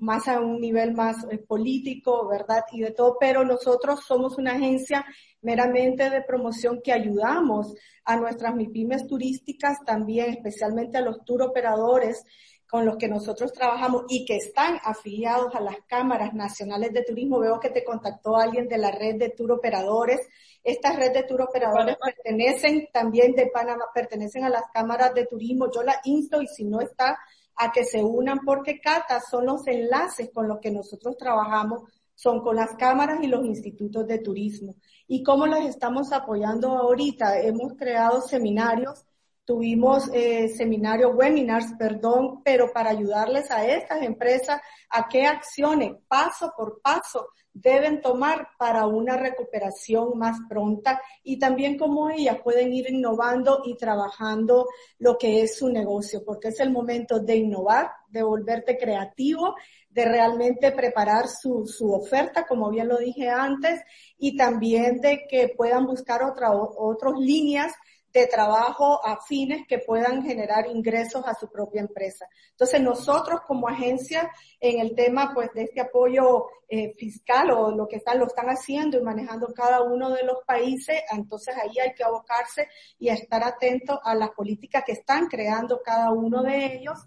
más 0.00 0.28
a 0.28 0.40
un 0.40 0.60
nivel 0.60 0.94
más 0.94 1.24
eh, 1.30 1.38
político, 1.38 2.26
¿verdad? 2.28 2.64
Y 2.72 2.80
de 2.80 2.90
todo, 2.90 3.16
pero 3.20 3.44
nosotros 3.44 4.00
somos 4.06 4.38
una 4.38 4.52
agencia 4.52 5.04
meramente 5.42 6.10
de 6.10 6.22
promoción 6.22 6.80
que 6.82 6.92
ayudamos 6.92 7.74
a 8.04 8.16
nuestras 8.16 8.54
MIPIMES 8.54 9.06
turísticas 9.06 9.78
también, 9.86 10.30
especialmente 10.30 10.98
a 10.98 11.02
los 11.02 11.24
tour 11.24 11.42
operadores 11.42 12.24
con 12.70 12.86
los 12.86 12.96
que 12.96 13.08
nosotros 13.08 13.52
trabajamos 13.52 14.04
y 14.08 14.24
que 14.24 14.36
están 14.36 14.78
afiliados 14.84 15.54
a 15.56 15.60
las 15.60 15.76
cámaras 15.88 16.32
nacionales 16.34 16.92
de 16.92 17.02
turismo. 17.02 17.40
Veo 17.40 17.58
que 17.58 17.70
te 17.70 17.84
contactó 17.84 18.36
alguien 18.36 18.68
de 18.68 18.78
la 18.78 18.92
red 18.92 19.16
de 19.16 19.30
tour 19.30 19.50
operadores. 19.52 20.20
Estas 20.62 20.94
red 20.96 21.12
de 21.12 21.24
tour 21.24 21.42
operadores 21.42 21.96
pertenecen 21.96 22.88
también 22.92 23.32
de 23.32 23.48
Panamá, 23.48 23.86
pertenecen 23.92 24.44
a 24.44 24.50
las 24.50 24.64
cámaras 24.72 25.12
de 25.14 25.26
turismo. 25.26 25.68
Yo 25.74 25.82
la 25.82 26.00
insto 26.04 26.40
y 26.40 26.46
si 26.46 26.64
no 26.64 26.80
está, 26.80 27.18
a 27.56 27.72
que 27.72 27.84
se 27.84 28.02
unan 28.02 28.40
porque 28.44 28.80
CATA 28.80 29.20
son 29.20 29.46
los 29.46 29.66
enlaces 29.66 30.30
con 30.32 30.48
los 30.48 30.58
que 30.60 30.70
nosotros 30.70 31.16
trabajamos, 31.16 31.82
son 32.14 32.40
con 32.42 32.56
las 32.56 32.74
cámaras 32.76 33.22
y 33.22 33.26
los 33.26 33.44
institutos 33.44 34.06
de 34.06 34.18
turismo. 34.18 34.76
¿Y 35.06 35.22
cómo 35.22 35.46
las 35.46 35.64
estamos 35.64 36.12
apoyando 36.12 36.76
ahorita? 36.76 37.40
Hemos 37.40 37.74
creado 37.74 38.20
seminarios 38.20 39.04
tuvimos 39.44 40.08
eh, 40.12 40.48
seminarios, 40.48 41.12
webinars, 41.14 41.74
perdón, 41.78 42.42
pero 42.44 42.72
para 42.72 42.90
ayudarles 42.90 43.50
a 43.50 43.66
estas 43.66 44.02
empresas 44.02 44.60
a 44.88 45.08
qué 45.08 45.26
acciones 45.26 45.92
paso 46.08 46.52
por 46.56 46.80
paso 46.80 47.28
deben 47.52 48.00
tomar 48.00 48.48
para 48.58 48.86
una 48.86 49.16
recuperación 49.16 50.16
más 50.16 50.38
pronta 50.48 51.00
y 51.22 51.38
también 51.38 51.76
cómo 51.76 52.10
ellas 52.10 52.38
pueden 52.42 52.72
ir 52.72 52.90
innovando 52.90 53.62
y 53.64 53.76
trabajando 53.76 54.66
lo 54.98 55.18
que 55.18 55.42
es 55.42 55.58
su 55.58 55.68
negocio, 55.68 56.22
porque 56.24 56.48
es 56.48 56.60
el 56.60 56.70
momento 56.70 57.18
de 57.18 57.36
innovar, 57.36 57.90
de 58.08 58.22
volverte 58.22 58.78
creativo, 58.78 59.56
de 59.88 60.04
realmente 60.04 60.70
preparar 60.70 61.26
su, 61.26 61.66
su 61.66 61.92
oferta, 61.92 62.46
como 62.46 62.70
bien 62.70 62.88
lo 62.88 62.98
dije 62.98 63.28
antes, 63.28 63.80
y 64.16 64.36
también 64.36 65.00
de 65.00 65.26
que 65.28 65.48
puedan 65.48 65.86
buscar 65.86 66.22
otra, 66.22 66.52
otras 66.52 67.14
líneas 67.18 67.72
de 68.12 68.26
trabajo 68.26 69.04
afines 69.04 69.66
que 69.66 69.78
puedan 69.78 70.22
generar 70.22 70.66
ingresos 70.66 71.24
a 71.26 71.34
su 71.34 71.48
propia 71.50 71.80
empresa. 71.80 72.26
Entonces 72.50 72.80
nosotros 72.80 73.40
como 73.46 73.68
agencia 73.68 74.30
en 74.58 74.80
el 74.80 74.94
tema 74.94 75.32
pues 75.34 75.52
de 75.54 75.62
este 75.62 75.80
apoyo 75.80 76.46
eh, 76.68 76.92
fiscal 76.96 77.50
o 77.52 77.70
lo 77.70 77.86
que 77.86 77.96
están, 77.96 78.18
lo 78.18 78.26
están 78.26 78.46
haciendo 78.46 78.98
y 78.98 79.02
manejando 79.02 79.48
cada 79.54 79.82
uno 79.82 80.10
de 80.10 80.24
los 80.24 80.38
países, 80.46 81.00
entonces 81.12 81.54
ahí 81.56 81.78
hay 81.78 81.94
que 81.94 82.04
abocarse 82.04 82.68
y 82.98 83.08
estar 83.08 83.42
atento 83.44 84.00
a 84.02 84.14
las 84.14 84.30
políticas 84.30 84.84
que 84.84 84.92
están 84.92 85.26
creando 85.26 85.80
cada 85.82 86.12
uno 86.12 86.42
de 86.42 86.74
ellos 86.74 86.98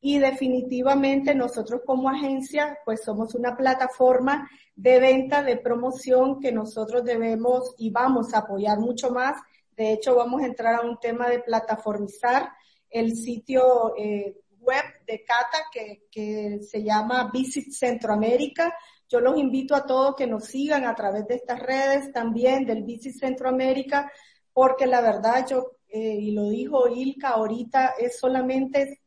y 0.00 0.18
definitivamente 0.18 1.34
nosotros 1.34 1.80
como 1.84 2.08
agencia 2.08 2.78
pues 2.84 3.02
somos 3.04 3.34
una 3.34 3.56
plataforma 3.56 4.48
de 4.74 5.00
venta, 5.00 5.42
de 5.42 5.56
promoción 5.56 6.38
que 6.38 6.52
nosotros 6.52 7.02
debemos 7.02 7.74
y 7.78 7.90
vamos 7.90 8.34
a 8.34 8.38
apoyar 8.38 8.78
mucho 8.78 9.10
más 9.10 9.36
de 9.76 9.92
hecho, 9.92 10.14
vamos 10.14 10.42
a 10.42 10.46
entrar 10.46 10.74
a 10.74 10.80
un 10.80 10.98
tema 10.98 11.28
de 11.28 11.40
plataformizar 11.40 12.50
el 12.88 13.14
sitio 13.14 13.94
eh, 13.96 14.38
web 14.60 14.84
de 15.06 15.22
Cata 15.22 15.58
que, 15.70 16.60
se 16.62 16.82
llama 16.82 17.30
Visit 17.32 17.70
Centroamérica. 17.72 18.74
Yo 19.08 19.20
los 19.20 19.36
invito 19.36 19.74
a 19.74 19.84
todos 19.84 20.16
que 20.16 20.26
nos 20.26 20.46
sigan 20.46 20.84
a 20.84 20.94
través 20.94 21.26
de 21.26 21.34
estas 21.34 21.60
redes 21.60 22.10
también 22.10 22.64
del 22.64 22.84
Visit 22.84 23.18
Centroamérica, 23.18 24.10
porque 24.52 24.86
la 24.86 25.02
verdad 25.02 25.46
yo, 25.46 25.72
eh, 25.88 26.16
y 26.20 26.30
lo 26.30 26.48
dijo 26.48 26.88
Ilka 26.88 27.30
ahorita, 27.30 27.94
es 27.98 28.18
solamente, 28.18 29.02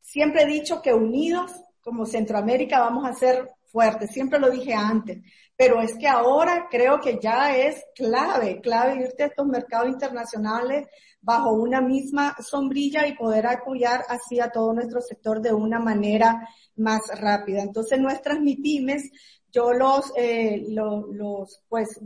siempre 0.00 0.42
he 0.42 0.46
dicho 0.46 0.82
que 0.82 0.92
unidos 0.92 1.52
como 1.80 2.04
Centroamérica 2.04 2.80
vamos 2.80 3.08
a 3.08 3.14
ser 3.14 3.48
fuertes, 3.70 4.10
siempre 4.10 4.38
lo 4.38 4.50
dije 4.50 4.74
antes, 4.74 5.22
pero 5.56 5.80
es 5.80 5.94
que 5.98 6.08
ahora 6.08 6.68
creo 6.70 7.00
que 7.00 7.18
ya 7.20 7.56
es 7.56 7.82
clave, 7.94 8.60
clave 8.60 9.02
irte 9.02 9.24
a 9.24 9.26
estos 9.26 9.46
mercados 9.46 9.88
internacionales 9.88 10.86
bajo 11.20 11.52
una 11.52 11.80
misma 11.80 12.36
sombrilla 12.40 13.06
y 13.06 13.16
poder 13.16 13.46
apoyar 13.46 14.04
así 14.08 14.40
a 14.40 14.50
todo 14.50 14.72
nuestro 14.72 15.00
sector 15.00 15.40
de 15.40 15.52
una 15.52 15.80
manera 15.80 16.48
más 16.76 17.02
rápida. 17.20 17.62
Entonces 17.62 17.98
nuestras 17.98 18.40
MIPIMES, 18.40 19.10
yo 19.50 19.72
los, 19.72 20.12
eh, 20.16 20.64
los, 20.68 21.04
los 21.10 21.62
pues 21.68 22.00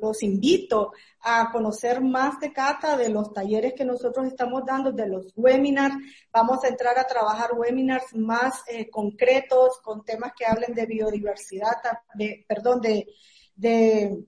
los 0.00 0.22
invito 0.22 0.92
a 1.20 1.50
conocer 1.52 2.00
más 2.00 2.38
de 2.40 2.52
Cata, 2.52 2.96
de 2.96 3.08
los 3.08 3.32
talleres 3.32 3.74
que 3.74 3.84
nosotros 3.84 4.26
estamos 4.26 4.62
dando, 4.66 4.92
de 4.92 5.08
los 5.08 5.32
webinars. 5.36 5.96
Vamos 6.32 6.64
a 6.64 6.68
entrar 6.68 6.98
a 6.98 7.06
trabajar 7.06 7.52
webinars 7.54 8.14
más 8.14 8.62
eh, 8.68 8.88
concretos 8.88 9.80
con 9.82 10.04
temas 10.04 10.32
que 10.36 10.46
hablen 10.46 10.74
de 10.74 10.86
biodiversidad, 10.86 11.76
de, 12.14 12.44
perdón, 12.48 12.80
de, 12.80 13.06
de, 13.54 14.24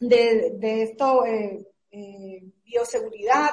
de, 0.00 0.82
esto, 0.82 1.24
eh, 1.24 1.66
eh, 1.90 2.42
bioseguridad, 2.64 3.50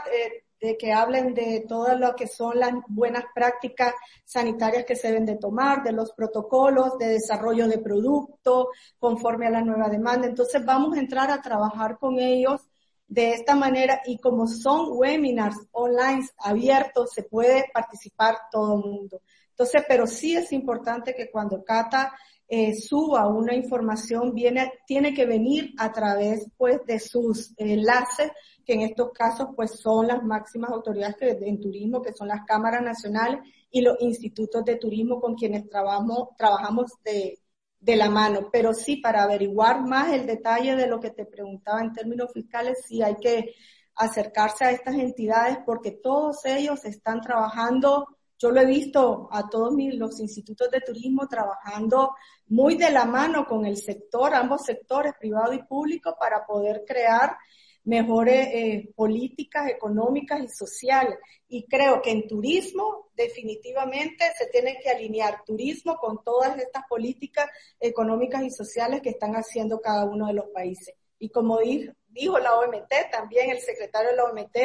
de 0.64 0.78
que 0.78 0.93
hablen 0.93 1.34
de 1.34 1.66
todo 1.68 1.97
lo 1.97 2.16
que 2.16 2.26
son 2.26 2.57
las 2.57 2.72
buenas 2.88 3.26
prácticas 3.36 3.93
sanitarias 4.24 4.86
que 4.86 4.95
se 4.95 5.09
deben 5.09 5.26
de 5.26 5.36
tomar, 5.36 5.84
de 5.84 5.91
los 5.91 6.14
protocolos 6.14 6.97
de 6.97 7.07
desarrollo 7.07 7.68
de 7.68 7.80
producto 7.80 8.70
conforme 8.97 9.47
a 9.47 9.49
la 9.49 9.61
nueva 9.61 9.89
demanda. 9.89 10.26
Entonces 10.26 10.64
vamos 10.66 10.95
a 10.95 11.01
entrar 11.01 11.30
a 11.30 11.41
trabajar 11.41 11.97
con 11.99 12.18
ellos 12.18 12.61
de 13.05 13.34
esta 13.34 13.55
manera 13.55 14.01
y 14.05 14.18
como 14.20 14.47
son 14.47 14.88
webinars 14.93 15.57
online 15.74 16.26
abiertos, 16.38 17.11
se 17.14 17.24
puede 17.24 17.66
participar 17.74 18.36
todo 18.49 18.78
el 18.78 18.89
mundo. 18.89 19.22
Entonces, 19.49 19.84
pero 19.86 20.07
sí 20.07 20.34
es 20.34 20.53
importante 20.53 21.14
que 21.14 21.30
cuando 21.30 21.61
Cata 21.61 22.14
eh, 22.47 22.74
suba 22.74 23.28
una 23.28 23.53
información, 23.53 24.34
viene, 24.34 24.72
tiene 24.88 25.14
que 25.14 25.26
venir 25.26 25.74
a 25.78 25.91
través 25.91 26.47
pues 26.55 26.86
de 26.86 26.99
sus 26.99 27.53
enlaces 27.57 28.32
que 28.66 28.74
en 28.74 28.82
estos 28.82 29.11
casos 29.11 29.49
pues 29.55 29.80
son 29.80 30.07
las 30.07 30.24
máximas 30.24 30.72
autoridades 30.72 31.16
que, 31.18 31.30
en 31.30 31.59
turismo, 31.59 32.01
que 32.01 32.14
son 32.14 32.28
las 32.28 32.45
cámaras 32.45 32.82
nacionales 32.82 33.39
y 33.72 33.82
los 33.82 33.99
institutos 34.01 34.64
de 34.66 34.76
turismo 34.76 35.20
con 35.20 35.36
quienes 35.36 35.68
trabajamos, 35.70 36.30
trabajamos 36.38 36.91
de, 37.03 37.39
de 37.80 37.95
la 37.95 38.09
mano. 38.09 38.49
Pero 38.51 38.74
sí, 38.74 38.97
para 38.97 39.24
averiguar 39.24 39.82
más 39.82 40.11
el 40.14 40.26
detalle 40.26 40.76
de 40.76 40.88
lo 40.88 40.99
que 40.99 41.11
te 41.11 41.26
preguntaba 41.26 41.82
en 41.82 41.93
términos 41.93 42.32
fiscales, 42.34 42.84
sí 42.86 43.01
hay 43.01 43.16
que 43.16 43.55
acercarse 43.95 44.66
a 44.66 44.72
estas 44.72 44.95
entidades 44.95 45.59
porque 45.66 45.91
todos 45.91 46.45
ellos 46.45 46.84
están 46.86 47.22
trabajando 47.22 48.07
yo 48.43 48.51
lo 48.51 48.59
he 48.59 48.66
visto 48.66 49.30
a 49.32 49.47
todos 49.47 49.72
mis, 49.72 49.95
los 49.95 50.20
institutos 50.20 50.70
de 50.70 50.82
turismo 50.82 51.30
trabajando 51.30 52.14
muy 52.47 52.76
de 52.76 52.91
la 52.91 53.05
mano 53.05 53.45
con 53.45 53.66
el 53.66 53.78
sector, 53.78 54.34
ambos 54.34 54.66
sectores, 54.66 55.14
privado 55.18 55.53
y 55.53 55.64
público, 55.64 56.18
para 56.20 56.45
poder 56.45 56.84
crear 56.86 57.38
mejores 57.86 58.48
eh, 58.54 58.90
políticas 58.96 59.70
económicas 59.70 60.42
y 60.42 60.48
sociales. 60.48 61.18
Y 61.48 61.66
creo 61.66 62.02
que 62.02 62.12
en 62.12 62.28
turismo 62.28 63.10
definitivamente 63.16 64.26
se 64.38 64.48
tiene 64.48 64.78
que 64.82 64.90
alinear 64.90 65.44
turismo 65.46 65.98
con 65.98 66.24
todas 66.24 66.58
estas 66.58 66.84
políticas 66.88 67.48
económicas 67.80 68.44
y 68.44 68.50
sociales 68.50 69.02
que 69.02 69.10
están 69.10 69.34
haciendo 69.34 69.82
cada 69.82 70.06
uno 70.06 70.28
de 70.28 70.34
los 70.34 70.46
países. 70.54 70.96
Y 71.20 71.30
como 71.30 71.60
dijo, 71.60 72.40
la 72.40 72.56
OMT, 72.58 72.92
también 73.12 73.50
el 73.50 73.60
secretario 73.60 74.12
de 74.12 74.16
la 74.16 74.26
OMT, 74.26 74.58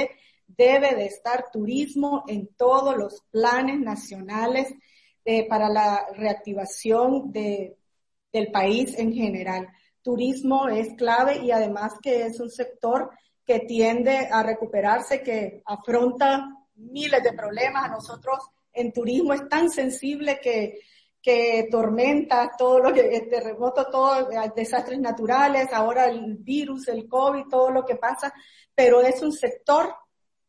debe 0.46 0.94
de 0.94 1.06
estar 1.06 1.50
turismo 1.50 2.24
en 2.26 2.48
todos 2.56 2.96
los 2.96 3.22
planes 3.30 3.78
nacionales 3.80 4.72
eh, 5.24 5.46
para 5.46 5.68
la 5.68 6.06
reactivación 6.14 7.32
de, 7.32 7.76
del 8.32 8.50
país 8.50 8.98
en 8.98 9.12
general 9.12 9.68
turismo 10.08 10.68
es 10.70 10.94
clave 10.94 11.36
y 11.44 11.50
además 11.50 11.92
que 12.02 12.24
es 12.24 12.40
un 12.40 12.50
sector 12.50 13.10
que 13.44 13.60
tiende 13.60 14.26
a 14.32 14.42
recuperarse, 14.42 15.22
que 15.22 15.60
afronta 15.66 16.48
miles 16.76 17.22
de 17.22 17.34
problemas. 17.34 17.84
A 17.84 17.88
nosotros 17.88 18.38
en 18.72 18.90
turismo 18.90 19.34
es 19.34 19.46
tan 19.50 19.68
sensible 19.68 20.40
que, 20.40 20.80
que 21.20 21.68
tormentas, 21.70 22.56
todo 22.56 22.78
lo 22.78 22.94
que, 22.94 23.02
terremotos, 23.28 23.90
todo, 23.90 24.30
desastres 24.56 24.98
naturales, 24.98 25.68
ahora 25.74 26.06
el 26.06 26.36
virus, 26.38 26.88
el 26.88 27.06
COVID, 27.06 27.48
todo 27.50 27.70
lo 27.70 27.84
que 27.84 27.96
pasa, 27.96 28.32
pero 28.74 29.02
es 29.02 29.20
un 29.20 29.32
sector 29.32 29.94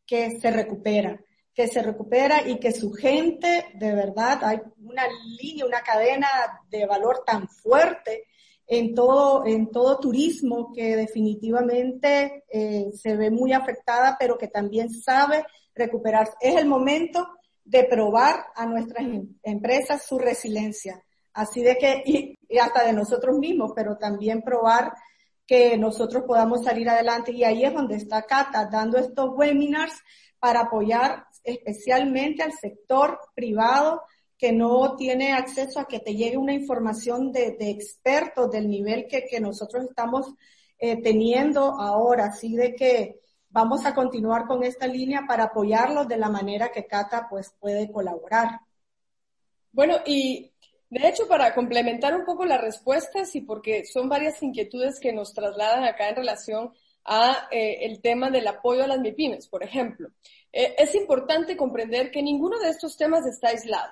que 0.06 0.40
se 0.40 0.52
recupera 0.52 1.20
que 1.54 1.68
se 1.68 1.82
recupera 1.82 2.48
y 2.48 2.58
que 2.58 2.72
su 2.72 2.94
gente, 2.94 3.66
de 3.74 3.94
verdad, 3.94 4.42
hay 4.46 4.62
una 4.78 5.04
línea, 5.42 5.66
una 5.66 5.82
cadena 5.82 6.30
de 6.70 6.86
valor 6.86 7.24
tan 7.26 7.50
fuerte 7.50 8.29
en 8.72 8.94
todo, 8.94 9.48
en 9.48 9.72
todo 9.72 9.98
turismo 9.98 10.72
que 10.72 10.96
definitivamente 10.96 12.44
eh, 12.52 12.92
se 12.94 13.18
ve 13.18 13.32
muy 13.32 13.52
afectada, 13.52 14.16
pero 14.20 14.38
que 14.38 14.48
también 14.48 14.92
sabe 14.92 15.44
recuperarse. 15.74 16.34
Es 16.40 16.56
el 16.56 16.68
momento 16.68 17.28
de 17.66 17.86
probar 17.86 18.46
a 18.56 18.68
nuestras 18.68 19.04
em, 19.04 19.28
empresas 19.42 20.06
su 20.06 20.20
resiliencia. 20.20 21.04
Así 21.34 21.64
de 21.64 21.78
que, 21.78 22.04
y, 22.06 22.38
hasta 22.60 22.86
de 22.86 22.94
nosotros 22.94 23.40
mismos, 23.40 23.72
pero 23.76 23.98
también 23.98 24.44
probar 24.44 24.94
que 25.48 25.76
nosotros 25.76 26.24
podamos 26.28 26.64
salir 26.64 26.88
adelante. 26.90 27.32
Y 27.32 27.44
ahí 27.44 27.64
es 27.64 27.74
donde 27.74 27.96
está 27.96 28.22
Cata, 28.22 28.70
dando 28.72 29.00
estos 29.00 29.32
webinars 29.36 30.00
para 30.38 30.62
apoyar 30.62 31.26
especialmente 31.44 32.44
al 32.44 32.54
sector 32.54 33.20
privado 33.34 34.04
que 34.40 34.54
no 34.54 34.96
tiene 34.96 35.34
acceso 35.34 35.82
a 35.82 35.88
que 35.88 36.00
te 36.00 36.16
llegue 36.16 36.38
una 36.38 36.54
información 36.54 37.34
de, 37.34 37.58
expertos 37.60 38.50
del 38.50 38.70
nivel 38.70 39.06
que, 39.06 39.40
nosotros 39.42 39.84
estamos 39.84 40.34
eh, 40.80 41.02
teniendo 41.04 41.62
ahora, 41.62 42.28
así 42.28 42.56
de 42.56 42.74
que 42.74 43.20
vamos 43.50 43.86
a 43.86 43.94
continuar 43.94 44.48
con 44.48 44.64
esta 44.64 44.88
línea 44.88 45.26
para 45.28 45.46
apoyarlos 45.46 46.08
de 46.08 46.18
la 46.18 46.30
manera 46.30 46.72
que 46.72 46.88
Cata 46.88 47.28
pues 47.30 47.54
puede 47.60 47.92
colaborar. 47.92 48.62
Bueno, 49.74 49.98
y 50.06 50.54
de 50.90 51.10
hecho, 51.10 51.28
para 51.28 51.54
complementar 51.54 52.16
un 52.16 52.24
poco 52.24 52.46
las 52.46 52.62
respuestas 52.62 53.36
y 53.36 53.42
porque 53.42 53.86
son 53.86 54.08
varias 54.08 54.42
inquietudes 54.42 55.02
que 55.02 55.12
nos 55.12 55.34
trasladan 55.34 55.84
acá 55.84 56.08
en 56.08 56.16
relación 56.16 56.74
a 57.04 57.50
eh, 57.52 57.80
el 57.82 58.02
tema 58.02 58.32
del 58.32 58.48
apoyo 58.48 58.86
a 58.86 58.88
las 58.88 59.00
MIPIMES, 59.00 59.50
por 59.50 59.64
ejemplo. 59.64 60.10
Eh, 60.54 60.76
es 60.78 60.96
importante 60.96 61.58
comprender 61.58 62.10
que 62.10 62.22
ninguno 62.22 62.58
de 62.60 62.70
estos 62.70 62.96
temas 62.96 63.26
está 63.26 63.50
aislado. 63.50 63.92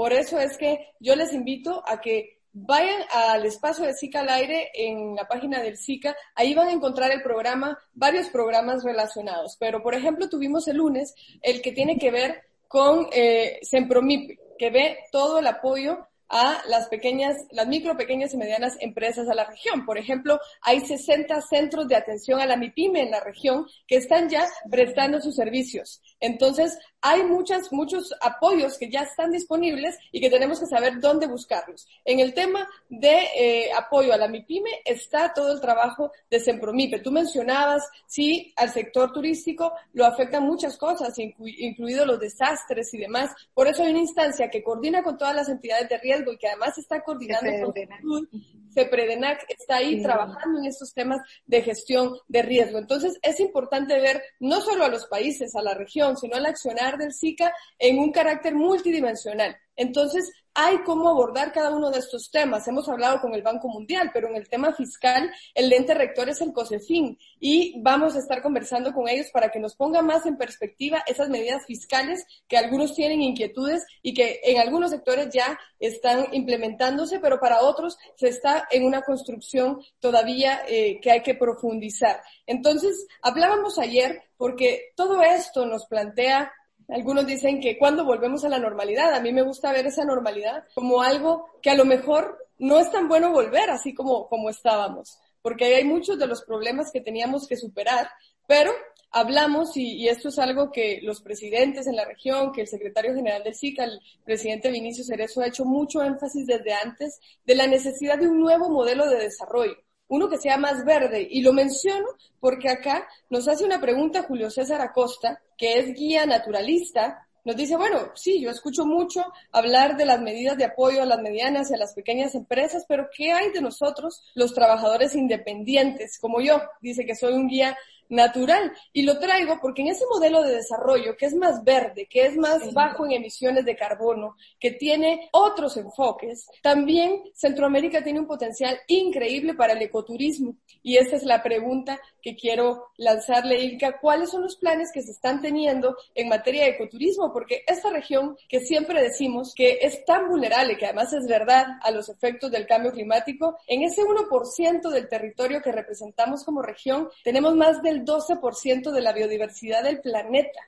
Por 0.00 0.14
eso 0.14 0.40
es 0.40 0.56
que 0.56 0.94
yo 0.98 1.14
les 1.14 1.34
invito 1.34 1.82
a 1.86 2.00
que 2.00 2.38
vayan 2.54 3.02
al 3.12 3.44
espacio 3.44 3.84
de 3.84 3.92
SICA 3.92 4.20
al 4.20 4.30
aire 4.30 4.70
en 4.72 5.14
la 5.14 5.28
página 5.28 5.60
del 5.60 5.76
SICA, 5.76 6.16
ahí 6.34 6.54
van 6.54 6.68
a 6.68 6.72
encontrar 6.72 7.10
el 7.10 7.20
programa, 7.20 7.78
varios 7.92 8.30
programas 8.30 8.82
relacionados, 8.82 9.58
pero 9.60 9.82
por 9.82 9.94
ejemplo 9.94 10.30
tuvimos 10.30 10.66
el 10.68 10.78
lunes 10.78 11.14
el 11.42 11.60
que 11.60 11.72
tiene 11.72 11.98
que 11.98 12.10
ver 12.10 12.44
con 12.66 13.08
eh, 13.12 13.58
Sempromip, 13.60 14.38
que 14.58 14.70
ve 14.70 14.96
todo 15.12 15.40
el 15.40 15.46
apoyo 15.46 15.98
a 16.30 16.62
las 16.68 16.88
pequeñas, 16.88 17.36
las 17.50 17.66
micro, 17.66 17.96
pequeñas 17.96 18.32
y 18.32 18.36
medianas 18.36 18.76
empresas 18.80 19.28
a 19.28 19.34
la 19.34 19.44
región. 19.44 19.84
Por 19.84 19.98
ejemplo, 19.98 20.38
hay 20.62 20.80
60 20.80 21.42
centros 21.42 21.88
de 21.88 21.96
atención 21.96 22.40
a 22.40 22.46
la 22.46 22.56
MIPYME 22.56 23.02
en 23.02 23.10
la 23.10 23.20
región 23.20 23.66
que 23.86 23.96
están 23.96 24.28
ya 24.28 24.46
prestando 24.70 25.20
sus 25.20 25.34
servicios. 25.34 26.00
Entonces, 26.20 26.78
hay 27.02 27.22
muchas, 27.24 27.72
muchos 27.72 28.14
apoyos 28.20 28.76
que 28.78 28.90
ya 28.90 29.02
están 29.02 29.30
disponibles 29.30 29.96
y 30.12 30.20
que 30.20 30.30
tenemos 30.30 30.60
que 30.60 30.66
saber 30.66 31.00
dónde 31.00 31.26
buscarlos. 31.26 31.88
En 32.04 32.20
el 32.20 32.34
tema 32.34 32.68
de 32.88 33.26
eh, 33.36 33.72
apoyo 33.72 34.12
a 34.12 34.16
la 34.16 34.28
MIPYME 34.28 34.82
está 34.84 35.32
todo 35.32 35.52
el 35.52 35.60
trabajo 35.60 36.12
de 36.28 36.40
Sempromipe. 36.40 37.00
Tú 37.00 37.10
mencionabas, 37.10 37.88
sí, 38.06 38.52
al 38.56 38.70
sector 38.70 39.12
turístico 39.12 39.72
lo 39.92 40.04
afectan 40.04 40.44
muchas 40.44 40.76
cosas, 40.76 41.14
incluidos 41.18 42.06
los 42.06 42.20
desastres 42.20 42.92
y 42.94 42.98
demás. 42.98 43.30
Por 43.54 43.66
eso 43.66 43.82
hay 43.82 43.90
una 43.90 44.00
instancia 44.00 44.50
que 44.50 44.62
coordina 44.62 45.02
con 45.02 45.16
todas 45.16 45.34
las 45.34 45.48
entidades 45.48 45.88
de 45.88 45.98
riesgo 45.98 46.32
y 46.32 46.38
que 46.38 46.48
además 46.48 46.76
está 46.76 47.02
coordinando 47.02 47.50
con 47.64 48.28
CEPREDENAC 48.72 49.44
está 49.48 49.76
ahí 49.76 50.02
trabajando 50.02 50.58
en 50.58 50.66
estos 50.66 50.92
temas 50.94 51.20
de 51.46 51.62
gestión 51.62 52.16
de 52.28 52.42
riesgo. 52.42 52.78
Entonces, 52.78 53.18
es 53.22 53.40
importante 53.40 53.98
ver 54.00 54.22
no 54.38 54.60
solo 54.60 54.84
a 54.84 54.88
los 54.88 55.06
países, 55.06 55.54
a 55.54 55.62
la 55.62 55.74
región, 55.74 56.16
sino 56.16 56.36
al 56.36 56.46
accionar 56.46 56.98
del 56.98 57.12
SICA 57.12 57.52
en 57.78 57.98
un 57.98 58.12
carácter 58.12 58.54
multidimensional. 58.54 59.56
Entonces, 59.80 60.30
hay 60.52 60.82
cómo 60.84 61.08
abordar 61.08 61.52
cada 61.52 61.70
uno 61.70 61.90
de 61.90 62.00
estos 62.00 62.30
temas. 62.30 62.68
Hemos 62.68 62.86
hablado 62.86 63.18
con 63.22 63.34
el 63.34 63.40
Banco 63.40 63.66
Mundial, 63.68 64.10
pero 64.12 64.28
en 64.28 64.36
el 64.36 64.46
tema 64.46 64.74
fiscal, 64.74 65.32
el 65.54 65.72
ente 65.72 65.94
rector 65.94 66.28
es 66.28 66.42
el 66.42 66.52
COSEFIN 66.52 67.18
y 67.40 67.80
vamos 67.80 68.14
a 68.14 68.18
estar 68.18 68.42
conversando 68.42 68.92
con 68.92 69.08
ellos 69.08 69.28
para 69.32 69.48
que 69.48 69.58
nos 69.58 69.74
ponga 69.74 70.02
más 70.02 70.26
en 70.26 70.36
perspectiva 70.36 71.02
esas 71.06 71.30
medidas 71.30 71.64
fiscales 71.64 72.26
que 72.46 72.58
algunos 72.58 72.94
tienen 72.94 73.22
inquietudes 73.22 73.86
y 74.02 74.12
que 74.12 74.40
en 74.44 74.58
algunos 74.58 74.90
sectores 74.90 75.30
ya 75.32 75.58
están 75.78 76.26
implementándose, 76.32 77.18
pero 77.18 77.40
para 77.40 77.62
otros 77.62 77.96
se 78.16 78.28
está 78.28 78.68
en 78.70 78.84
una 78.84 79.00
construcción 79.00 79.80
todavía 79.98 80.60
eh, 80.68 81.00
que 81.00 81.10
hay 81.10 81.22
que 81.22 81.36
profundizar. 81.36 82.20
Entonces, 82.46 83.06
hablábamos 83.22 83.78
ayer 83.78 84.24
porque 84.36 84.92
todo 84.94 85.22
esto 85.22 85.64
nos 85.64 85.86
plantea 85.86 86.52
algunos 86.92 87.26
dicen 87.26 87.60
que 87.60 87.78
cuando 87.78 88.04
volvemos 88.04 88.44
a 88.44 88.48
la 88.48 88.58
normalidad, 88.58 89.14
a 89.14 89.20
mí 89.20 89.32
me 89.32 89.42
gusta 89.42 89.72
ver 89.72 89.86
esa 89.86 90.04
normalidad 90.04 90.64
como 90.74 91.02
algo 91.02 91.46
que 91.62 91.70
a 91.70 91.74
lo 91.74 91.84
mejor 91.84 92.48
no 92.58 92.78
es 92.78 92.90
tan 92.90 93.08
bueno 93.08 93.32
volver 93.32 93.70
así 93.70 93.94
como, 93.94 94.28
como 94.28 94.50
estábamos, 94.50 95.18
porque 95.42 95.64
hay 95.74 95.84
muchos 95.84 96.18
de 96.18 96.26
los 96.26 96.42
problemas 96.42 96.90
que 96.92 97.00
teníamos 97.00 97.46
que 97.46 97.56
superar, 97.56 98.08
pero 98.46 98.72
hablamos, 99.10 99.76
y, 99.76 100.08
esto 100.08 100.28
es 100.28 100.38
algo 100.38 100.70
que 100.70 101.00
los 101.02 101.20
presidentes 101.20 101.86
en 101.86 101.96
la 101.96 102.04
región, 102.04 102.52
que 102.52 102.62
el 102.62 102.68
secretario 102.68 103.14
general 103.14 103.42
del 103.42 103.54
SICA, 103.54 103.84
el 103.84 104.00
presidente 104.24 104.70
Vinicio 104.70 105.04
Cerezo, 105.04 105.40
ha 105.40 105.46
hecho 105.46 105.64
mucho 105.64 106.02
énfasis 106.02 106.46
desde 106.46 106.72
antes 106.72 107.20
de 107.44 107.54
la 107.54 107.66
necesidad 107.66 108.18
de 108.18 108.28
un 108.28 108.40
nuevo 108.40 108.68
modelo 108.68 109.08
de 109.08 109.18
desarrollo 109.18 109.76
uno 110.10 110.28
que 110.28 110.38
sea 110.38 110.58
más 110.58 110.84
verde. 110.84 111.26
Y 111.30 111.40
lo 111.40 111.52
menciono 111.52 112.06
porque 112.38 112.68
acá 112.68 113.08
nos 113.30 113.48
hace 113.48 113.64
una 113.64 113.80
pregunta 113.80 114.24
Julio 114.24 114.50
César 114.50 114.80
Acosta, 114.80 115.40
que 115.56 115.78
es 115.78 115.94
guía 115.94 116.26
naturalista. 116.26 117.26
Nos 117.44 117.56
dice, 117.56 117.76
bueno, 117.76 118.10
sí, 118.14 118.40
yo 118.40 118.50
escucho 118.50 118.84
mucho 118.84 119.24
hablar 119.52 119.96
de 119.96 120.04
las 120.04 120.20
medidas 120.20 120.58
de 120.58 120.64
apoyo 120.64 121.02
a 121.02 121.06
las 121.06 121.20
medianas 121.20 121.70
y 121.70 121.74
a 121.74 121.78
las 121.78 121.94
pequeñas 121.94 122.34
empresas, 122.34 122.84
pero 122.86 123.08
¿qué 123.16 123.32
hay 123.32 123.50
de 123.50 123.62
nosotros, 123.62 124.22
los 124.34 124.52
trabajadores 124.52 125.14
independientes, 125.14 126.18
como 126.20 126.40
yo? 126.40 126.60
Dice 126.82 127.06
que 127.06 127.14
soy 127.14 127.32
un 127.32 127.48
guía 127.48 127.76
natural. 128.10 128.72
Y 128.92 129.02
lo 129.02 129.18
traigo 129.18 129.58
porque 129.60 129.82
en 129.82 129.88
ese 129.88 130.04
modelo 130.10 130.42
de 130.42 130.56
desarrollo 130.56 131.16
que 131.16 131.26
es 131.26 131.34
más 131.34 131.64
verde, 131.64 132.06
que 132.10 132.26
es 132.26 132.36
más 132.36 132.72
bajo 132.74 133.06
en 133.06 133.12
emisiones 133.12 133.64
de 133.64 133.76
carbono, 133.76 134.36
que 134.58 134.72
tiene 134.72 135.28
otros 135.32 135.76
enfoques, 135.76 136.46
también 136.62 137.22
Centroamérica 137.34 138.04
tiene 138.04 138.20
un 138.20 138.26
potencial 138.26 138.78
increíble 138.88 139.54
para 139.54 139.72
el 139.72 139.82
ecoturismo. 139.82 140.56
Y 140.82 140.96
esta 140.96 141.16
es 141.16 141.24
la 141.24 141.42
pregunta 141.42 142.00
que 142.22 142.36
quiero 142.36 142.88
lanzarle, 142.96 143.62
Ilka. 143.62 143.98
¿Cuáles 144.00 144.30
son 144.30 144.42
los 144.42 144.56
planes 144.56 144.90
que 144.92 145.02
se 145.02 145.12
están 145.12 145.40
teniendo 145.40 145.96
en 146.14 146.28
materia 146.28 146.64
de 146.64 146.70
ecoturismo? 146.70 147.32
Porque 147.32 147.62
esta 147.66 147.90
región 147.90 148.36
que 148.48 148.60
siempre 148.60 149.02
decimos 149.02 149.54
que 149.54 149.78
es 149.80 150.04
tan 150.04 150.28
vulnerable, 150.28 150.76
que 150.76 150.86
además 150.86 151.12
es 151.12 151.26
verdad, 151.26 151.66
a 151.82 151.90
los 151.90 152.08
efectos 152.08 152.50
del 152.50 152.66
cambio 152.66 152.92
climático, 152.92 153.56
en 153.66 153.82
ese 153.82 154.02
1% 154.02 154.90
del 154.90 155.08
territorio 155.08 155.62
que 155.62 155.72
representamos 155.72 156.44
como 156.44 156.62
región, 156.62 157.08
tenemos 157.24 157.54
más 157.54 157.82
del 157.82 157.99
12% 158.04 158.90
de 158.90 159.00
la 159.00 159.12
biodiversidad 159.12 159.82
del 159.82 160.00
planeta. 160.00 160.60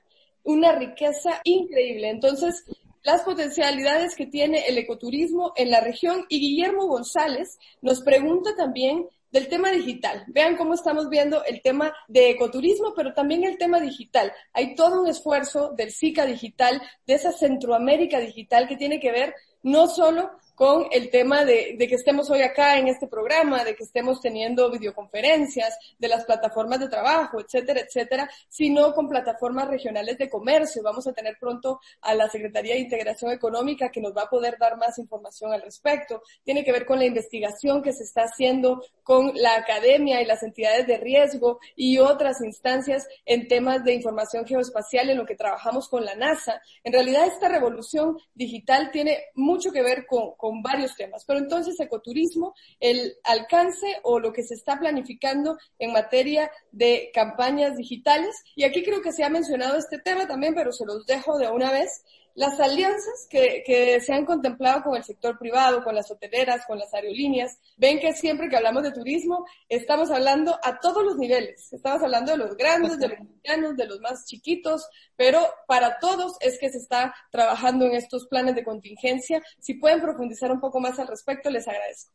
Una 0.43 0.73
riqueza 0.73 1.41
increíble. 1.43 2.09
Entonces, 2.09 2.65
las 3.03 3.21
potencialidades 3.23 4.15
que 4.15 4.25
tiene 4.25 4.67
el 4.67 4.77
ecoturismo 4.77 5.53
en 5.55 5.69
la 5.69 5.81
región 5.81 6.25
y 6.29 6.39
Guillermo 6.39 6.87
González 6.87 7.59
nos 7.81 8.01
pregunta 8.01 8.55
también 8.55 9.07
del 9.33 9.47
tema 9.47 9.71
digital. 9.71 10.23
Vean 10.27 10.55
cómo 10.55 10.75
estamos 10.75 11.09
viendo 11.09 11.43
el 11.43 11.61
tema 11.61 11.91
de 12.07 12.29
ecoturismo, 12.29 12.93
pero 12.95 13.13
también 13.13 13.43
el 13.43 13.57
tema 13.57 13.81
digital. 13.81 14.31
Hay 14.53 14.75
todo 14.75 15.01
un 15.01 15.07
esfuerzo 15.09 15.73
del 15.75 15.91
SICA 15.91 16.25
digital, 16.25 16.81
de 17.07 17.15
esa 17.15 17.31
Centroamérica 17.31 18.19
digital 18.19 18.67
que 18.67 18.77
tiene 18.77 18.99
que 18.99 19.11
ver 19.11 19.33
no 19.63 19.87
solo 19.87 20.31
con 20.55 20.87
el 20.91 21.09
tema 21.09 21.45
de, 21.45 21.75
que 21.77 21.95
estemos 21.95 22.29
hoy 22.29 22.41
acá 22.41 22.77
en 22.77 22.87
este 22.87 23.07
programa, 23.07 23.63
de 23.63 23.75
que 23.75 23.83
estemos 23.83 24.21
teniendo 24.21 24.69
videoconferencias, 24.69 25.77
de 25.97 26.07
las 26.07 26.25
plataformas 26.25 26.79
de 26.79 26.89
trabajo, 26.89 27.39
etcétera, 27.39 27.81
etcétera, 27.81 28.29
sino 28.47 28.93
con 28.93 29.07
plataformas 29.07 29.67
regionales 29.67 30.17
de 30.17 30.29
comercio. 30.29 30.83
Vamos 30.83 31.07
a 31.07 31.13
tener 31.13 31.37
pronto 31.39 31.79
a 32.01 32.13
la 32.13 32.29
Secretaría 32.29 32.75
de 32.75 32.81
Integración 32.81 33.31
Económica 33.31 33.89
que 33.89 34.01
nos 34.01 34.15
va 34.15 34.23
a 34.23 34.29
poder 34.29 34.57
dar 34.59 34.77
más 34.77 34.97
información 34.97 35.53
al 35.53 35.61
respecto. 35.61 36.21
Tiene 36.43 36.63
que 36.63 36.71
ver 36.71 36.85
con 36.85 36.99
la 36.99 37.05
investigación 37.05 37.81
que 37.81 37.93
se 37.93 38.03
está 38.03 38.23
haciendo 38.23 38.83
con 39.03 39.31
la 39.35 39.55
academia 39.55 40.21
y 40.21 40.25
las 40.25 40.43
entidades 40.43 40.87
de 40.87 40.97
riesgo 40.97 41.59
y 41.75 41.97
otras 41.97 42.41
instancias 42.41 43.07
en 43.25 43.47
temas 43.47 43.83
de 43.83 43.93
información 43.93 44.45
geoespacial 44.45 45.09
en 45.09 45.17
lo 45.17 45.25
que 45.25 45.35
trabajamos 45.35 45.89
con 45.89 46.05
la 46.05 46.15
NASA. 46.15 46.61
En 46.83 46.93
realidad 46.93 47.27
esta 47.27 47.49
revolución 47.49 48.17
digital 48.33 48.91
tiene 48.91 49.17
mucho 49.35 49.71
que 49.71 49.81
ver 49.81 50.05
con 50.05 50.33
con 50.43 50.61
varios 50.61 50.93
temas. 50.97 51.23
Pero 51.23 51.39
entonces, 51.39 51.79
ecoturismo, 51.79 52.53
el 52.81 53.13
alcance 53.23 53.87
o 54.03 54.19
lo 54.19 54.33
que 54.33 54.43
se 54.43 54.55
está 54.55 54.77
planificando 54.77 55.57
en 55.79 55.93
materia 55.93 56.51
de 56.73 57.11
campañas 57.13 57.77
digitales. 57.77 58.35
Y 58.53 58.65
aquí 58.65 58.83
creo 58.83 59.01
que 59.01 59.13
se 59.13 59.23
ha 59.23 59.29
mencionado 59.29 59.77
este 59.77 59.99
tema 59.99 60.27
también, 60.27 60.53
pero 60.53 60.73
se 60.73 60.85
los 60.85 61.05
dejo 61.05 61.37
de 61.37 61.47
una 61.47 61.71
vez 61.71 62.03
las 62.35 62.59
alianzas 62.59 63.27
que, 63.29 63.63
que, 63.65 64.01
se 64.01 64.13
han 64.13 64.25
contemplado 64.25 64.83
con 64.83 64.95
el 64.95 65.03
sector 65.03 65.37
privado, 65.37 65.83
con 65.83 65.95
las 65.95 66.09
hoteleras, 66.09 66.65
con 66.65 66.79
las 66.79 66.93
aerolíneas, 66.93 67.59
ven 67.77 67.99
que 67.99 68.13
siempre 68.13 68.49
que 68.49 68.57
hablamos 68.57 68.83
de 68.83 68.91
turismo 68.91 69.45
estamos 69.69 70.09
hablando 70.09 70.59
a 70.63 70.79
todos 70.79 71.03
los 71.03 71.17
niveles. 71.17 71.71
Estamos 71.71 72.01
hablando 72.01 72.31
de 72.31 72.37
los 72.37 72.57
grandes, 72.57 72.97
de 72.99 73.09
los 73.09 73.19
medianos, 73.19 73.75
de 73.77 73.87
los 73.87 73.99
más 73.99 74.25
chiquitos, 74.25 74.87
pero 75.15 75.47
para 75.67 75.99
todos 75.99 76.35
es 76.39 76.57
que 76.59 76.69
se 76.69 76.79
está 76.79 77.13
trabajando 77.31 77.85
en 77.85 77.93
estos 77.93 78.27
planes 78.27 78.55
de 78.55 78.63
contingencia. 78.63 79.43
Si 79.59 79.75
pueden 79.75 80.01
profundizar 80.01 80.51
un 80.51 80.59
poco 80.59 80.79
más 80.79 80.97
al 80.99 81.07
respecto, 81.07 81.49
les 81.49 81.67
agradezco. 81.67 82.11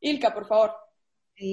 Ilka, 0.00 0.34
por 0.34 0.46
favor 0.46 0.72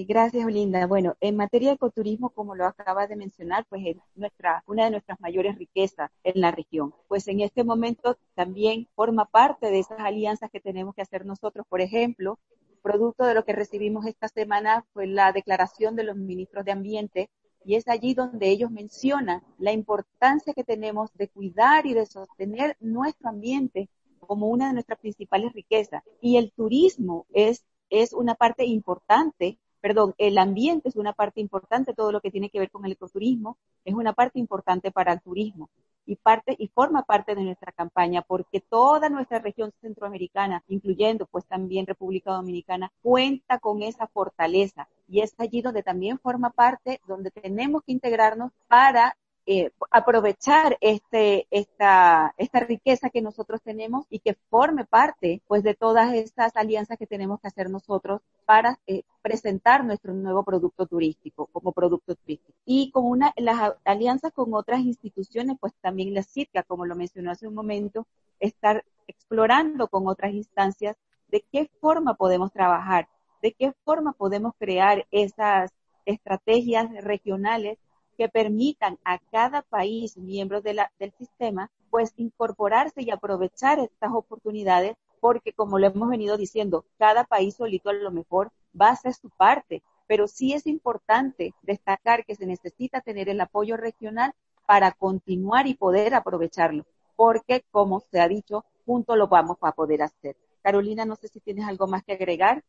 gracias, 0.07 0.45
Olinda. 0.45 0.85
Bueno, 0.85 1.15
en 1.19 1.35
materia 1.35 1.69
de 1.69 1.75
ecoturismo, 1.75 2.29
como 2.29 2.53
lo 2.53 2.65
acaba 2.65 3.07
de 3.07 3.15
mencionar, 3.15 3.65
pues 3.69 3.81
es 3.85 3.97
nuestra, 4.15 4.63
una 4.67 4.85
de 4.85 4.91
nuestras 4.91 5.19
mayores 5.19 5.57
riquezas 5.57 6.11
en 6.23 6.41
la 6.41 6.51
región. 6.51 6.93
Pues 7.07 7.27
en 7.27 7.39
este 7.41 7.63
momento 7.63 8.17
también 8.35 8.87
forma 8.95 9.25
parte 9.25 9.71
de 9.71 9.79
esas 9.79 9.99
alianzas 9.99 10.51
que 10.51 10.59
tenemos 10.59 10.93
que 10.93 11.01
hacer 11.01 11.25
nosotros. 11.25 11.65
Por 11.67 11.81
ejemplo, 11.81 12.37
producto 12.83 13.23
de 13.23 13.33
lo 13.33 13.43
que 13.45 13.53
recibimos 13.53 14.05
esta 14.05 14.27
semana 14.27 14.85
fue 14.93 15.07
la 15.07 15.31
declaración 15.31 15.95
de 15.95 16.03
los 16.03 16.15
ministros 16.15 16.65
de 16.65 16.71
Ambiente 16.71 17.29
y 17.65 17.75
es 17.75 17.87
allí 17.87 18.13
donde 18.13 18.49
ellos 18.49 18.69
mencionan 18.69 19.41
la 19.57 19.71
importancia 19.71 20.53
que 20.53 20.63
tenemos 20.63 21.11
de 21.15 21.29
cuidar 21.29 21.85
y 21.87 21.93
de 21.93 22.05
sostener 22.05 22.77
nuestro 22.79 23.29
ambiente 23.29 23.89
como 24.19 24.49
una 24.49 24.67
de 24.67 24.73
nuestras 24.73 24.99
principales 24.99 25.51
riquezas. 25.53 26.03
Y 26.21 26.37
el 26.37 26.51
turismo 26.51 27.25
es, 27.33 27.65
es 27.89 28.13
una 28.13 28.35
parte 28.35 28.65
importante 28.65 29.57
perdón, 29.81 30.15
el 30.17 30.37
ambiente 30.37 30.89
es 30.89 30.95
una 30.95 31.13
parte 31.13 31.41
importante, 31.41 31.93
todo 31.93 32.11
lo 32.11 32.21
que 32.21 32.31
tiene 32.31 32.49
que 32.49 32.59
ver 32.59 32.71
con 32.71 32.85
el 32.85 32.93
ecoturismo 32.93 33.57
es 33.85 33.93
una 33.93 34.13
parte 34.13 34.39
importante 34.39 34.91
para 34.91 35.13
el 35.13 35.21
turismo 35.21 35.69
y 36.05 36.15
parte 36.15 36.55
y 36.57 36.67
forma 36.69 37.03
parte 37.03 37.35
de 37.35 37.43
nuestra 37.43 37.71
campaña 37.71 38.23
porque 38.23 38.61
toda 38.61 39.09
nuestra 39.09 39.39
región 39.39 39.71
centroamericana, 39.79 40.63
incluyendo 40.67 41.27
pues 41.27 41.45
también 41.45 41.85
República 41.85 42.31
Dominicana, 42.31 42.91
cuenta 43.01 43.59
con 43.59 43.83
esa 43.83 44.07
fortaleza 44.07 44.87
y 45.07 45.21
es 45.21 45.35
allí 45.37 45.61
donde 45.61 45.83
también 45.83 46.17
forma 46.17 46.49
parte, 46.49 46.99
donde 47.07 47.29
tenemos 47.29 47.83
que 47.83 47.91
integrarnos 47.91 48.51
para 48.67 49.15
eh, 49.51 49.71
aprovechar 49.89 50.77
este, 50.79 51.47
esta, 51.49 52.35
esta 52.37 52.59
riqueza 52.59 53.09
que 53.09 53.19
nosotros 53.19 53.63
tenemos 53.63 54.05
y 54.11 54.19
que 54.19 54.35
forme 54.51 54.85
parte 54.85 55.41
pues 55.47 55.63
de 55.63 55.73
todas 55.73 56.13
estas 56.13 56.55
alianzas 56.55 56.99
que 56.99 57.07
tenemos 57.07 57.41
que 57.41 57.47
hacer 57.47 57.67
nosotros 57.71 58.21
para 58.45 58.77
eh, 58.85 59.01
presentar 59.23 59.83
nuestro 59.83 60.13
nuevo 60.13 60.43
producto 60.43 60.85
turístico 60.85 61.47
como 61.47 61.71
producto 61.71 62.13
turístico. 62.13 62.53
Y 62.63 62.91
con 62.91 63.05
una, 63.05 63.33
las 63.37 63.73
alianzas 63.85 64.33
con 64.33 64.53
otras 64.53 64.81
instituciones, 64.81 65.57
pues 65.59 65.73
también 65.81 66.13
la 66.13 66.21
CITCA, 66.21 66.61
como 66.61 66.85
lo 66.85 66.95
mencionó 66.95 67.31
hace 67.31 67.47
un 67.47 67.55
momento, 67.55 68.05
estar 68.39 68.85
explorando 69.07 69.87
con 69.87 70.07
otras 70.07 70.31
instancias 70.31 70.95
de 71.29 71.43
qué 71.51 71.71
forma 71.81 72.13
podemos 72.13 72.51
trabajar, 72.51 73.09
de 73.41 73.53
qué 73.53 73.73
forma 73.83 74.13
podemos 74.13 74.53
crear 74.59 75.07
esas 75.09 75.71
estrategias 76.05 76.91
regionales 77.03 77.79
que 78.19 78.27
permitan 78.27 78.99
a 79.05 79.17
cada 79.31 79.61
país 79.61 80.17
miembro 80.17 80.59
del 80.59 80.81
sistema 81.17 81.71
pues 81.89 82.11
incorporarse 82.17 83.01
y 83.01 83.11
aprovechar 83.11 83.79
estas 83.79 84.11
oportunidades 84.13 84.97
porque 85.21 85.53
como 85.53 85.79
lo 85.79 85.87
hemos 85.87 86.09
venido 86.09 86.35
diciendo, 86.35 86.83
cada 86.97 87.23
país 87.23 87.55
solito 87.55 87.89
a 87.89 87.93
lo 87.93 88.11
mejor 88.11 88.51
va 88.79 88.89
a 88.89 88.91
hacer 88.91 89.13
su 89.13 89.29
parte, 89.29 89.83
pero 90.05 90.27
sí 90.27 90.51
es 90.51 90.67
importante 90.67 91.53
destacar 91.61 92.25
que 92.25 92.35
se 92.35 92.45
necesita 92.45 92.99
tener 92.99 93.29
el 93.29 93.39
apoyo 93.39 93.77
regional 93.77 94.33
para 94.67 94.91
continuar 94.91 95.67
y 95.67 95.75
poder 95.75 96.13
aprovecharlo, 96.13 96.85
porque 97.15 97.63
como 97.71 98.01
se 98.01 98.19
ha 98.19 98.27
dicho, 98.27 98.65
juntos 98.85 99.17
lo 99.17 99.29
vamos 99.29 99.59
a 99.61 99.71
poder 99.71 100.01
hacer. 100.01 100.35
Carolina, 100.61 101.05
no 101.05 101.15
sé 101.15 101.29
si 101.29 101.39
tienes 101.39 101.65
algo 101.65 101.87
más 101.87 102.03
que 102.03 102.13
agregar. 102.13 102.65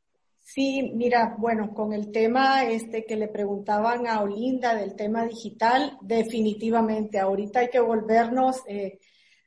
Sí, 0.53 0.91
mira, 0.95 1.37
bueno, 1.39 1.73
con 1.73 1.93
el 1.93 2.11
tema 2.11 2.65
este 2.65 3.05
que 3.05 3.15
le 3.15 3.29
preguntaban 3.29 4.09
a 4.09 4.21
Olinda 4.21 4.75
del 4.75 4.97
tema 4.97 5.25
digital, 5.25 5.97
definitivamente, 6.01 7.21
ahorita 7.21 7.61
hay 7.61 7.69
que 7.69 7.79
volvernos, 7.79 8.61
eh, 8.67 8.99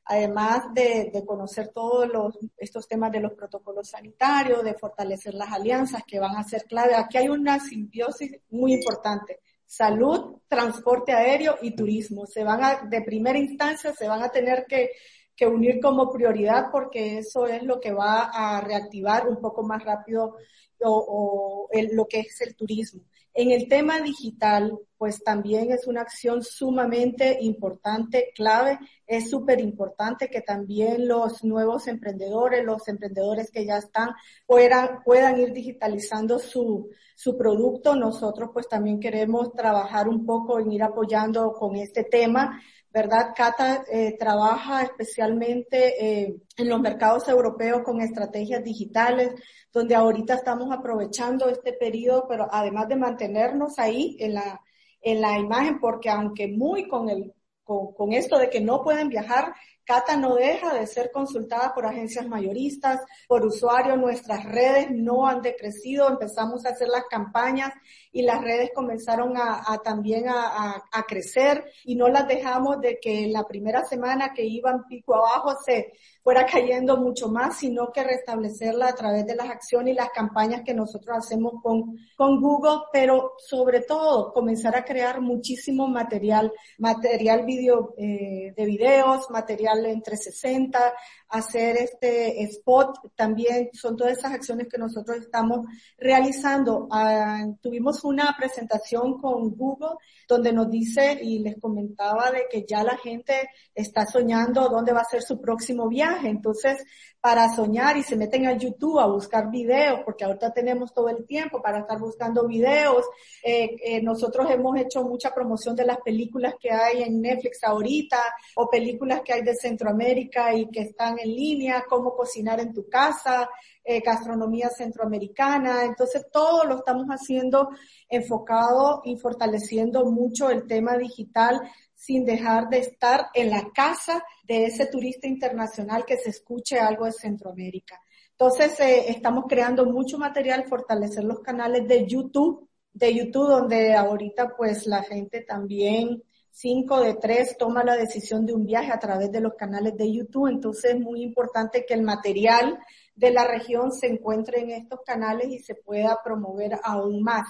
además 0.05 0.73
de, 0.73 1.11
de, 1.13 1.25
conocer 1.25 1.73
todos 1.73 2.07
los, 2.07 2.39
estos 2.55 2.87
temas 2.87 3.11
de 3.11 3.19
los 3.19 3.33
protocolos 3.33 3.89
sanitarios, 3.89 4.63
de 4.63 4.75
fortalecer 4.75 5.33
las 5.33 5.51
alianzas 5.51 6.03
que 6.07 6.19
van 6.19 6.37
a 6.37 6.43
ser 6.45 6.63
clave. 6.63 6.95
Aquí 6.95 7.17
hay 7.17 7.27
una 7.27 7.59
simbiosis 7.59 8.39
muy 8.51 8.75
importante. 8.75 9.39
Salud, 9.65 10.37
transporte 10.47 11.11
aéreo 11.11 11.57
y 11.61 11.75
turismo. 11.75 12.25
Se 12.27 12.45
van 12.45 12.63
a, 12.63 12.87
de 12.89 13.01
primera 13.01 13.37
instancia, 13.37 13.91
se 13.91 14.07
van 14.07 14.23
a 14.23 14.29
tener 14.29 14.65
que 14.69 14.91
que 15.35 15.47
unir 15.47 15.79
como 15.81 16.11
prioridad 16.11 16.67
porque 16.71 17.17
eso 17.17 17.47
es 17.47 17.63
lo 17.63 17.79
que 17.79 17.91
va 17.91 18.29
a 18.33 18.61
reactivar 18.61 19.27
un 19.27 19.39
poco 19.41 19.63
más 19.63 19.83
rápido 19.83 20.35
o, 20.81 21.69
lo 21.91 22.05
que 22.05 22.21
es 22.21 22.41
el 22.41 22.55
turismo. 22.55 23.01
En 23.35 23.49
el 23.49 23.67
tema 23.67 23.99
digital, 23.99 24.77
pues 24.95 25.23
también 25.23 25.71
es 25.71 25.87
una 25.87 26.01
acción 26.01 26.43
sumamente 26.43 27.39
importante, 27.41 28.31
clave. 28.35 28.77
Es 29.07 29.31
súper 29.31 29.59
importante 29.59 30.29
que 30.29 30.41
también 30.41 31.07
los 31.07 31.43
nuevos 31.43 31.87
emprendedores, 31.87 32.63
los 32.63 32.87
emprendedores 32.87 33.49
que 33.49 33.65
ya 33.65 33.77
están, 33.77 34.11
puedan, 34.45 35.01
puedan 35.03 35.39
ir 35.39 35.51
digitalizando 35.51 36.37
su, 36.37 36.91
su 37.15 37.35
producto. 37.35 37.95
Nosotros 37.95 38.51
pues 38.53 38.69
también 38.69 38.99
queremos 38.99 39.51
trabajar 39.53 40.07
un 40.07 40.27
poco 40.27 40.59
en 40.59 40.71
ir 40.71 40.83
apoyando 40.83 41.53
con 41.53 41.75
este 41.75 42.03
tema 42.03 42.61
¿verdad? 42.93 43.33
Cata 43.35 43.83
eh, 43.91 44.15
trabaja 44.19 44.83
especialmente 44.83 45.95
eh, 45.99 46.35
en 46.55 46.69
los 46.69 46.79
mercados 46.79 47.27
europeos 47.27 47.81
con 47.83 48.01
estrategias 48.01 48.63
digitales, 48.63 49.31
donde 49.71 49.95
ahorita 49.95 50.35
estamos 50.35 50.71
aprovechando 50.71 51.49
este 51.49 51.73
periodo, 51.73 52.27
pero 52.29 52.47
además 52.51 52.87
de 52.87 52.95
mantenernos 52.95 53.79
ahí 53.79 54.15
en 54.19 54.35
la, 54.35 54.61
en 55.01 55.21
la 55.21 55.39
imagen, 55.39 55.79
porque 55.79 56.11
aunque 56.11 56.47
muy 56.47 56.87
con 56.87 57.09
el, 57.09 57.33
con, 57.63 57.93
con 57.93 58.13
esto 58.13 58.37
de 58.37 58.51
que 58.51 58.61
no 58.61 58.83
pueden 58.83 59.09
viajar, 59.09 59.55
Cata 59.85 60.15
no 60.15 60.35
deja 60.35 60.73
de 60.73 60.87
ser 60.87 61.11
consultada 61.11 61.73
por 61.73 61.85
agencias 61.85 62.27
mayoristas, 62.27 63.01
por 63.27 63.43
usuarios, 63.43 63.97
nuestras 63.97 64.45
redes 64.45 64.87
no 64.91 65.27
han 65.27 65.41
decrecido, 65.41 66.09
empezamos 66.09 66.65
a 66.65 66.69
hacer 66.69 66.87
las 66.87 67.03
campañas 67.09 67.73
y 68.13 68.21
las 68.21 68.41
redes 68.41 68.71
comenzaron 68.73 69.33
a, 69.35 69.77
también 69.83 70.29
a, 70.29 70.83
a, 70.91 71.03
crecer 71.03 71.65
y 71.83 71.95
no 71.95 72.07
las 72.07 72.27
dejamos 72.27 72.79
de 72.79 72.99
que 73.01 73.27
la 73.27 73.43
primera 73.43 73.83
semana 73.83 74.33
que 74.33 74.45
iban 74.45 74.85
pico 74.87 75.15
abajo 75.15 75.55
se 75.65 75.93
fuera 76.23 76.45
cayendo 76.45 76.97
mucho 76.97 77.27
más, 77.27 77.57
sino 77.57 77.91
que 77.91 78.03
restablecerla 78.03 78.89
a 78.89 78.95
través 78.95 79.25
de 79.25 79.35
las 79.35 79.49
acciones 79.49 79.93
y 79.93 79.97
las 79.97 80.11
campañas 80.11 80.61
que 80.63 80.75
nosotros 80.75 81.17
hacemos 81.17 81.53
con, 81.61 81.97
con 82.15 82.39
Google, 82.39 82.83
pero 82.93 83.33
sobre 83.37 83.81
todo 83.81 84.31
comenzar 84.31 84.75
a 84.75 84.85
crear 84.85 85.19
muchísimo 85.19 85.87
material, 85.87 86.53
material 86.77 87.45
video, 87.45 87.95
eh, 87.97 88.53
de 88.55 88.65
videos, 88.65 89.29
material 89.31 89.85
entre 89.87 90.17
60, 90.17 90.93
hacer 91.33 91.77
este 91.77 92.43
spot 92.43 93.11
también, 93.15 93.69
son 93.73 93.97
todas 93.97 94.19
esas 94.19 94.33
acciones 94.33 94.67
que 94.67 94.77
nosotros 94.77 95.17
estamos 95.17 95.65
realizando. 95.97 96.87
Ah, 96.91 97.43
tuvimos 97.59 98.03
una 98.03 98.35
presentación 98.37 99.19
con 99.19 99.49
Google 99.49 99.97
donde 100.27 100.53
nos 100.53 100.69
dice 100.69 101.17
y 101.21 101.39
les 101.39 101.59
comentaba 101.59 102.29
de 102.29 102.45
que 102.51 102.65
ya 102.67 102.83
la 102.83 102.97
gente 102.97 103.49
está 103.73 104.05
soñando 104.05 104.69
dónde 104.69 104.93
va 104.93 105.01
a 105.01 105.05
ser 105.05 105.23
su 105.23 105.41
próximo 105.41 105.89
viaje. 105.89 106.29
Entonces, 106.29 106.83
para 107.23 107.49
soñar 107.55 107.95
y 107.95 108.03
se 108.03 108.17
meten 108.17 108.45
a 108.47 108.57
YouTube 108.57 108.99
a 108.99 109.07
buscar 109.07 109.49
videos, 109.49 110.01
porque 110.03 110.25
ahorita 110.25 110.51
tenemos 110.51 110.93
todo 110.93 111.07
el 111.07 111.25
tiempo 111.25 111.61
para 111.61 111.79
estar 111.79 111.97
buscando 111.97 112.45
videos. 112.45 113.05
Eh, 113.41 113.77
eh, 113.81 114.01
nosotros 114.03 114.51
hemos 114.51 114.77
hecho 114.77 115.03
mucha 115.03 115.33
promoción 115.33 115.73
de 115.73 115.85
las 115.85 115.99
películas 116.01 116.55
que 116.59 116.69
hay 116.69 117.01
en 117.01 117.21
Netflix 117.21 117.63
ahorita 117.63 118.21
o 118.55 118.69
películas 118.69 119.21
que 119.21 119.31
hay 119.31 119.41
de 119.41 119.55
Centroamérica 119.55 120.53
y 120.53 120.69
que 120.69 120.81
están 120.81 121.17
en 121.23 121.35
línea, 121.35 121.85
cómo 121.89 122.15
cocinar 122.15 122.59
en 122.59 122.73
tu 122.73 122.87
casa, 122.87 123.49
eh, 123.83 124.01
gastronomía 124.01 124.69
centroamericana. 124.69 125.83
Entonces 125.83 126.25
todo 126.31 126.65
lo 126.65 126.77
estamos 126.77 127.07
haciendo 127.07 127.69
enfocado 128.07 129.01
y 129.03 129.17
fortaleciendo 129.17 130.05
mucho 130.05 130.49
el 130.49 130.67
tema 130.67 130.97
digital 130.97 131.61
sin 131.95 132.25
dejar 132.25 132.69
de 132.69 132.79
estar 132.79 133.27
en 133.33 133.49
la 133.49 133.69
casa 133.73 134.23
de 134.43 134.65
ese 134.65 134.87
turista 134.87 135.27
internacional 135.27 136.03
que 136.05 136.17
se 136.17 136.31
escuche 136.31 136.77
algo 136.77 137.05
de 137.05 137.13
Centroamérica. 137.13 137.99
Entonces, 138.31 138.77
eh, 138.81 139.05
estamos 139.09 139.45
creando 139.47 139.85
mucho 139.85 140.17
material, 140.17 140.65
fortalecer 140.67 141.23
los 141.23 141.39
canales 141.39 141.87
de 141.87 142.05
YouTube, 142.05 142.67
de 142.91 143.13
YouTube, 143.13 143.47
donde 143.47 143.93
ahorita 143.93 144.53
pues 144.57 144.85
la 144.85 145.03
gente 145.03 145.41
también, 145.41 146.23
cinco 146.53 147.01
de 147.01 147.15
tres, 147.15 147.57
toma 147.57 147.83
la 147.83 147.95
decisión 147.95 148.45
de 148.45 148.53
un 148.53 148.63
viaje 148.63 148.91
a 148.91 148.99
través 148.99 149.31
de 149.31 149.41
los 149.41 149.55
canales 149.55 149.97
de 149.97 150.11
YouTube. 150.11 150.47
Entonces, 150.47 150.93
es 150.93 150.99
muy 150.99 151.23
importante 151.23 151.83
que 151.85 151.95
el 151.95 152.03
material 152.03 152.77
de 153.15 153.31
la 153.31 153.45
región 153.45 153.91
se 153.91 154.07
encuentre 154.07 154.61
en 154.61 154.69
estos 154.69 155.01
canales 155.03 155.47
y 155.49 155.59
se 155.59 155.73
pueda 155.73 156.19
promover 156.23 156.79
aún 156.83 157.23
más. 157.23 157.47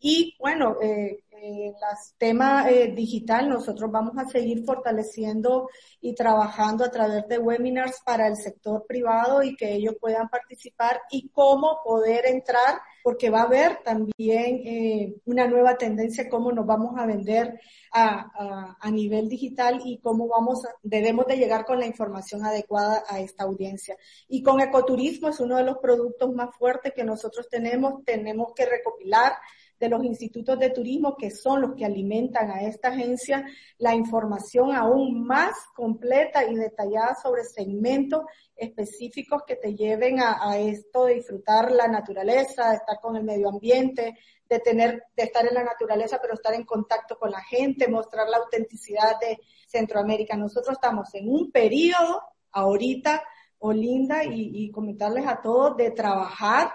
Y 0.00 0.36
bueno, 0.40 0.76
eh, 0.82 1.22
eh, 1.42 1.72
las 1.80 2.14
temas 2.18 2.68
eh, 2.68 2.92
digital, 2.94 3.48
nosotros 3.48 3.90
vamos 3.90 4.12
a 4.18 4.28
seguir 4.28 4.62
fortaleciendo 4.62 5.70
y 5.98 6.14
trabajando 6.14 6.84
a 6.84 6.90
través 6.90 7.26
de 7.28 7.38
webinars 7.38 8.02
para 8.04 8.26
el 8.26 8.36
sector 8.36 8.84
privado 8.86 9.42
y 9.42 9.56
que 9.56 9.72
ellos 9.72 9.94
puedan 9.98 10.28
participar 10.28 11.00
y 11.10 11.30
cómo 11.30 11.80
poder 11.82 12.26
entrar, 12.26 12.80
porque 13.02 13.30
va 13.30 13.40
a 13.40 13.44
haber 13.44 13.82
también 13.82 14.60
eh, 14.66 15.14
una 15.24 15.46
nueva 15.46 15.78
tendencia, 15.78 16.28
cómo 16.28 16.52
nos 16.52 16.66
vamos 16.66 16.98
a 16.98 17.06
vender 17.06 17.58
a, 17.90 18.76
a, 18.78 18.90
nivel 18.90 19.28
digital 19.30 19.80
y 19.82 19.98
cómo 19.98 20.28
vamos, 20.28 20.66
a, 20.66 20.74
debemos 20.82 21.26
de 21.26 21.38
llegar 21.38 21.64
con 21.64 21.80
la 21.80 21.86
información 21.86 22.44
adecuada 22.44 23.02
a 23.08 23.18
esta 23.18 23.44
audiencia. 23.44 23.96
Y 24.28 24.42
con 24.42 24.60
ecoturismo 24.60 25.28
es 25.28 25.40
uno 25.40 25.56
de 25.56 25.64
los 25.64 25.78
productos 25.78 26.34
más 26.34 26.54
fuertes 26.54 26.92
que 26.94 27.02
nosotros 27.02 27.48
tenemos, 27.48 28.04
tenemos 28.04 28.52
que 28.54 28.66
recopilar 28.66 29.32
de 29.80 29.88
los 29.88 30.04
institutos 30.04 30.58
de 30.58 30.70
turismo, 30.70 31.16
que 31.16 31.30
son 31.30 31.62
los 31.62 31.74
que 31.74 31.86
alimentan 31.86 32.50
a 32.50 32.62
esta 32.62 32.88
agencia, 32.88 33.46
la 33.78 33.94
información 33.94 34.74
aún 34.74 35.26
más 35.26 35.54
completa 35.74 36.44
y 36.44 36.54
detallada 36.54 37.16
sobre 37.20 37.44
segmentos 37.44 38.24
específicos 38.54 39.42
que 39.46 39.56
te 39.56 39.74
lleven 39.74 40.20
a, 40.20 40.58
esto 40.58 41.06
de 41.06 41.14
disfrutar 41.14 41.72
la 41.72 41.88
naturaleza, 41.88 42.70
de 42.70 42.76
estar 42.76 43.00
con 43.00 43.16
el 43.16 43.24
medio 43.24 43.48
ambiente, 43.48 44.18
de 44.46 44.58
tener, 44.58 45.02
de 45.16 45.22
estar 45.22 45.46
en 45.46 45.54
la 45.54 45.64
naturaleza, 45.64 46.18
pero 46.20 46.34
estar 46.34 46.52
en 46.52 46.64
contacto 46.64 47.18
con 47.18 47.30
la 47.30 47.40
gente, 47.40 47.88
mostrar 47.88 48.28
la 48.28 48.36
autenticidad 48.36 49.18
de 49.18 49.38
Centroamérica. 49.66 50.36
Nosotros 50.36 50.74
estamos 50.74 51.14
en 51.14 51.30
un 51.30 51.50
periodo 51.50 52.20
ahorita, 52.52 53.22
Olinda, 53.60 54.24
y, 54.24 54.50
y 54.52 54.70
comentarles 54.70 55.26
a 55.26 55.40
todos 55.40 55.74
de 55.78 55.90
trabajar 55.90 56.70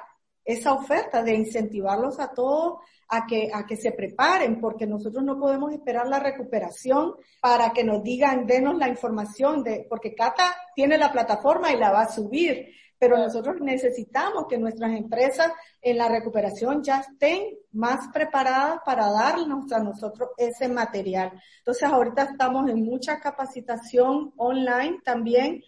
esa 0.45 0.73
oferta, 0.73 1.23
de 1.23 1.33
incentivarlos 1.33 2.19
a 2.19 2.31
todos 2.31 2.79
a 3.07 3.25
que, 3.25 3.49
a 3.53 3.65
que 3.65 3.77
se 3.77 3.91
preparen, 3.91 4.59
porque 4.59 4.87
nosotros 4.87 5.23
no 5.23 5.39
podemos 5.39 5.71
esperar 5.73 6.07
la 6.07 6.19
recuperación 6.19 7.15
para 7.41 7.71
que 7.71 7.83
nos 7.83 8.03
digan, 8.03 8.45
denos 8.45 8.77
la 8.77 8.89
información 8.89 9.63
de, 9.63 9.85
porque 9.89 10.15
Cata 10.15 10.55
tiene 10.75 10.97
la 10.97 11.11
plataforma 11.11 11.71
y 11.71 11.77
la 11.77 11.91
va 11.91 12.01
a 12.01 12.11
subir, 12.11 12.67
pero 12.97 13.17
nosotros 13.17 13.57
necesitamos 13.61 14.45
que 14.47 14.57
nuestras 14.57 14.91
empresas 14.91 15.51
en 15.81 15.97
la 15.97 16.07
recuperación 16.07 16.81
ya 16.81 17.01
estén 17.01 17.43
más 17.71 18.07
preparadas 18.13 18.79
para 18.85 19.11
darnos 19.11 19.71
a 19.71 19.79
nosotros 19.79 20.29
ese 20.37 20.69
material. 20.69 21.31
Entonces 21.59 21.83
ahorita 21.83 22.23
estamos 22.23 22.69
en 22.69 22.83
mucha 22.83 23.19
capacitación 23.19 24.33
online 24.37 24.99
también 25.03 25.61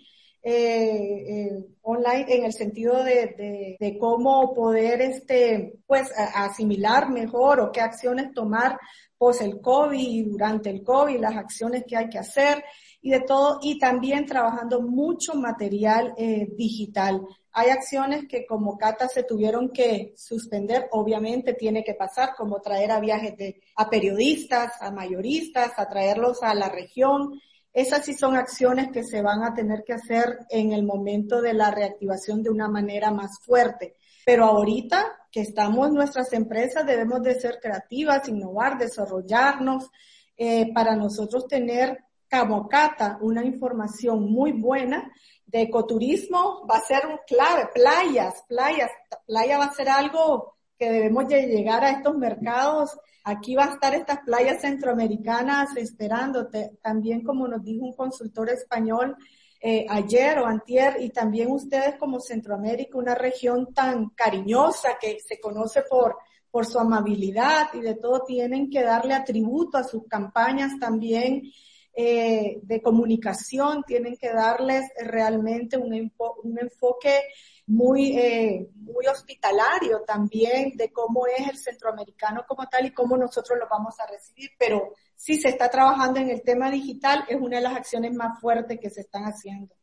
eh, 0.44 1.26
eh, 1.30 1.66
online 1.82 2.26
en 2.28 2.46
el 2.46 2.54
sentido 2.54 3.04
de, 3.04 3.78
de, 3.80 3.98
cómo 3.98 4.54
poder 4.54 5.02
este 5.02 5.74
pues 5.86 6.10
asimilar 6.36 7.10
mejor 7.10 7.60
o 7.60 7.72
qué 7.72 7.82
acciones 7.82 8.34
tomar 8.34 8.78
post 9.18 9.42
el 9.42 9.60
COVID 9.62 10.00
y 10.00 10.24
durante 10.24 10.70
el 10.70 10.84
COVID, 10.84 11.20
las 11.20 11.36
acciones 11.36 11.84
que 11.88 11.98
hay 11.98 12.10
que 12.10 12.20
hacer 12.20 12.64
y 13.02 13.12
de 13.12 13.22
todo, 13.22 13.60
y 13.62 13.80
también 13.80 14.26
trabajando 14.26 14.82
mucho 14.82 15.34
material 15.36 16.14
eh, 16.18 16.48
digital. 16.56 17.22
Hay 17.52 17.70
acciones 17.70 18.28
que 18.28 18.46
como 18.46 18.78
Cata 18.78 19.08
se 19.08 19.24
tuvieron 19.24 19.70
que 19.70 20.14
suspender, 20.16 20.88
obviamente 20.92 21.54
tiene 21.54 21.84
que 21.84 21.94
pasar, 21.94 22.36
como 22.36 22.62
traer 22.62 22.92
a 22.92 23.00
viajes 23.00 23.36
de, 23.38 23.62
a 23.76 23.90
periodistas, 23.90 24.74
a 24.82 24.92
mayoristas, 24.92 25.72
a 25.78 25.88
traerlos 25.88 26.44
a 26.44 26.54
la 26.54 26.70
región, 26.70 27.40
esas 27.78 28.04
sí 28.04 28.16
son 28.16 28.36
acciones 28.36 28.90
que 28.92 29.04
se 29.04 29.22
van 29.22 29.44
a 29.44 29.54
tener 29.54 29.84
que 29.84 29.94
hacer 29.94 30.40
en 30.50 30.72
el 30.72 30.84
momento 30.84 31.44
de 31.44 31.54
la 31.54 31.70
reactivación 31.70 32.42
de 32.42 32.50
una 32.50 32.68
manera 32.68 33.12
más 33.12 33.38
fuerte. 33.40 33.98
Pero 34.26 34.46
ahorita 34.46 35.16
que 35.32 35.42
estamos 35.42 35.92
nuestras 35.92 36.34
empresas 36.34 36.88
debemos 36.88 37.22
de 37.22 37.40
ser 37.40 37.60
creativas, 37.62 38.28
innovar, 38.30 38.80
desarrollarnos 38.80 39.92
eh, 40.36 40.74
para 40.74 40.96
nosotros 40.96 41.46
tener 41.48 42.00
como 42.32 42.68
Cata 42.68 43.20
una 43.22 43.46
información 43.46 44.24
muy 44.24 44.54
buena 44.54 45.12
de 45.46 45.62
ecoturismo. 45.62 46.66
Va 46.66 46.78
a 46.78 46.82
ser 46.82 47.06
un 47.06 47.20
clave, 47.28 47.70
playas, 47.76 48.44
playas, 48.48 48.90
playa 49.28 49.60
va 49.60 49.66
a 49.66 49.74
ser 49.76 49.90
algo 49.90 50.56
que 50.80 50.90
debemos 50.90 51.28
de 51.28 51.46
llegar 51.46 51.84
a 51.84 51.92
estos 51.92 52.18
mercados 52.18 52.98
Aquí 53.30 53.56
va 53.56 53.66
a 53.66 53.74
estar 53.74 53.94
estas 53.94 54.20
playas 54.20 54.62
centroamericanas 54.62 55.76
esperándote, 55.76 56.78
también 56.82 57.26
como 57.26 57.46
nos 57.46 57.62
dijo 57.62 57.84
un 57.84 57.94
consultor 57.94 58.50
español 58.50 59.18
eh, 59.60 59.86
ayer 59.90 60.40
o 60.40 60.46
antier, 60.46 60.96
y 61.02 61.10
también 61.10 61.52
ustedes 61.52 61.96
como 61.96 62.22
Centroamérica, 62.22 62.98
una 62.98 63.16
región 63.16 63.74
tan 63.74 64.12
cariñosa 64.12 64.98
que 64.98 65.18
se 65.20 65.42
conoce 65.42 65.82
por, 65.90 66.16
por 66.50 66.66
su 66.66 66.80
amabilidad 66.80 67.68
y 67.74 67.82
de 67.82 67.96
todo, 67.96 68.24
tienen 68.24 68.70
que 68.70 68.82
darle 68.82 69.14
atributo 69.14 69.78
a 69.78 69.84
sus 69.84 70.08
campañas 70.08 70.80
también 70.80 71.52
eh, 71.94 72.60
de 72.62 72.82
comunicación, 72.82 73.84
tienen 73.86 74.16
que 74.16 74.32
darles 74.32 74.86
realmente 75.02 75.76
un, 75.76 76.14
un 76.44 76.60
enfoque 76.60 77.24
muy, 77.68 78.18
eh, 78.18 78.70
muy 78.76 79.06
hospitalario 79.08 80.02
también 80.02 80.76
de 80.76 80.92
cómo 80.92 81.28
es 81.28 81.48
el 81.48 81.58
centroamericano 81.58 82.46
como 82.48 82.68
tal 82.68 82.86
y 82.86 82.94
cómo 82.94 83.18
nosotros 83.18 83.60
lo 83.60 83.68
vamos 83.70 84.00
a 84.00 84.08
recibir, 84.08 84.52
pero 84.58 84.94
si 85.16 85.36
se 85.36 85.50
está 85.50 85.70
trabajando 85.70 86.20
en 86.20 86.30
el 86.30 86.42
tema 86.42 86.72
digital, 86.72 87.26
es 87.28 87.38
una 87.40 87.58
de 87.58 87.64
las 87.64 87.76
acciones 87.76 88.14
más 88.14 88.40
fuertes 88.40 88.80
que 88.80 88.90
se 88.90 89.02
están 89.02 89.24
haciendo. 89.24 89.77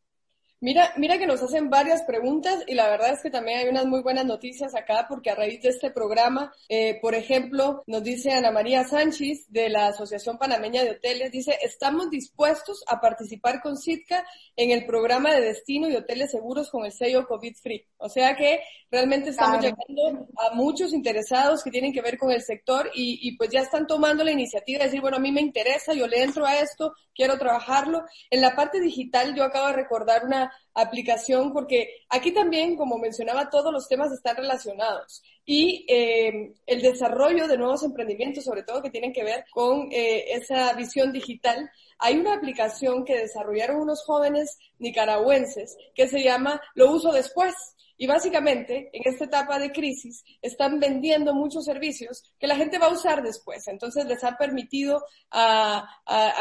Mira, 0.65 0.91
mira 0.97 1.19
que 1.19 1.27
nos 1.27 1.43
hacen 1.43 1.69
varias 1.69 2.01
preguntas 2.05 2.63
y 2.65 2.73
la 2.73 2.89
verdad 2.89 3.13
es 3.13 3.21
que 3.21 3.29
también 3.29 3.59
hay 3.59 3.67
unas 3.67 3.85
muy 3.85 4.01
buenas 4.01 4.25
noticias 4.25 4.73
acá 4.73 5.05
porque 5.07 5.29
a 5.29 5.35
raíz 5.35 5.61
de 5.61 5.69
este 5.69 5.91
programa, 5.91 6.51
eh, 6.69 6.97
por 7.03 7.13
ejemplo, 7.13 7.83
nos 7.85 8.03
dice 8.03 8.31
Ana 8.31 8.49
María 8.49 8.83
Sánchez 8.83 9.45
de 9.49 9.69
la 9.69 9.89
Asociación 9.89 10.39
Panameña 10.39 10.83
de 10.83 10.89
Hoteles, 10.89 11.31
dice, 11.31 11.55
estamos 11.61 12.09
dispuestos 12.09 12.83
a 12.87 12.99
participar 12.99 13.61
con 13.61 13.77
Sitka 13.77 14.25
en 14.55 14.71
el 14.71 14.87
programa 14.87 15.31
de 15.35 15.41
destino 15.41 15.87
y 15.87 15.95
hoteles 15.97 16.31
seguros 16.31 16.71
con 16.71 16.83
el 16.83 16.91
sello 16.91 17.27
COVID 17.27 17.57
Free. 17.61 17.85
O 17.97 18.09
sea 18.09 18.35
que 18.35 18.61
realmente 18.89 19.29
estamos 19.29 19.61
llegando 19.61 20.27
a 20.37 20.55
muchos 20.55 20.93
interesados 20.93 21.63
que 21.63 21.69
tienen 21.69 21.93
que 21.93 22.01
ver 22.01 22.17
con 22.17 22.31
el 22.31 22.41
sector 22.41 22.89
y, 22.95 23.19
y 23.21 23.37
pues 23.37 23.51
ya 23.51 23.59
están 23.59 23.85
tomando 23.85 24.23
la 24.23 24.31
iniciativa 24.31 24.79
de 24.79 24.85
decir, 24.85 25.01
bueno, 25.01 25.17
a 25.17 25.19
mí 25.19 25.31
me 25.31 25.41
interesa, 25.41 25.93
yo 25.93 26.07
le 26.07 26.23
entro 26.23 26.43
a 26.43 26.57
esto, 26.57 26.95
quiero 27.13 27.37
trabajarlo. 27.37 28.03
En 28.31 28.41
la 28.41 28.55
parte 28.55 28.79
digital 28.79 29.35
yo 29.35 29.43
acabo 29.43 29.67
de 29.67 29.73
recordar 29.73 30.25
una 30.25 30.51
aplicación, 30.73 31.53
porque 31.53 32.05
aquí 32.09 32.31
también, 32.31 32.75
como 32.75 32.97
mencionaba, 32.97 33.49
todos 33.49 33.71
los 33.71 33.87
temas 33.87 34.11
están 34.11 34.35
relacionados 34.35 35.23
y 35.45 35.85
eh, 35.87 36.53
el 36.65 36.81
desarrollo 36.81 37.47
de 37.47 37.57
nuevos 37.57 37.83
emprendimientos, 37.83 38.43
sobre 38.43 38.63
todo 38.63 38.81
que 38.81 38.89
tienen 38.89 39.13
que 39.13 39.23
ver 39.23 39.45
con 39.51 39.87
eh, 39.91 40.25
esa 40.33 40.73
visión 40.73 41.11
digital. 41.11 41.69
Hay 41.99 42.17
una 42.17 42.33
aplicación 42.33 43.05
que 43.05 43.17
desarrollaron 43.17 43.81
unos 43.81 44.03
jóvenes 44.03 44.57
nicaragüenses 44.79 45.77
que 45.93 46.07
se 46.07 46.23
llama 46.23 46.61
Lo 46.73 46.91
uso 46.91 47.11
después 47.11 47.53
y 47.97 48.07
básicamente, 48.07 48.89
en 48.91 49.01
esta 49.05 49.25
etapa 49.25 49.57
de 49.57 49.71
crisis, 49.71 50.23
están 50.41 50.79
vendiendo 50.79 51.33
muchos 51.33 51.63
servicios 51.63 52.23
que 52.37 52.47
la 52.47 52.57
gente 52.57 52.77
va 52.77 52.87
a 52.87 52.93
usar 52.93 53.23
después. 53.23 53.67
Entonces, 53.67 54.05
les 54.05 54.23
ha 54.23 54.37
permitido 54.37 55.03
a, 55.31 55.87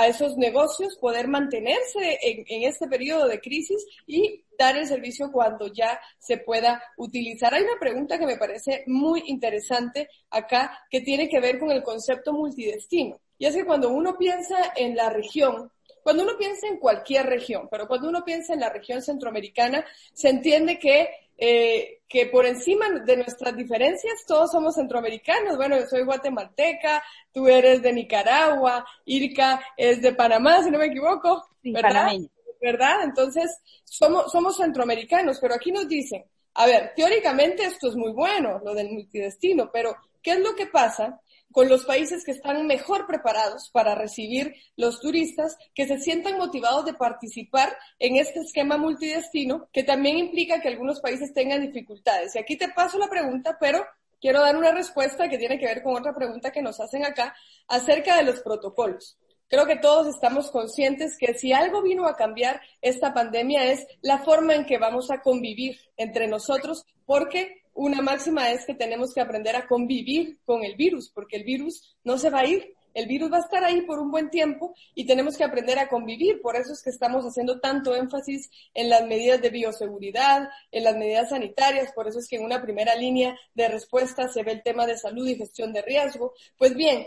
esos 0.08 0.36
negocios 0.36 0.96
poder 1.00 1.28
mantenerse 1.28 2.18
en, 2.22 2.44
en, 2.48 2.68
este 2.68 2.88
periodo 2.88 3.26
de 3.26 3.40
crisis 3.40 3.84
y 4.06 4.44
dar 4.58 4.76
el 4.76 4.86
servicio 4.86 5.30
cuando 5.32 5.72
ya 5.72 6.00
se 6.18 6.38
pueda 6.38 6.82
utilizar. 6.96 7.54
Hay 7.54 7.62
una 7.62 7.78
pregunta 7.78 8.18
que 8.18 8.26
me 8.26 8.36
parece 8.36 8.84
muy 8.86 9.22
interesante 9.26 10.08
acá 10.30 10.78
que 10.90 11.00
tiene 11.00 11.28
que 11.28 11.40
ver 11.40 11.58
con 11.58 11.70
el 11.70 11.82
concepto 11.82 12.32
multidestino. 12.32 13.20
Y 13.38 13.46
es 13.46 13.54
que 13.54 13.64
cuando 13.64 13.90
uno 13.90 14.16
piensa 14.16 14.72
en 14.76 14.96
la 14.96 15.10
región, 15.10 15.70
cuando 16.02 16.22
uno 16.22 16.32
piensa 16.38 16.66
en 16.68 16.78
cualquier 16.78 17.26
región, 17.26 17.66
pero 17.70 17.88
cuando 17.88 18.08
uno 18.08 18.24
piensa 18.24 18.52
en 18.52 18.60
la 18.60 18.68
región 18.68 19.00
centroamericana, 19.00 19.84
se 20.12 20.28
entiende 20.28 20.78
que 20.78 21.08
eh, 21.36 22.00
que 22.08 22.26
por 22.26 22.46
encima 22.46 22.90
de 23.04 23.16
nuestras 23.16 23.56
diferencias 23.56 24.24
todos 24.26 24.50
somos 24.50 24.74
centroamericanos. 24.74 25.56
Bueno, 25.56 25.78
yo 25.78 25.86
soy 25.86 26.04
guatemalteca, 26.04 27.02
tú 27.32 27.48
eres 27.48 27.82
de 27.82 27.92
Nicaragua, 27.92 28.86
Irka 29.04 29.60
es 29.76 30.00
de 30.00 30.14
Panamá, 30.14 30.62
si 30.62 30.70
no 30.70 30.78
me 30.78 30.86
equivoco. 30.86 31.44
¿verdad? 31.62 32.12
¿Verdad? 32.60 33.04
Entonces, 33.04 33.58
somos, 33.84 34.30
somos 34.30 34.56
centroamericanos, 34.56 35.38
pero 35.40 35.54
aquí 35.54 35.70
nos 35.70 35.88
dicen, 35.88 36.24
a 36.54 36.66
ver, 36.66 36.92
teóricamente 36.94 37.64
esto 37.64 37.88
es 37.88 37.96
muy 37.96 38.12
bueno, 38.12 38.60
lo 38.64 38.74
del 38.74 38.90
multidestino, 38.90 39.70
pero 39.72 39.96
¿qué 40.22 40.32
es 40.32 40.40
lo 40.40 40.54
que 40.54 40.66
pasa 40.66 41.20
con 41.54 41.68
los 41.68 41.84
países 41.84 42.24
que 42.24 42.32
están 42.32 42.66
mejor 42.66 43.06
preparados 43.06 43.70
para 43.70 43.94
recibir 43.94 44.56
los 44.76 45.00
turistas, 45.00 45.56
que 45.72 45.86
se 45.86 45.98
sientan 45.98 46.36
motivados 46.36 46.84
de 46.84 46.94
participar 46.94 47.76
en 48.00 48.16
este 48.16 48.40
esquema 48.40 48.76
multidestino, 48.76 49.68
que 49.72 49.84
también 49.84 50.18
implica 50.18 50.60
que 50.60 50.66
algunos 50.66 51.00
países 51.00 51.32
tengan 51.32 51.60
dificultades. 51.60 52.34
Y 52.34 52.40
aquí 52.40 52.56
te 52.56 52.70
paso 52.70 52.98
la 52.98 53.08
pregunta, 53.08 53.56
pero 53.60 53.86
quiero 54.20 54.40
dar 54.40 54.56
una 54.56 54.72
respuesta 54.72 55.28
que 55.28 55.38
tiene 55.38 55.56
que 55.56 55.66
ver 55.66 55.80
con 55.84 55.94
otra 55.94 56.12
pregunta 56.12 56.50
que 56.50 56.60
nos 56.60 56.80
hacen 56.80 57.04
acá 57.04 57.36
acerca 57.68 58.16
de 58.16 58.24
los 58.24 58.40
protocolos. 58.40 59.16
Creo 59.54 59.66
que 59.66 59.76
todos 59.76 60.08
estamos 60.08 60.50
conscientes 60.50 61.16
que 61.16 61.34
si 61.34 61.52
algo 61.52 61.80
vino 61.80 62.08
a 62.08 62.16
cambiar 62.16 62.60
esta 62.82 63.14
pandemia 63.14 63.70
es 63.70 63.86
la 64.02 64.18
forma 64.18 64.56
en 64.56 64.66
que 64.66 64.78
vamos 64.78 65.12
a 65.12 65.20
convivir 65.20 65.78
entre 65.96 66.26
nosotros, 66.26 66.84
porque 67.06 67.62
una 67.72 68.02
máxima 68.02 68.50
es 68.50 68.66
que 68.66 68.74
tenemos 68.74 69.14
que 69.14 69.20
aprender 69.20 69.54
a 69.54 69.68
convivir 69.68 70.40
con 70.44 70.64
el 70.64 70.74
virus, 70.74 71.08
porque 71.14 71.36
el 71.36 71.44
virus 71.44 71.96
no 72.02 72.18
se 72.18 72.30
va 72.30 72.40
a 72.40 72.46
ir. 72.46 72.74
El 72.94 73.06
virus 73.06 73.30
va 73.30 73.36
a 73.36 73.40
estar 73.40 73.62
ahí 73.64 73.82
por 73.82 74.00
un 74.00 74.10
buen 74.10 74.30
tiempo 74.30 74.74
y 74.94 75.06
tenemos 75.06 75.36
que 75.36 75.44
aprender 75.44 75.78
a 75.78 75.88
convivir. 75.88 76.40
Por 76.40 76.56
eso 76.56 76.72
es 76.72 76.82
que 76.82 76.90
estamos 76.90 77.24
haciendo 77.24 77.60
tanto 77.60 77.94
énfasis 77.94 78.50
en 78.72 78.88
las 78.88 79.06
medidas 79.06 79.40
de 79.42 79.50
bioseguridad, 79.50 80.48
en 80.70 80.84
las 80.84 80.96
medidas 80.96 81.30
sanitarias. 81.30 81.92
Por 81.92 82.08
eso 82.08 82.20
es 82.20 82.28
que 82.28 82.36
en 82.36 82.44
una 82.44 82.62
primera 82.62 82.94
línea 82.94 83.36
de 83.54 83.68
respuesta 83.68 84.28
se 84.28 84.44
ve 84.44 84.52
el 84.52 84.62
tema 84.62 84.86
de 84.86 84.96
salud 84.96 85.26
y 85.26 85.36
gestión 85.36 85.72
de 85.72 85.82
riesgo. 85.82 86.34
Pues 86.56 86.74
bien, 86.76 87.04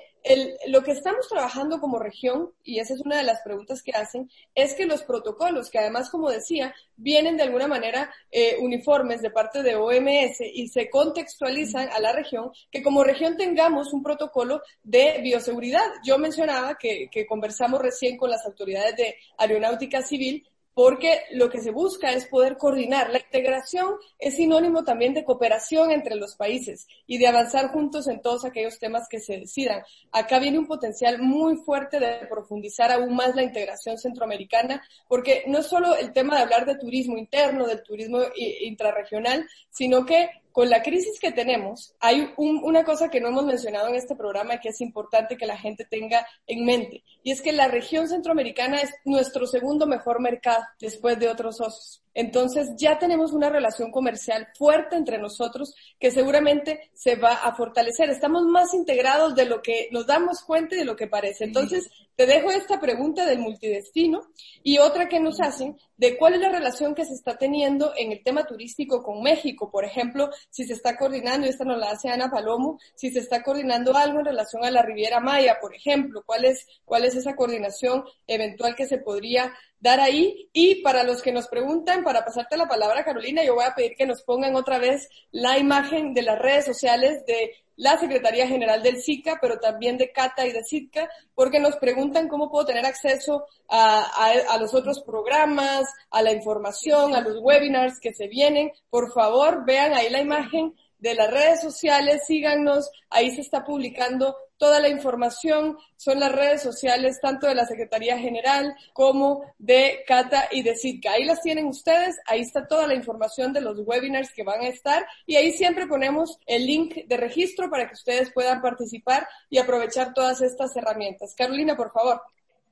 lo 0.68 0.84
que 0.84 0.92
estamos 0.92 1.28
trabajando 1.28 1.80
como 1.80 2.00
región, 2.00 2.52
y 2.64 2.80
esa 2.80 2.94
es 2.94 3.02
una 3.02 3.18
de 3.18 3.24
las 3.24 3.42
preguntas 3.42 3.82
que 3.82 3.92
hacen, 3.92 4.30
es 4.56 4.74
que 4.74 4.86
los 4.86 5.04
protocolos, 5.04 5.70
que 5.70 5.80
además, 5.80 6.10
como 6.10 6.30
decía, 6.30 6.74
vienen 6.96 7.38
de 7.38 7.44
alguna 7.44 7.68
manera 7.68 8.12
eh, 8.32 8.58
uniformes 8.60 9.22
de 9.22 9.32
parte 9.32 9.64
de 9.64 9.76
OMS 9.76 10.42
y 10.54 10.68
se 10.70 10.90
contextualizan 10.90 11.90
a 11.90 12.00
la 12.00 12.14
región, 12.14 12.52
que 12.72 12.84
como 12.84 13.04
región 13.04 13.38
tengamos 13.38 13.94
un 13.94 14.04
protocolo 14.04 14.62
de 14.84 15.20
bioseguridad. 15.22 15.86
Yo 16.06 16.18
mencionaba 16.18 16.78
que 16.78 17.10
conversamos 17.28 17.82
recién 17.82 18.18
con 18.18 18.30
las 18.30 18.46
autoridades 18.46 18.96
de 18.96 19.16
aeronáutica 19.38 20.02
civil 20.02 20.48
porque 20.78 21.22
lo 21.32 21.50
que 21.50 21.60
se 21.60 21.72
busca 21.72 22.12
es 22.12 22.28
poder 22.28 22.56
coordinar. 22.56 23.10
La 23.10 23.18
integración 23.18 23.96
es 24.20 24.36
sinónimo 24.36 24.84
también 24.84 25.16
de 25.16 25.24
cooperación 25.24 25.90
entre 25.90 26.14
los 26.14 26.36
países 26.36 26.86
y 27.08 27.18
de 27.18 27.26
avanzar 27.26 27.70
juntos 27.70 28.08
en 28.08 28.22
todos 28.22 28.46
aquellos 28.46 28.78
temas 28.78 29.08
que 29.10 29.20
se 29.20 29.40
decidan. 29.40 29.82
Acá 30.12 30.38
viene 30.38 30.60
un 30.60 30.68
potencial 30.68 31.18
muy 31.20 31.56
fuerte 31.56 32.00
de 32.00 32.28
profundizar 32.30 32.92
aún 32.92 33.16
más 33.16 33.36
la 33.36 33.42
integración 33.42 33.98
centroamericana, 33.98 34.84
porque 35.10 35.46
no 35.48 35.58
es 35.58 35.66
solo 35.66 35.96
el 35.96 36.14
tema 36.14 36.36
de 36.36 36.44
hablar 36.44 36.68
de 36.68 36.78
turismo 36.78 37.18
interno, 37.18 37.66
del 37.66 37.82
turismo 37.82 38.20
intrarregional, 38.36 39.48
sino 39.72 40.06
que 40.06 40.30
con 40.52 40.70
la 40.70 40.82
crisis 40.82 41.20
que 41.20 41.32
tenemos, 41.32 41.96
hay 42.00 42.34
una 42.38 42.84
cosa 42.84 43.10
que 43.10 43.22
no 43.22 43.28
hemos 43.30 43.46
mencionado 43.46 43.90
en 43.90 43.96
este 43.96 44.16
programa 44.16 44.60
que 44.60 44.70
es 44.70 44.82
importante 44.82 45.38
que 45.38 45.46
la 45.46 45.58
gente 45.58 45.86
tenga 45.86 46.26
en 46.48 46.66
mente, 46.66 47.04
y 47.24 47.32
es 47.32 47.42
que 47.42 47.52
la 47.52 47.68
región 47.68 48.08
centroamericana 48.08 48.82
es 48.82 48.92
nuestro 49.06 49.46
segundo 49.46 49.86
mejor 49.86 50.20
mercado 50.20 50.64
después 50.80 51.20
de 51.20 51.30
otros 51.30 51.58
socios. 51.58 52.02
Entonces 52.18 52.72
ya 52.78 52.98
tenemos 52.98 53.32
una 53.32 53.52
relación 53.52 53.92
comercial 53.92 54.48
fuerte 54.58 54.96
entre 54.96 55.20
nosotros 55.20 55.76
que 56.00 56.10
seguramente 56.10 56.90
se 56.92 57.16
va 57.16 57.34
a 57.36 57.56
fortalecer. 57.56 58.10
Estamos 58.10 58.44
más 58.48 58.74
integrados 58.74 59.36
de 59.36 59.46
lo 59.46 59.62
que 59.62 59.88
nos 59.92 60.08
damos 60.08 60.42
cuenta 60.42 60.74
y 60.74 60.80
de 60.80 60.86
lo 60.86 60.96
que 60.96 61.06
parece. 61.06 61.44
Entonces, 61.44 61.88
te 62.18 62.26
dejo 62.26 62.50
esta 62.50 62.80
pregunta 62.80 63.28
del 63.28 63.38
multidestino 63.38 64.22
y 64.64 64.80
otra 64.80 65.08
que 65.08 65.20
nos 65.20 65.40
hacen 65.40 65.78
de 65.98 66.18
cuál 66.18 66.34
es 66.34 66.42
la 66.42 66.50
relación 66.50 66.96
que 66.96 67.06
se 67.06 67.14
está 67.14 67.38
teniendo 67.38 67.94
en 67.96 68.12
el 68.12 68.24
tema 68.24 68.44
turístico 68.46 69.04
con 69.04 69.22
México. 69.22 69.70
Por 69.70 69.86
ejemplo, 69.86 70.32
si 70.50 70.66
se 70.66 70.74
está 70.74 70.98
coordinando, 70.98 71.46
y 71.46 71.52
esta 71.52 71.66
nos 71.66 71.78
la 71.78 71.92
hace 71.92 72.10
Ana 72.10 72.32
Palomo, 72.32 72.80
si 72.96 73.12
se 73.12 73.20
está 73.20 73.44
coordinando 73.44 73.96
algo 73.96 74.20
en 74.20 74.26
relación 74.26 74.66
a 74.66 74.72
la 74.72 74.82
Riviera 74.82 75.20
Maya, 75.20 75.60
por 75.62 75.76
ejemplo, 75.76 76.24
cuál 76.26 76.46
es, 76.46 76.66
cuál 76.86 77.06
es 77.06 77.16
esa 77.16 77.36
coordinación 77.36 78.04
eventual 78.26 78.76
que 78.76 78.88
se 78.88 78.98
podría 78.98 79.54
dar 79.80 80.00
ahí. 80.00 80.50
Y 80.54 80.82
para 80.82 81.04
los 81.04 81.22
que 81.22 81.32
nos 81.32 81.48
preguntan, 81.48 82.04
para 82.08 82.24
pasarte 82.24 82.56
la 82.56 82.70
palabra, 82.70 83.04
Carolina, 83.04 83.44
yo 83.44 83.56
voy 83.56 83.66
a 83.66 83.76
pedir 83.76 83.98
que 83.98 84.06
nos 84.06 84.24
pongan 84.24 84.56
otra 84.56 84.78
vez 84.80 85.10
la 85.32 85.58
imagen 85.58 86.14
de 86.14 86.22
las 86.22 86.40
redes 86.40 86.64
sociales 86.64 87.26
de 87.26 87.52
la 87.76 87.98
Secretaría 87.98 88.48
General 88.48 88.82
del 88.82 89.02
SICA, 89.02 89.40
pero 89.42 89.60
también 89.60 89.98
de 89.98 90.14
CATA 90.14 90.48
y 90.48 90.54
de 90.54 90.64
SITCA, 90.64 91.10
porque 91.36 91.60
nos 91.60 91.76
preguntan 91.76 92.30
cómo 92.30 92.50
puedo 92.50 92.66
tener 92.66 92.86
acceso 92.86 93.46
a, 93.68 94.06
a, 94.54 94.58
los 94.58 94.74
otros 94.74 95.04
programas, 95.04 95.84
a 96.10 96.22
la 96.22 96.32
información, 96.32 97.14
a 97.14 97.20
los 97.20 97.40
webinars 97.42 98.00
que 98.00 98.14
se 98.14 98.30
vienen. 98.30 98.72
Por 98.90 99.12
favor, 99.12 99.66
vean 99.66 99.94
ahí 99.94 100.10
la 100.10 100.22
imagen 100.22 100.76
de 101.00 101.14
las 101.14 101.30
redes 101.30 101.60
sociales, 101.60 102.26
síganos, 102.26 102.90
ahí 103.10 103.36
se 103.36 103.42
está 103.42 103.66
publicando 103.66 104.34
toda 104.58 104.80
la 104.80 104.90
información, 104.90 105.78
son 105.96 106.20
las 106.20 106.32
redes 106.32 106.62
sociales 106.62 107.20
tanto 107.22 107.48
de 107.48 107.56
la 107.56 107.66
Secretaría 107.66 108.18
General 108.18 108.76
como 108.94 109.44
de 109.58 110.04
Cata 110.08 110.48
y 110.52 110.64
de 110.64 110.76
Sitka. 110.76 111.12
Ahí 111.12 111.26
las 111.26 111.42
tienen 111.42 111.68
ustedes, 111.68 112.18
ahí 112.26 112.42
está 112.42 112.68
toda 112.68 112.88
la 112.88 112.96
información 112.96 113.54
de 113.54 113.62
los 113.62 113.80
webinars 113.80 114.32
que 114.34 114.44
van 114.44 114.62
a 114.62 114.68
estar 114.68 115.06
y 115.26 115.36
ahí 115.36 115.52
siempre 115.52 115.88
ponemos 115.88 116.40
el 116.46 116.66
link 116.66 117.06
de 117.08 117.18
registro 117.18 117.70
para 117.70 117.88
que 117.88 117.94
ustedes 117.94 118.32
puedan 118.32 118.62
participar 118.62 119.28
y 119.50 119.58
aprovechar 119.58 120.14
todas 120.14 120.42
estas 120.42 120.76
herramientas. 120.76 121.34
Carolina, 121.36 121.76
por 121.76 121.92
favor. 121.92 122.22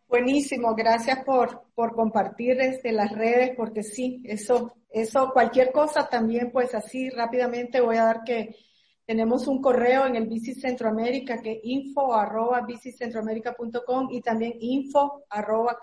Buenísimo, 0.08 0.76
gracias 0.76 1.24
por, 1.26 1.64
por 1.74 1.96
compartir 1.96 2.58
desde 2.58 2.92
las 2.92 3.12
redes, 3.12 3.56
porque 3.58 3.82
sí, 3.82 4.22
eso, 4.26 4.76
eso, 4.92 5.32
cualquier 5.34 5.72
cosa 5.72 6.08
también, 6.08 6.52
pues 6.52 6.76
así 6.76 7.10
rápidamente 7.10 7.82
voy 7.82 7.98
a 7.98 8.06
dar 8.06 8.24
que 8.24 8.56
tenemos 9.06 9.48
un 9.48 9.62
correo 9.62 10.08
en 10.08 10.16
el 10.16 10.28
Visit 10.28 10.60
Centroamérica 10.60 11.38
que 11.38 11.54
es 11.54 11.60
info 11.64 12.14
arroba 12.14 12.62
visitcentroamerica.com 12.62 14.08
y 14.12 14.22
también 14.22 14.54
info 14.60 15.26
arroba 15.30 15.78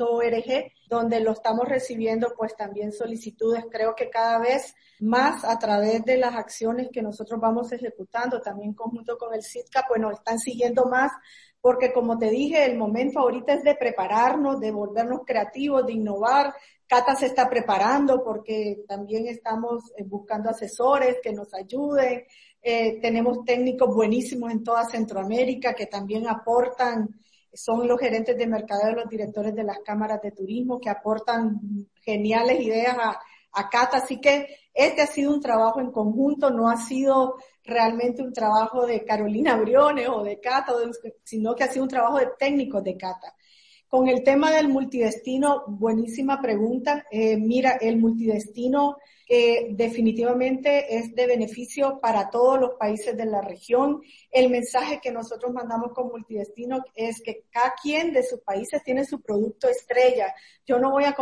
org 0.00 0.72
donde 0.88 1.20
lo 1.20 1.32
estamos 1.32 1.68
recibiendo 1.68 2.32
pues 2.36 2.56
también 2.56 2.92
solicitudes, 2.92 3.64
creo 3.70 3.94
que 3.94 4.10
cada 4.10 4.38
vez 4.40 4.74
más 5.00 5.44
a 5.44 5.58
través 5.58 6.04
de 6.04 6.16
las 6.16 6.34
acciones 6.34 6.88
que 6.92 7.02
nosotros 7.02 7.40
vamos 7.40 7.70
ejecutando, 7.70 8.40
también 8.40 8.74
conjunto 8.74 9.16
con 9.16 9.32
el 9.34 9.42
CITCA, 9.42 9.84
pues 9.86 10.00
nos 10.00 10.14
están 10.14 10.38
siguiendo 10.38 10.86
más 10.86 11.12
porque 11.60 11.92
como 11.92 12.18
te 12.18 12.30
dije, 12.30 12.64
el 12.64 12.76
momento 12.76 13.18
ahorita 13.18 13.54
es 13.54 13.62
de 13.64 13.74
prepararnos, 13.74 14.60
de 14.60 14.70
volvernos 14.70 15.22
creativos, 15.26 15.84
de 15.86 15.94
innovar. 15.94 16.54
Cata 16.88 17.14
se 17.14 17.26
está 17.26 17.50
preparando 17.50 18.24
porque 18.24 18.84
también 18.88 19.26
estamos 19.26 19.92
eh, 19.96 20.04
buscando 20.04 20.48
asesores 20.48 21.18
que 21.22 21.32
nos 21.32 21.52
ayuden. 21.52 22.24
Eh, 22.62 22.98
tenemos 23.00 23.44
técnicos 23.44 23.94
buenísimos 23.94 24.50
en 24.50 24.64
toda 24.64 24.86
Centroamérica 24.86 25.74
que 25.74 25.86
también 25.86 26.26
aportan, 26.26 27.20
son 27.52 27.86
los 27.86 28.00
gerentes 28.00 28.36
de 28.38 28.46
mercadeo, 28.46 28.94
los 28.94 29.08
directores 29.08 29.54
de 29.54 29.64
las 29.64 29.78
cámaras 29.80 30.22
de 30.22 30.32
turismo 30.32 30.80
que 30.80 30.88
aportan 30.88 31.60
geniales 32.02 32.60
ideas 32.60 32.96
a, 32.98 33.20
a 33.52 33.68
Cata. 33.68 33.98
Así 33.98 34.18
que 34.18 34.46
este 34.72 35.02
ha 35.02 35.06
sido 35.06 35.34
un 35.34 35.40
trabajo 35.40 35.80
en 35.80 35.90
conjunto, 35.90 36.50
no 36.50 36.70
ha 36.70 36.78
sido 36.78 37.36
realmente 37.64 38.22
un 38.22 38.32
trabajo 38.32 38.86
de 38.86 39.04
Carolina 39.04 39.56
Briones 39.56 40.08
o 40.08 40.22
de 40.22 40.40
Cata, 40.40 40.72
sino 41.22 41.54
que 41.54 41.64
ha 41.64 41.68
sido 41.68 41.82
un 41.82 41.90
trabajo 41.90 42.18
de 42.18 42.30
técnicos 42.38 42.82
de 42.82 42.96
Cata. 42.96 43.34
Con 43.88 44.06
el 44.06 44.22
tema 44.22 44.50
del 44.52 44.68
multidestino, 44.68 45.64
buenísima 45.66 46.42
pregunta. 46.42 47.06
Eh, 47.10 47.38
mira, 47.38 47.78
el 47.80 47.96
multidestino 47.96 48.98
eh, 49.26 49.68
definitivamente 49.70 50.98
es 50.98 51.14
de 51.14 51.26
beneficio 51.26 51.98
para 51.98 52.28
todos 52.28 52.60
los 52.60 52.70
países 52.78 53.16
de 53.16 53.24
la 53.24 53.40
región. 53.40 54.02
El 54.30 54.50
mensaje 54.50 55.00
que 55.02 55.10
nosotros 55.10 55.54
mandamos 55.54 55.92
con 55.94 56.08
multidestino 56.08 56.84
es 56.94 57.22
que 57.22 57.46
cada 57.50 57.72
quien 57.82 58.12
de 58.12 58.22
sus 58.22 58.40
países 58.40 58.82
tiene 58.82 59.06
su 59.06 59.22
producto 59.22 59.68
estrella. 59.68 60.34
Yo 60.66 60.78
no 60.78 60.90
voy 60.90 61.04
a, 61.04 61.16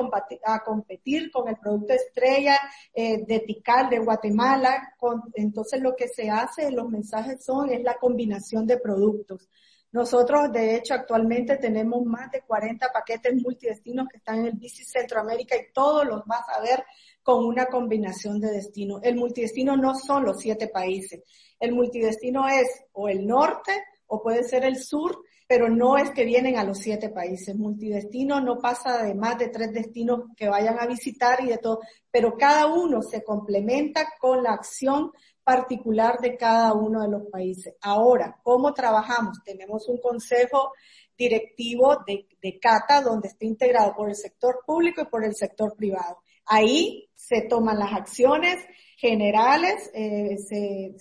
a 0.44 0.64
competir 0.64 1.30
con 1.30 1.48
el 1.48 1.56
producto 1.58 1.92
estrella 1.92 2.58
eh, 2.92 3.24
de 3.24 3.40
Tikal, 3.40 3.90
de 3.90 4.00
Guatemala. 4.00 4.92
entonces 5.34 5.80
lo 5.80 5.94
que 5.94 6.08
se 6.08 6.30
hace, 6.30 6.72
los 6.72 6.88
mensajes 6.88 7.44
son, 7.44 7.70
es 7.70 7.82
la 7.84 7.94
combinación 7.94 8.66
de 8.66 8.78
productos. 8.78 9.48
Nosotros, 9.92 10.52
de 10.52 10.76
hecho, 10.76 10.94
actualmente 10.94 11.56
tenemos 11.56 12.04
más 12.04 12.30
de 12.30 12.42
40 12.42 12.92
paquetes 12.92 13.34
multidestinos 13.42 14.06
que 14.10 14.18
están 14.18 14.40
en 14.40 14.46
el 14.46 14.52
Bici 14.52 14.84
Centroamérica 14.84 15.56
y 15.56 15.72
todos 15.72 16.04
los 16.04 16.24
vas 16.26 16.44
a 16.54 16.60
ver 16.60 16.84
con 17.22 17.44
una 17.44 17.66
combinación 17.66 18.40
de 18.40 18.52
destinos. 18.52 19.00
El 19.02 19.16
multidestino 19.16 19.76
no 19.76 19.94
son 19.94 20.24
los 20.24 20.40
siete 20.40 20.68
países. 20.68 21.22
El 21.58 21.72
multidestino 21.72 22.48
es 22.48 22.66
o 22.92 23.08
el 23.08 23.26
norte 23.26 23.72
o 24.06 24.22
puede 24.22 24.44
ser 24.44 24.64
el 24.64 24.76
sur, 24.76 25.24
pero 25.48 25.68
no 25.68 25.96
es 25.96 26.10
que 26.10 26.24
vienen 26.24 26.56
a 26.56 26.64
los 26.64 26.78
siete 26.78 27.08
países. 27.08 27.56
Multidestino 27.56 28.40
no 28.40 28.58
pasa 28.58 29.02
de 29.02 29.14
más 29.14 29.38
de 29.38 29.48
tres 29.48 29.72
destinos 29.72 30.24
que 30.36 30.48
vayan 30.48 30.78
a 30.78 30.86
visitar 30.86 31.42
y 31.42 31.48
de 31.48 31.58
todo, 31.58 31.80
pero 32.10 32.36
cada 32.36 32.66
uno 32.66 33.02
se 33.02 33.22
complementa 33.22 34.06
con 34.20 34.42
la 34.42 34.52
acción 34.52 35.10
particular 35.46 36.18
de 36.18 36.36
cada 36.36 36.74
uno 36.74 37.02
de 37.02 37.08
los 37.08 37.22
países. 37.30 37.76
Ahora, 37.80 38.36
¿cómo 38.42 38.74
trabajamos? 38.74 39.38
Tenemos 39.44 39.88
un 39.88 39.98
consejo 39.98 40.72
directivo 41.16 41.98
de, 42.04 42.26
CATA 42.60 43.00
donde 43.00 43.28
está 43.28 43.44
integrado 43.44 43.94
por 43.94 44.08
el 44.08 44.16
sector 44.16 44.64
público 44.66 45.02
y 45.02 45.06
por 45.06 45.24
el 45.24 45.36
sector 45.36 45.76
privado. 45.76 46.18
Ahí 46.46 47.08
se 47.14 47.42
toman 47.42 47.78
las 47.78 47.92
acciones 47.92 48.56
generales, 48.96 49.90
eh, 49.92 50.38
se, 50.38 50.94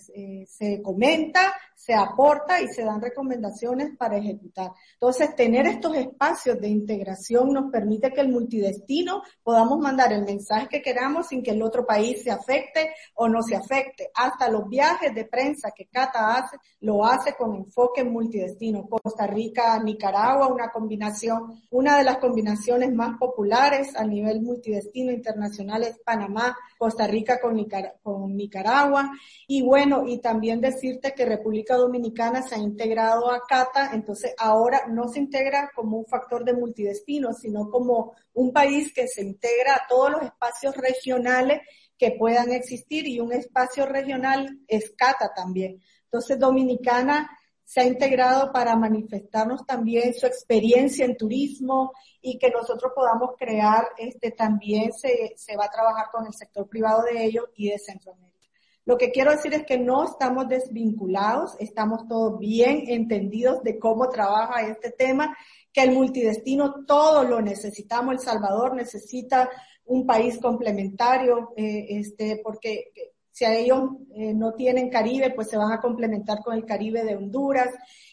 se, 0.46 0.82
comenta, 0.82 1.54
se 1.74 1.94
aporta 1.94 2.60
y 2.60 2.68
se 2.68 2.84
dan 2.84 3.00
recomendaciones 3.00 3.96
para 3.96 4.18
ejecutar. 4.18 4.72
Entonces, 4.92 5.34
tener 5.34 5.66
estos 5.66 5.96
espacios 5.96 6.60
de 6.60 6.68
integración 6.68 7.54
nos 7.54 7.70
permite 7.72 8.12
que 8.12 8.20
el 8.20 8.28
multidestino 8.28 9.22
podamos 9.42 9.78
mandar 9.78 10.12
el 10.12 10.24
mensaje 10.24 10.68
que 10.68 10.82
queramos 10.82 11.28
sin 11.28 11.42
que 11.42 11.52
el 11.52 11.62
otro 11.62 11.86
país 11.86 12.22
se 12.22 12.30
afecte 12.30 12.90
o 13.14 13.28
no 13.28 13.42
se 13.42 13.56
afecte. 13.56 14.10
Hasta 14.14 14.50
los 14.50 14.68
viajes 14.68 15.14
de 15.14 15.24
prensa 15.24 15.70
que 15.74 15.86
Cata 15.86 16.36
hace, 16.36 16.58
lo 16.80 17.02
hace 17.02 17.32
con 17.32 17.56
enfoque 17.56 18.04
multidestino. 18.04 18.86
Costa 18.86 19.26
Rica, 19.26 19.82
Nicaragua, 19.82 20.48
una 20.48 20.68
combinación, 20.68 21.62
una 21.70 21.96
de 21.96 22.04
las 22.04 22.18
combinaciones 22.18 22.92
más 22.92 23.16
populares 23.18 23.96
a 23.96 24.04
nivel 24.04 24.42
multidestino 24.42 25.12
internacional 25.12 25.82
es 25.84 25.98
Panamá, 26.04 26.54
Costa 26.78 27.06
Rica 27.06 27.40
con 27.40 27.54
Nicaragua 27.54 27.85
con 28.02 28.36
Nicaragua. 28.36 29.10
Y 29.46 29.62
bueno, 29.62 30.06
y 30.06 30.20
también 30.20 30.60
decirte 30.60 31.12
que 31.12 31.24
República 31.24 31.76
Dominicana 31.76 32.42
se 32.42 32.54
ha 32.54 32.58
integrado 32.58 33.30
a 33.30 33.42
CATA, 33.46 33.90
entonces 33.92 34.34
ahora 34.38 34.82
no 34.88 35.08
se 35.08 35.20
integra 35.20 35.70
como 35.74 35.98
un 35.98 36.06
factor 36.06 36.44
de 36.44 36.54
multidestino, 36.54 37.32
sino 37.32 37.68
como 37.70 38.14
un 38.34 38.52
país 38.52 38.92
que 38.94 39.08
se 39.08 39.22
integra 39.22 39.74
a 39.74 39.86
todos 39.88 40.10
los 40.10 40.22
espacios 40.22 40.76
regionales 40.76 41.60
que 41.98 42.12
puedan 42.18 42.52
existir 42.52 43.06
y 43.06 43.20
un 43.20 43.32
espacio 43.32 43.86
regional 43.86 44.60
es 44.68 44.92
CATA 44.96 45.32
también. 45.34 45.80
Entonces 46.04 46.38
Dominicana 46.38 47.30
se 47.66 47.80
ha 47.80 47.84
integrado 47.84 48.52
para 48.52 48.76
manifestarnos 48.76 49.66
también 49.66 50.14
su 50.14 50.24
experiencia 50.24 51.04
en 51.04 51.16
turismo 51.16 51.92
y 52.22 52.38
que 52.38 52.48
nosotros 52.48 52.92
podamos 52.94 53.30
crear, 53.36 53.88
este, 53.98 54.30
también 54.30 54.92
se, 54.92 55.34
se 55.36 55.56
va 55.56 55.64
a 55.64 55.70
trabajar 55.70 56.06
con 56.12 56.26
el 56.26 56.32
sector 56.32 56.68
privado 56.68 57.02
de 57.02 57.24
ellos 57.24 57.46
y 57.56 57.70
de 57.70 57.78
Centroamérica. 57.80 58.36
Lo 58.84 58.96
que 58.96 59.10
quiero 59.10 59.32
decir 59.32 59.52
es 59.52 59.66
que 59.66 59.78
no 59.78 60.04
estamos 60.04 60.46
desvinculados, 60.46 61.56
estamos 61.58 62.06
todos 62.06 62.38
bien 62.38 62.84
entendidos 62.86 63.60
de 63.64 63.80
cómo 63.80 64.10
trabaja 64.10 64.62
este 64.68 64.92
tema, 64.92 65.36
que 65.72 65.82
el 65.82 65.90
multidestino 65.90 66.84
todo 66.86 67.24
lo 67.24 67.42
necesitamos, 67.42 68.14
El 68.14 68.20
Salvador 68.20 68.76
necesita 68.76 69.50
un 69.86 70.06
país 70.06 70.38
complementario, 70.38 71.52
eh, 71.56 71.84
este, 71.88 72.40
porque 72.44 72.92
si 73.36 73.44
a 73.44 73.54
ellos 73.54 73.90
eh, 74.14 74.32
no 74.32 74.54
tienen 74.54 74.88
Caribe, 74.88 75.30
pues 75.34 75.50
se 75.50 75.58
van 75.58 75.70
a 75.70 75.78
complementar 75.78 76.38
con 76.42 76.56
el 76.56 76.64
Caribe 76.64 77.04
de 77.04 77.16
Honduras. 77.16 77.68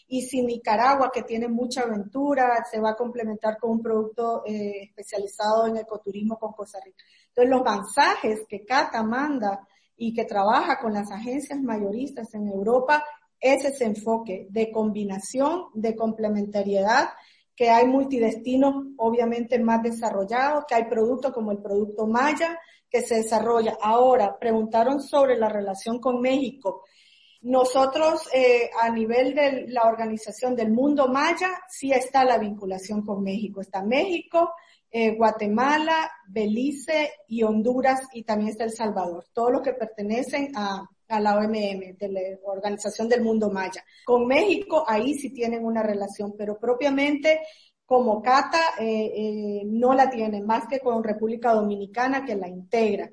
Y 0.06 0.20
si 0.20 0.42
Nicaragua, 0.42 1.10
que 1.10 1.22
tiene 1.22 1.48
mucha 1.48 1.80
aventura, 1.80 2.62
se 2.70 2.78
va 2.78 2.90
a 2.90 2.94
complementar 2.94 3.56
con 3.56 3.70
un 3.70 3.82
producto 3.82 4.42
eh, 4.44 4.82
especializado 4.82 5.66
en 5.66 5.78
ecoturismo 5.78 6.38
con 6.38 6.52
Costa 6.52 6.78
Rica. 6.84 7.02
Entonces, 7.28 7.50
los 7.50 7.62
mensajes 7.62 8.40
que 8.46 8.66
Cata 8.66 9.02
manda 9.02 9.66
y 9.96 10.12
que 10.12 10.26
trabaja 10.26 10.78
con 10.78 10.92
las 10.92 11.10
agencias 11.10 11.58
mayoristas 11.58 12.34
en 12.34 12.48
Europa 12.48 13.02
es 13.40 13.64
ese 13.64 13.86
enfoque 13.86 14.46
de 14.50 14.70
combinación, 14.70 15.68
de 15.72 15.96
complementariedad 15.96 17.08
que 17.56 17.70
hay 17.70 17.86
multidestinos 17.86 18.74
obviamente 18.98 19.58
más 19.58 19.82
desarrollados, 19.82 20.64
que 20.66 20.74
hay 20.74 20.84
productos 20.84 21.32
como 21.32 21.52
el 21.52 21.62
producto 21.62 22.06
Maya 22.06 22.58
que 22.94 23.02
se 23.02 23.16
desarrolla. 23.16 23.76
Ahora, 23.82 24.38
preguntaron 24.38 25.02
sobre 25.02 25.36
la 25.36 25.48
relación 25.48 25.98
con 25.98 26.20
México. 26.20 26.84
Nosotros, 27.42 28.28
eh, 28.32 28.70
a 28.80 28.88
nivel 28.88 29.34
de 29.34 29.66
la 29.66 29.88
organización 29.88 30.54
del 30.54 30.70
mundo 30.70 31.08
Maya, 31.08 31.48
sí 31.68 31.90
está 31.90 32.24
la 32.24 32.38
vinculación 32.38 33.04
con 33.04 33.24
México. 33.24 33.62
Está 33.62 33.82
México, 33.82 34.52
eh, 34.92 35.16
Guatemala, 35.16 36.08
Belice 36.28 37.14
y 37.26 37.42
Honduras 37.42 38.00
y 38.12 38.22
también 38.22 38.50
está 38.50 38.62
El 38.62 38.70
Salvador. 38.70 39.24
Todos 39.32 39.50
los 39.50 39.62
que 39.62 39.72
pertenecen 39.72 40.52
a, 40.54 40.88
a 41.08 41.20
la 41.20 41.36
OMM, 41.36 41.96
de 41.98 42.08
la 42.08 42.20
Organización 42.44 43.08
del 43.08 43.22
Mundo 43.22 43.50
Maya. 43.50 43.84
Con 44.04 44.28
México, 44.28 44.84
ahí 44.86 45.14
sí 45.14 45.30
tienen 45.30 45.64
una 45.64 45.82
relación, 45.82 46.36
pero 46.38 46.60
propiamente 46.60 47.40
como 47.86 48.22
Cata 48.22 48.60
eh, 48.78 49.12
eh, 49.14 49.62
no 49.66 49.94
la 49.94 50.10
tienen, 50.10 50.46
más 50.46 50.66
que 50.66 50.80
con 50.80 51.04
República 51.04 51.52
Dominicana 51.52 52.24
que 52.24 52.36
la 52.36 52.48
integra. 52.48 53.10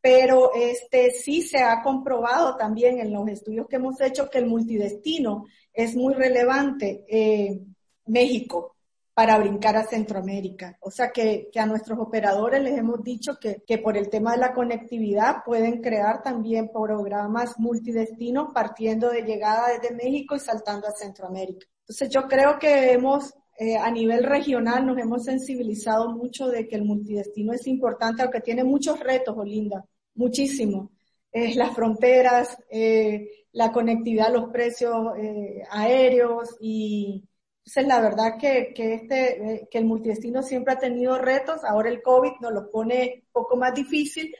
Pero 0.00 0.52
este 0.54 1.10
sí 1.10 1.42
se 1.42 1.62
ha 1.62 1.82
comprobado 1.82 2.56
también 2.56 2.98
en 2.98 3.12
los 3.12 3.28
estudios 3.28 3.68
que 3.68 3.76
hemos 3.76 4.00
hecho 4.00 4.28
que 4.28 4.38
el 4.38 4.46
multidestino 4.46 5.44
es 5.72 5.94
muy 5.94 6.14
relevante. 6.14 7.04
Eh, 7.08 7.60
México, 8.06 8.76
para 9.14 9.38
brincar 9.38 9.76
a 9.76 9.84
Centroamérica. 9.84 10.78
O 10.80 10.90
sea 10.90 11.10
que, 11.10 11.48
que, 11.52 11.60
a 11.60 11.66
nuestros 11.66 11.98
operadores 11.98 12.62
les 12.62 12.78
hemos 12.78 13.02
dicho 13.02 13.36
que, 13.38 13.62
que 13.66 13.78
por 13.78 13.96
el 13.96 14.08
tema 14.08 14.32
de 14.32 14.38
la 14.38 14.54
conectividad 14.54 15.44
pueden 15.44 15.82
crear 15.82 16.22
también 16.22 16.70
programas 16.72 17.58
multidestinos 17.58 18.48
partiendo 18.54 19.10
de 19.10 19.22
llegada 19.22 19.68
desde 19.68 19.94
México 19.94 20.34
y 20.34 20.40
saltando 20.40 20.88
a 20.88 20.92
Centroamérica. 20.92 21.66
Entonces 21.80 22.08
yo 22.08 22.26
creo 22.26 22.58
que 22.58 22.92
hemos, 22.92 23.34
eh, 23.62 23.76
a 23.76 23.90
nivel 23.90 24.24
regional, 24.24 24.86
nos 24.86 24.98
hemos 24.98 25.24
sensibilizado 25.24 26.10
mucho 26.10 26.48
de 26.48 26.66
que 26.66 26.76
el 26.76 26.84
multidestino 26.84 27.52
es 27.52 27.66
importante, 27.66 28.22
aunque 28.22 28.40
tiene 28.40 28.64
muchos 28.64 28.98
retos, 29.00 29.36
Olinda, 29.36 29.84
muchísimo. 30.14 30.90
Eh, 31.32 31.54
las 31.54 31.74
fronteras, 31.74 32.56
eh, 32.70 33.46
la 33.52 33.72
conectividad, 33.72 34.32
los 34.32 34.50
precios 34.50 34.94
eh, 35.18 35.62
aéreos 35.70 36.56
y, 36.60 37.24
entonces, 37.64 37.86
la 37.86 38.00
verdad 38.00 38.38
que, 38.40 38.72
que, 38.74 38.94
este, 38.94 39.54
eh, 39.54 39.68
que 39.70 39.78
el 39.78 39.84
multidestino 39.84 40.42
siempre 40.42 40.74
ha 40.74 40.78
tenido 40.78 41.16
retos, 41.18 41.60
ahora 41.64 41.90
el 41.90 42.02
COVID 42.02 42.32
nos 42.40 42.52
lo 42.52 42.70
pone 42.72 43.22
un 43.26 43.32
poco 43.32 43.56
más 43.56 43.72
difícil, 43.72 44.34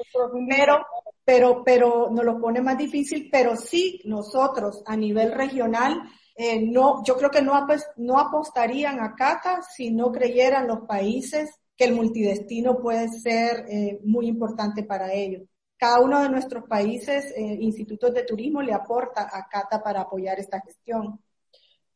pero, 0.49 0.85
pero, 1.25 1.63
pero 1.65 2.11
nos 2.11 2.25
lo 2.25 2.41
pone 2.41 2.61
más 2.61 2.77
difícil, 2.77 3.29
pero 3.31 3.55
sí 3.55 4.01
nosotros 4.07 4.83
a 4.87 4.97
nivel 4.97 5.31
regional, 5.31 6.03
eh, 6.37 6.61
no, 6.63 7.03
yo 7.05 7.17
creo 7.17 7.31
que 7.31 7.43
no, 7.43 7.67
no 7.97 8.19
apostarían 8.19 9.01
a 9.01 9.15
CATA 9.15 9.63
si 9.63 9.91
no 9.91 10.11
creyeran 10.11 10.67
los 10.67 10.81
países 10.87 11.51
que 11.77 11.85
el 11.85 11.95
multidestino 11.95 12.79
puede 12.79 13.09
ser 13.09 13.67
eh, 13.69 14.01
muy 14.05 14.27
importante 14.27 14.83
para 14.85 15.13
ellos. 15.13 15.43
Cada 15.77 16.01
uno 16.01 16.23
de 16.23 16.29
nuestros 16.29 16.65
países, 16.69 17.33
eh, 17.37 17.59
institutos 17.61 18.15
de 18.15 18.23
turismo, 18.23 18.63
le 18.63 18.73
aporta 18.73 19.29
a 19.33 19.49
CATA 19.49 19.83
para 19.83 20.03
apoyar 20.03 20.39
esta 20.39 20.61
gestión. 20.61 21.21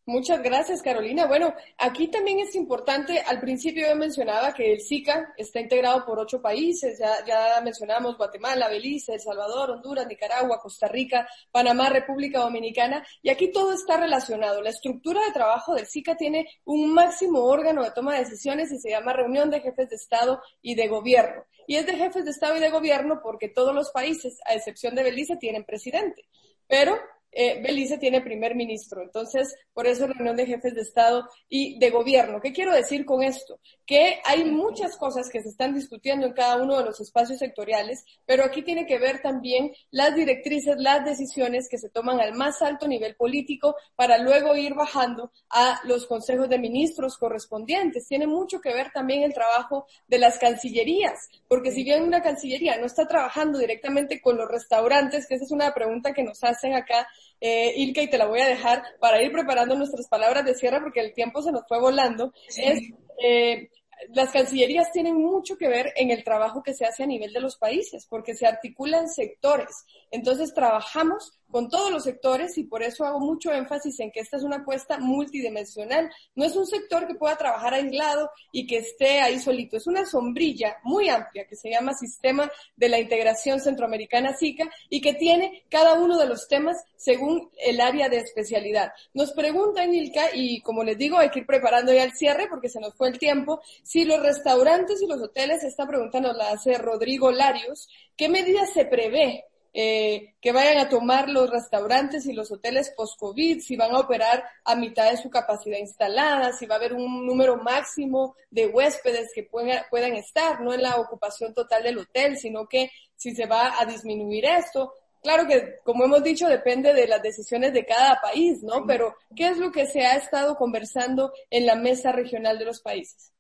Muchas 0.08 0.40
gracias, 0.40 0.82
Carolina. 0.82 1.26
Bueno, 1.26 1.52
aquí 1.78 2.06
también 2.06 2.38
es 2.38 2.54
importante, 2.54 3.18
al 3.26 3.40
principio 3.40 3.88
yo 3.88 3.96
mencionaba 3.96 4.54
que 4.54 4.72
el 4.72 4.80
SICA 4.80 5.34
está 5.36 5.58
integrado 5.58 6.06
por 6.06 6.20
ocho 6.20 6.40
países, 6.40 6.96
ya, 7.00 7.24
ya 7.26 7.60
mencionamos 7.60 8.16
Guatemala, 8.16 8.68
Belice, 8.68 9.14
El 9.14 9.20
Salvador, 9.20 9.72
Honduras, 9.72 10.06
Nicaragua, 10.06 10.60
Costa 10.60 10.86
Rica, 10.86 11.28
Panamá, 11.50 11.88
República 11.88 12.38
Dominicana, 12.38 13.04
y 13.20 13.30
aquí 13.30 13.50
todo 13.50 13.72
está 13.72 13.96
relacionado. 13.96 14.62
La 14.62 14.70
estructura 14.70 15.24
de 15.24 15.32
trabajo 15.32 15.74
del 15.74 15.88
SICA 15.88 16.16
tiene 16.16 16.46
un 16.64 16.94
máximo 16.94 17.42
órgano 17.42 17.82
de 17.82 17.90
toma 17.90 18.12
de 18.12 18.20
decisiones 18.20 18.70
y 18.70 18.78
se 18.78 18.90
llama 18.90 19.12
Reunión 19.12 19.50
de 19.50 19.60
Jefes 19.60 19.88
de 19.88 19.96
Estado 19.96 20.40
y 20.62 20.76
de 20.76 20.86
Gobierno. 20.86 21.46
Y 21.66 21.74
es 21.74 21.86
de 21.86 21.96
jefes 21.96 22.24
de 22.24 22.30
Estado 22.30 22.56
y 22.56 22.60
de 22.60 22.70
Gobierno 22.70 23.18
porque 23.20 23.48
todos 23.48 23.74
los 23.74 23.90
países, 23.90 24.38
a 24.46 24.54
excepción 24.54 24.94
de 24.94 25.02
Belice, 25.02 25.36
tienen 25.36 25.64
presidente. 25.64 26.28
Pero 26.68 26.96
eh, 27.38 27.60
Belice 27.62 27.98
tiene 27.98 28.22
primer 28.22 28.54
ministro. 28.54 29.02
Entonces, 29.02 29.54
por 29.74 29.86
eso 29.86 30.06
reunión 30.06 30.36
de 30.36 30.46
jefes 30.46 30.74
de 30.74 30.80
Estado 30.80 31.28
y 31.50 31.78
de 31.78 31.90
gobierno. 31.90 32.40
¿Qué 32.40 32.52
quiero 32.52 32.72
decir 32.72 33.04
con 33.04 33.22
esto? 33.22 33.60
Que 33.84 34.20
hay 34.24 34.46
muchas 34.46 34.96
cosas 34.96 35.28
que 35.28 35.42
se 35.42 35.50
están 35.50 35.74
discutiendo 35.74 36.26
en 36.26 36.32
cada 36.32 36.56
uno 36.56 36.78
de 36.78 36.84
los 36.84 36.98
espacios 36.98 37.38
sectoriales, 37.38 38.04
pero 38.24 38.42
aquí 38.42 38.62
tiene 38.62 38.86
que 38.86 38.98
ver 38.98 39.20
también 39.20 39.72
las 39.90 40.14
directrices, 40.14 40.76
las 40.78 41.04
decisiones 41.04 41.68
que 41.68 41.76
se 41.76 41.90
toman 41.90 42.20
al 42.20 42.32
más 42.32 42.62
alto 42.62 42.88
nivel 42.88 43.16
político 43.16 43.76
para 43.96 44.16
luego 44.16 44.56
ir 44.56 44.72
bajando 44.72 45.30
a 45.50 45.80
los 45.84 46.06
consejos 46.06 46.48
de 46.48 46.58
ministros 46.58 47.18
correspondientes. 47.18 48.08
Tiene 48.08 48.26
mucho 48.26 48.62
que 48.62 48.72
ver 48.72 48.92
también 48.92 49.22
el 49.22 49.34
trabajo 49.34 49.86
de 50.08 50.18
las 50.18 50.38
cancillerías, 50.38 51.28
porque 51.48 51.70
si 51.70 51.84
bien 51.84 52.02
una 52.02 52.22
cancillería 52.22 52.78
no 52.78 52.86
está 52.86 53.06
trabajando 53.06 53.58
directamente 53.58 54.22
con 54.22 54.38
los 54.38 54.48
restaurantes, 54.48 55.26
que 55.26 55.34
esa 55.34 55.44
es 55.44 55.50
una 55.50 55.74
pregunta 55.74 56.14
que 56.14 56.24
nos 56.24 56.42
hacen 56.42 56.74
acá, 56.74 57.06
eh, 57.40 57.72
Ilka, 57.76 58.02
y 58.02 58.10
te 58.10 58.18
la 58.18 58.26
voy 58.26 58.40
a 58.40 58.48
dejar 58.48 58.82
para 59.00 59.22
ir 59.22 59.32
preparando 59.32 59.76
nuestras 59.76 60.08
palabras 60.08 60.44
de 60.44 60.54
cierre 60.54 60.80
porque 60.80 61.00
el 61.00 61.12
tiempo 61.12 61.42
se 61.42 61.52
nos 61.52 61.66
fue 61.68 61.80
volando, 61.80 62.32
es 62.48 62.80
eh, 63.22 63.70
las 64.10 64.30
cancillerías 64.30 64.92
tienen 64.92 65.16
mucho 65.16 65.56
que 65.56 65.68
ver 65.68 65.92
en 65.96 66.10
el 66.10 66.22
trabajo 66.22 66.62
que 66.62 66.74
se 66.74 66.84
hace 66.84 67.02
a 67.02 67.06
nivel 67.06 67.32
de 67.32 67.40
los 67.40 67.56
países, 67.56 68.06
porque 68.08 68.34
se 68.34 68.46
articulan 68.46 69.08
sectores. 69.08 69.84
Entonces 70.10 70.52
trabajamos 70.54 71.32
con 71.50 71.68
todos 71.68 71.90
los 71.90 72.04
sectores 72.04 72.56
y 72.58 72.64
por 72.64 72.82
eso 72.82 73.04
hago 73.04 73.20
mucho 73.20 73.52
énfasis 73.52 73.98
en 74.00 74.10
que 74.10 74.20
esta 74.20 74.36
es 74.36 74.42
una 74.42 74.56
apuesta 74.56 74.98
multidimensional. 74.98 76.10
No 76.34 76.44
es 76.44 76.56
un 76.56 76.66
sector 76.66 77.06
que 77.06 77.14
pueda 77.14 77.36
trabajar 77.36 77.74
aislado 77.74 78.30
y 78.52 78.66
que 78.66 78.78
esté 78.78 79.20
ahí 79.20 79.38
solito. 79.38 79.76
Es 79.76 79.86
una 79.86 80.04
sombrilla 80.04 80.76
muy 80.82 81.08
amplia 81.08 81.46
que 81.46 81.56
se 81.56 81.70
llama 81.70 81.94
Sistema 81.94 82.50
de 82.76 82.88
la 82.88 82.98
Integración 82.98 83.60
Centroamericana 83.60 84.36
SICA 84.36 84.68
y 84.88 85.00
que 85.00 85.14
tiene 85.14 85.64
cada 85.70 85.94
uno 85.94 86.18
de 86.18 86.26
los 86.26 86.48
temas 86.48 86.76
según 86.96 87.50
el 87.58 87.80
área 87.80 88.08
de 88.08 88.18
especialidad. 88.18 88.92
Nos 89.14 89.32
preguntan, 89.32 89.94
Ilka, 89.94 90.34
y 90.34 90.60
como 90.62 90.82
les 90.84 90.98
digo, 90.98 91.18
hay 91.18 91.30
que 91.30 91.40
ir 91.40 91.46
preparando 91.46 91.92
ya 91.92 92.04
el 92.04 92.12
cierre 92.12 92.48
porque 92.48 92.68
se 92.68 92.80
nos 92.80 92.94
fue 92.94 93.08
el 93.08 93.18
tiempo, 93.18 93.60
si 93.82 94.04
los 94.04 94.20
restaurantes 94.20 95.00
y 95.02 95.06
los 95.06 95.22
hoteles, 95.22 95.62
esta 95.64 95.86
pregunta 95.86 96.20
nos 96.20 96.36
la 96.36 96.50
hace 96.50 96.78
Rodrigo 96.78 97.30
Larios, 97.30 97.88
¿qué 98.16 98.28
medidas 98.28 98.72
se 98.72 98.84
prevé 98.84 99.44
eh, 99.78 100.34
que 100.40 100.52
vayan 100.52 100.78
a 100.78 100.88
tomar 100.88 101.28
los 101.28 101.50
restaurantes 101.50 102.24
y 102.24 102.32
los 102.32 102.50
hoteles 102.50 102.94
post-COVID, 102.96 103.60
si 103.60 103.76
van 103.76 103.94
a 103.94 103.98
operar 103.98 104.42
a 104.64 104.74
mitad 104.74 105.10
de 105.10 105.18
su 105.18 105.28
capacidad 105.28 105.76
instalada, 105.76 106.54
si 106.54 106.64
va 106.64 106.76
a 106.76 106.78
haber 106.78 106.94
un 106.94 107.26
número 107.26 107.58
máximo 107.58 108.36
de 108.50 108.68
huéspedes 108.68 109.32
que 109.34 109.42
puedan, 109.42 109.82
puedan 109.90 110.14
estar, 110.14 110.62
no 110.62 110.72
en 110.72 110.80
la 110.80 110.96
ocupación 110.96 111.52
total 111.52 111.82
del 111.82 111.98
hotel, 111.98 112.38
sino 112.38 112.66
que 112.66 112.90
si 113.16 113.34
se 113.34 113.44
va 113.44 113.78
a 113.78 113.84
disminuir 113.84 114.46
esto. 114.46 114.94
Claro 115.22 115.46
que, 115.46 115.80
como 115.84 116.04
hemos 116.04 116.22
dicho, 116.22 116.48
depende 116.48 116.94
de 116.94 117.06
las 117.06 117.20
decisiones 117.20 117.74
de 117.74 117.84
cada 117.84 118.18
país, 118.22 118.62
¿no? 118.62 118.86
Pero, 118.86 119.14
¿qué 119.34 119.48
es 119.48 119.58
lo 119.58 119.72
que 119.72 119.84
se 119.84 120.06
ha 120.06 120.16
estado 120.16 120.56
conversando 120.56 121.34
en 121.50 121.66
la 121.66 121.74
mesa 121.74 122.12
regional 122.12 122.58
de 122.58 122.64
los 122.64 122.80
países? 122.80 123.30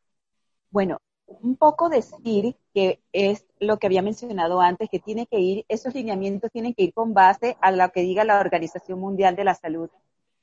Bueno, 0.68 0.98
un 1.26 1.56
poco 1.56 1.88
decir 1.88 2.56
que 2.72 3.00
es 3.12 3.46
lo 3.58 3.78
que 3.78 3.86
había 3.86 4.02
mencionado 4.02 4.60
antes, 4.60 4.88
que 4.90 4.98
tiene 4.98 5.26
que 5.26 5.40
ir, 5.40 5.64
esos 5.68 5.94
lineamientos 5.94 6.50
tienen 6.52 6.74
que 6.74 6.84
ir 6.84 6.94
con 6.94 7.14
base 7.14 7.56
a 7.60 7.70
lo 7.72 7.90
que 7.90 8.02
diga 8.02 8.24
la 8.24 8.40
Organización 8.40 9.00
Mundial 9.00 9.36
de 9.36 9.44
la 9.44 9.54
Salud, 9.54 9.90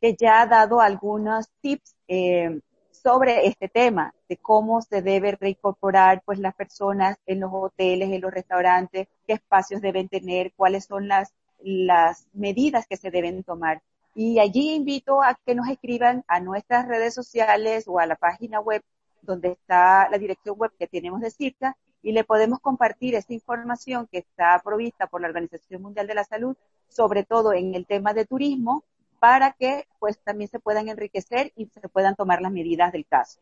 que 0.02 0.16
ya 0.16 0.42
ha 0.42 0.48
dado 0.48 0.82
algunos 0.82 1.50
tips 1.62 1.96
eh, 2.08 2.60
sobre 2.92 3.48
este 3.48 3.70
tema, 3.70 4.14
de 4.30 4.38
cómo 4.38 4.82
se 4.82 5.02
debe 5.02 5.38
reincorporar 5.40 6.22
pues 6.26 6.40
las 6.40 6.56
personas 6.56 7.18
en 7.26 7.40
los 7.42 7.52
hoteles, 7.54 8.12
en 8.12 8.22
los 8.22 8.34
restaurantes, 8.34 9.08
qué 9.28 9.34
espacios 9.34 9.82
deben 9.82 10.08
tener, 10.10 10.54
cuáles 10.56 10.86
son 10.86 11.08
las, 11.08 11.34
las 11.60 12.28
medidas 12.34 12.88
que 12.88 12.98
se 12.98 13.12
deben 13.12 13.44
tomar. 13.44 13.82
Y 14.16 14.40
allí 14.40 14.74
invito 14.74 15.22
a 15.22 15.38
que 15.46 15.56
nos 15.56 15.68
escriban 15.68 16.24
a 16.28 16.40
nuestras 16.40 16.88
redes 16.88 17.14
sociales 17.14 17.86
o 17.88 18.00
a 18.00 18.06
la 18.06 18.16
página 18.16 18.60
web 18.60 18.84
donde 19.24 19.50
está 19.50 20.10
la 20.10 20.18
dirección 20.18 20.56
web 20.58 20.72
que 20.78 20.88
tenemos 20.88 21.22
de 21.22 21.32
CIRCA 21.32 21.76
y 22.02 22.12
le 22.12 22.24
podemos 22.24 22.60
compartir 22.60 23.16
esta 23.16 23.34
información 23.34 24.08
que 24.12 24.20
está 24.20 24.62
provista 24.64 25.08
por 25.08 25.22
la 25.22 25.28
Organización 25.28 25.82
Mundial 25.82 26.06
de 26.06 26.16
la 26.16 26.24
Salud, 26.24 26.56
sobre 26.90 27.24
todo 27.24 27.54
en 27.54 27.74
el 27.76 27.86
tema 27.86 28.14
de 28.14 28.26
turismo, 28.26 28.84
para 29.20 29.54
que 29.54 29.88
pues 30.00 30.20
también 30.20 30.50
se 30.50 30.60
puedan 30.60 30.90
enriquecer 30.90 31.54
y 31.56 31.68
se 31.68 31.88
puedan 31.88 32.16
tomar 32.16 32.42
las 32.42 32.52
medidas 32.52 32.92
del 32.92 33.06
caso. 33.06 33.40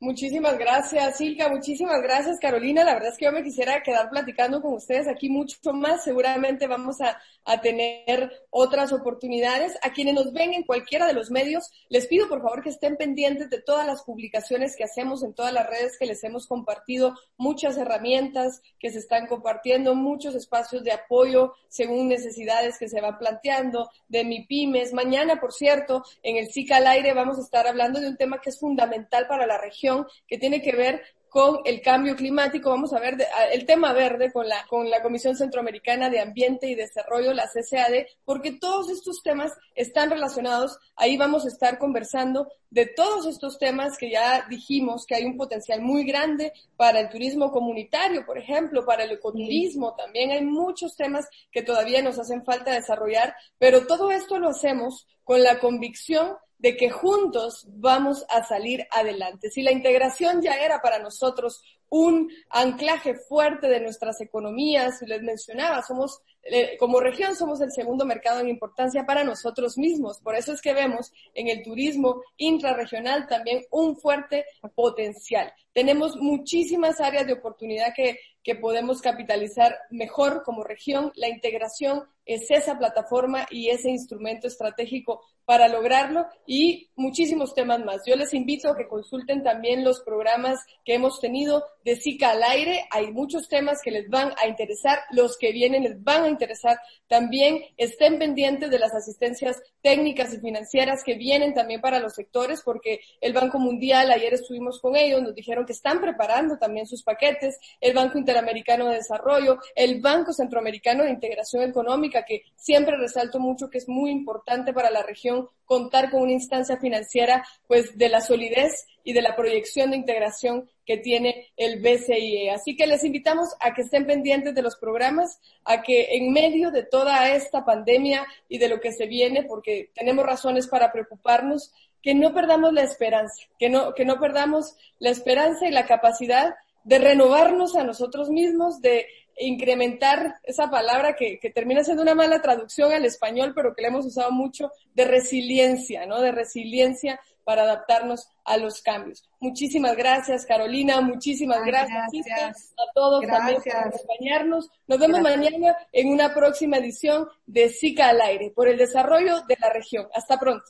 Muchísimas 0.00 0.58
gracias, 0.58 1.16
Silka. 1.16 1.48
Muchísimas 1.48 2.02
gracias, 2.02 2.38
Carolina. 2.38 2.84
La 2.84 2.94
verdad 2.94 3.12
es 3.12 3.16
que 3.16 3.24
yo 3.24 3.32
me 3.32 3.44
quisiera 3.44 3.82
quedar 3.82 4.10
platicando 4.10 4.60
con 4.60 4.74
ustedes 4.74 5.08
aquí 5.08 5.30
mucho 5.30 5.56
más. 5.72 6.04
Seguramente 6.04 6.66
vamos 6.66 7.00
a, 7.00 7.18
a, 7.44 7.60
tener 7.60 8.30
otras 8.50 8.92
oportunidades. 8.92 9.78
A 9.82 9.92
quienes 9.92 10.14
nos 10.14 10.32
ven 10.32 10.52
en 10.52 10.64
cualquiera 10.64 11.06
de 11.06 11.14
los 11.14 11.30
medios, 11.30 11.70
les 11.88 12.06
pido 12.06 12.28
por 12.28 12.42
favor 12.42 12.62
que 12.62 12.68
estén 12.68 12.96
pendientes 12.96 13.48
de 13.48 13.62
todas 13.62 13.86
las 13.86 14.02
publicaciones 14.02 14.76
que 14.76 14.84
hacemos 14.84 15.22
en 15.22 15.32
todas 15.32 15.54
las 15.54 15.66
redes 15.66 15.96
que 15.96 16.06
les 16.06 16.22
hemos 16.24 16.48
compartido, 16.48 17.14
muchas 17.38 17.78
herramientas 17.78 18.60
que 18.78 18.90
se 18.90 18.98
están 18.98 19.26
compartiendo, 19.26 19.94
muchos 19.94 20.34
espacios 20.34 20.82
de 20.84 20.92
apoyo 20.92 21.54
según 21.68 22.08
necesidades 22.08 22.78
que 22.78 22.88
se 22.88 23.00
van 23.00 23.16
planteando, 23.16 23.90
de 24.08 24.24
mi 24.24 24.44
pymes. 24.44 24.92
Mañana, 24.92 25.40
por 25.40 25.52
cierto, 25.52 26.04
en 26.22 26.36
el 26.36 26.48
SICA 26.48 26.76
al 26.76 26.88
aire 26.88 27.14
vamos 27.14 27.38
a 27.38 27.42
estar 27.42 27.66
hablando 27.66 28.00
de 28.00 28.08
un 28.08 28.16
tema 28.16 28.40
que 28.40 28.50
es 28.50 28.58
fundamental 28.60 29.26
para 29.26 29.46
la 29.46 29.56
región 29.56 29.83
que 30.26 30.38
tiene 30.38 30.62
que 30.62 30.72
ver 30.72 31.02
con 31.34 31.62
el 31.64 31.82
cambio 31.82 32.14
climático. 32.14 32.70
Vamos 32.70 32.92
a 32.92 33.00
ver 33.00 33.16
el 33.50 33.66
tema 33.66 33.92
verde 33.92 34.30
con 34.32 34.48
la, 34.48 34.64
con 34.68 34.88
la 34.88 35.02
Comisión 35.02 35.36
Centroamericana 35.36 36.08
de 36.08 36.20
Ambiente 36.20 36.68
y 36.68 36.76
Desarrollo, 36.76 37.34
la 37.34 37.48
CCAD, 37.48 38.06
porque 38.24 38.52
todos 38.52 38.88
estos 38.88 39.20
temas 39.20 39.52
están 39.74 40.10
relacionados. 40.10 40.78
Ahí 40.94 41.16
vamos 41.16 41.44
a 41.44 41.48
estar 41.48 41.78
conversando 41.78 42.46
de 42.70 42.86
todos 42.86 43.26
estos 43.26 43.58
temas 43.58 43.98
que 43.98 44.12
ya 44.12 44.46
dijimos 44.48 45.06
que 45.06 45.16
hay 45.16 45.24
un 45.24 45.36
potencial 45.36 45.82
muy 45.82 46.04
grande 46.04 46.52
para 46.76 47.00
el 47.00 47.08
turismo 47.08 47.50
comunitario, 47.50 48.24
por 48.24 48.38
ejemplo, 48.38 48.86
para 48.86 49.02
el 49.02 49.10
ecoturismo. 49.10 49.96
También 49.96 50.30
hay 50.30 50.44
muchos 50.44 50.94
temas 50.94 51.26
que 51.50 51.62
todavía 51.62 52.00
nos 52.00 52.16
hacen 52.20 52.44
falta 52.44 52.70
desarrollar, 52.70 53.34
pero 53.58 53.88
todo 53.88 54.12
esto 54.12 54.38
lo 54.38 54.50
hacemos 54.50 55.08
con 55.24 55.42
la 55.42 55.58
convicción 55.58 56.36
de 56.58 56.76
que 56.76 56.90
juntos 56.90 57.66
vamos 57.68 58.24
a 58.28 58.42
salir 58.44 58.86
adelante. 58.90 59.50
Si 59.50 59.62
la 59.62 59.72
integración 59.72 60.40
ya 60.42 60.54
era 60.56 60.80
para 60.80 60.98
nosotros 60.98 61.62
un 61.88 62.30
anclaje 62.50 63.14
fuerte 63.14 63.68
de 63.68 63.80
nuestras 63.80 64.20
economías, 64.20 65.00
les 65.02 65.22
mencionaba, 65.22 65.82
somos 65.82 66.22
eh, 66.46 66.76
como 66.78 67.00
región 67.00 67.34
somos 67.34 67.60
el 67.62 67.72
segundo 67.72 68.04
mercado 68.04 68.40
en 68.40 68.48
importancia 68.48 69.06
para 69.06 69.24
nosotros 69.24 69.78
mismos. 69.78 70.20
Por 70.20 70.34
eso 70.34 70.52
es 70.52 70.60
que 70.60 70.74
vemos 70.74 71.10
en 71.32 71.48
el 71.48 71.62
turismo 71.62 72.20
intrarregional 72.36 73.26
también 73.26 73.64
un 73.70 73.96
fuerte 73.96 74.44
potencial. 74.74 75.52
Tenemos 75.72 76.16
muchísimas 76.16 77.00
áreas 77.00 77.26
de 77.26 77.32
oportunidad 77.32 77.94
que, 77.94 78.18
que 78.42 78.56
podemos 78.56 79.00
capitalizar 79.00 79.74
mejor 79.90 80.42
como 80.44 80.64
región. 80.64 81.12
La 81.14 81.28
integración 81.28 82.04
es 82.24 82.50
esa 82.50 82.78
plataforma 82.78 83.46
y 83.50 83.70
ese 83.70 83.90
instrumento 83.90 84.46
estratégico 84.46 85.22
para 85.44 85.68
lograrlo 85.68 86.26
y 86.46 86.90
muchísimos 86.96 87.54
temas 87.54 87.84
más. 87.84 88.02
Yo 88.06 88.16
les 88.16 88.32
invito 88.32 88.70
a 88.70 88.76
que 88.76 88.88
consulten 88.88 89.42
también 89.42 89.84
los 89.84 90.00
programas 90.00 90.58
que 90.84 90.94
hemos 90.94 91.20
tenido 91.20 91.64
de 91.84 91.96
SICA 91.96 92.30
al 92.30 92.42
aire. 92.42 92.86
Hay 92.90 93.12
muchos 93.12 93.48
temas 93.48 93.80
que 93.82 93.90
les 93.90 94.08
van 94.08 94.32
a 94.42 94.46
interesar, 94.48 95.00
los 95.10 95.36
que 95.36 95.52
vienen 95.52 95.84
les 95.84 96.02
van 96.02 96.24
a 96.24 96.28
interesar. 96.28 96.78
También 97.08 97.60
estén 97.76 98.18
pendientes 98.18 98.70
de 98.70 98.78
las 98.78 98.94
asistencias 98.94 99.60
técnicas 99.82 100.32
y 100.32 100.38
financieras 100.38 101.02
que 101.04 101.14
vienen 101.14 101.52
también 101.52 101.80
para 101.80 102.00
los 102.00 102.14
sectores, 102.14 102.62
porque 102.64 103.00
el 103.20 103.32
Banco 103.34 103.58
Mundial, 103.58 104.10
ayer 104.10 104.32
estuvimos 104.34 104.80
con 104.80 104.96
ellos, 104.96 105.22
nos 105.22 105.34
dijeron 105.34 105.66
que 105.66 105.72
están 105.72 106.00
preparando 106.00 106.56
también 106.56 106.86
sus 106.86 107.02
paquetes, 107.02 107.58
el 107.80 107.94
Banco 107.94 108.18
Interamericano 108.18 108.88
de 108.88 108.96
Desarrollo, 108.96 109.58
el 109.74 110.00
Banco 110.00 110.32
Centroamericano 110.32 111.04
de 111.04 111.10
Integración 111.10 111.64
Económica, 111.64 112.13
que 112.22 112.44
siempre 112.54 112.96
resalto 112.96 113.40
mucho 113.40 113.68
que 113.68 113.78
es 113.78 113.88
muy 113.88 114.10
importante 114.10 114.72
para 114.72 114.90
la 114.90 115.02
región 115.02 115.48
contar 115.64 116.10
con 116.10 116.22
una 116.22 116.32
instancia 116.32 116.76
financiera 116.76 117.44
pues 117.66 117.98
de 117.98 118.08
la 118.08 118.20
solidez 118.20 118.86
y 119.02 119.12
de 119.12 119.22
la 119.22 119.36
proyección 119.36 119.90
de 119.90 119.96
integración 119.96 120.68
que 120.86 120.98
tiene 120.98 121.48
el 121.56 121.80
BCIE. 121.80 122.50
Así 122.50 122.76
que 122.76 122.86
les 122.86 123.04
invitamos 123.04 123.50
a 123.60 123.74
que 123.74 123.82
estén 123.82 124.06
pendientes 124.06 124.54
de 124.54 124.62
los 124.62 124.76
programas, 124.76 125.40
a 125.64 125.82
que 125.82 126.16
en 126.16 126.32
medio 126.32 126.70
de 126.70 126.84
toda 126.84 127.34
esta 127.34 127.64
pandemia 127.64 128.26
y 128.48 128.58
de 128.58 128.68
lo 128.68 128.80
que 128.80 128.92
se 128.92 129.06
viene, 129.06 129.42
porque 129.42 129.90
tenemos 129.94 130.24
razones 130.24 130.66
para 130.68 130.92
preocuparnos, 130.92 131.72
que 132.02 132.14
no 132.14 132.34
perdamos 132.34 132.72
la 132.74 132.82
esperanza, 132.82 133.44
que 133.58 133.70
no, 133.70 133.94
que 133.94 134.04
no 134.04 134.20
perdamos 134.20 134.76
la 134.98 135.10
esperanza 135.10 135.66
y 135.66 135.70
la 135.70 135.86
capacidad 135.86 136.54
de 136.84 136.98
renovarnos 136.98 137.76
a 137.76 137.82
nosotros 137.82 138.28
mismos, 138.28 138.82
de 138.82 139.06
incrementar 139.38 140.36
esa 140.42 140.70
palabra 140.70 141.16
que, 141.16 141.38
que, 141.38 141.50
termina 141.50 141.84
siendo 141.84 142.02
una 142.02 142.14
mala 142.14 142.40
traducción 142.40 142.92
al 142.92 143.04
español, 143.04 143.52
pero 143.54 143.74
que 143.74 143.82
le 143.82 143.88
hemos 143.88 144.06
usado 144.06 144.30
mucho, 144.30 144.70
de 144.94 145.04
resiliencia, 145.04 146.06
¿no? 146.06 146.20
De 146.20 146.32
resiliencia 146.32 147.20
para 147.44 147.62
adaptarnos 147.62 148.28
a 148.44 148.56
los 148.56 148.80
cambios. 148.82 149.22
Muchísimas 149.40 149.96
gracias, 149.96 150.46
Carolina. 150.46 151.00
Muchísimas 151.00 151.64
gracias, 151.64 152.32
a 152.78 152.92
todos 152.94 153.24
también 153.26 153.62
por 153.62 153.76
acompañarnos. 153.76 154.70
Nos 154.86 154.98
vemos 154.98 155.20
mañana 155.20 155.76
en 155.92 156.08
una 156.08 156.34
próxima 156.34 156.78
edición 156.78 157.28
de 157.46 157.68
SICA 157.68 158.08
al 158.08 158.20
aire 158.22 158.50
por 158.50 158.68
el 158.68 158.78
desarrollo 158.78 159.42
de 159.42 159.56
la 159.60 159.70
región. 159.70 160.08
Hasta 160.14 160.38
pronto. 160.38 160.64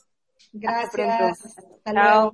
Gracias. 0.51 1.57
Hasta 1.83 1.93
luego. 1.93 2.33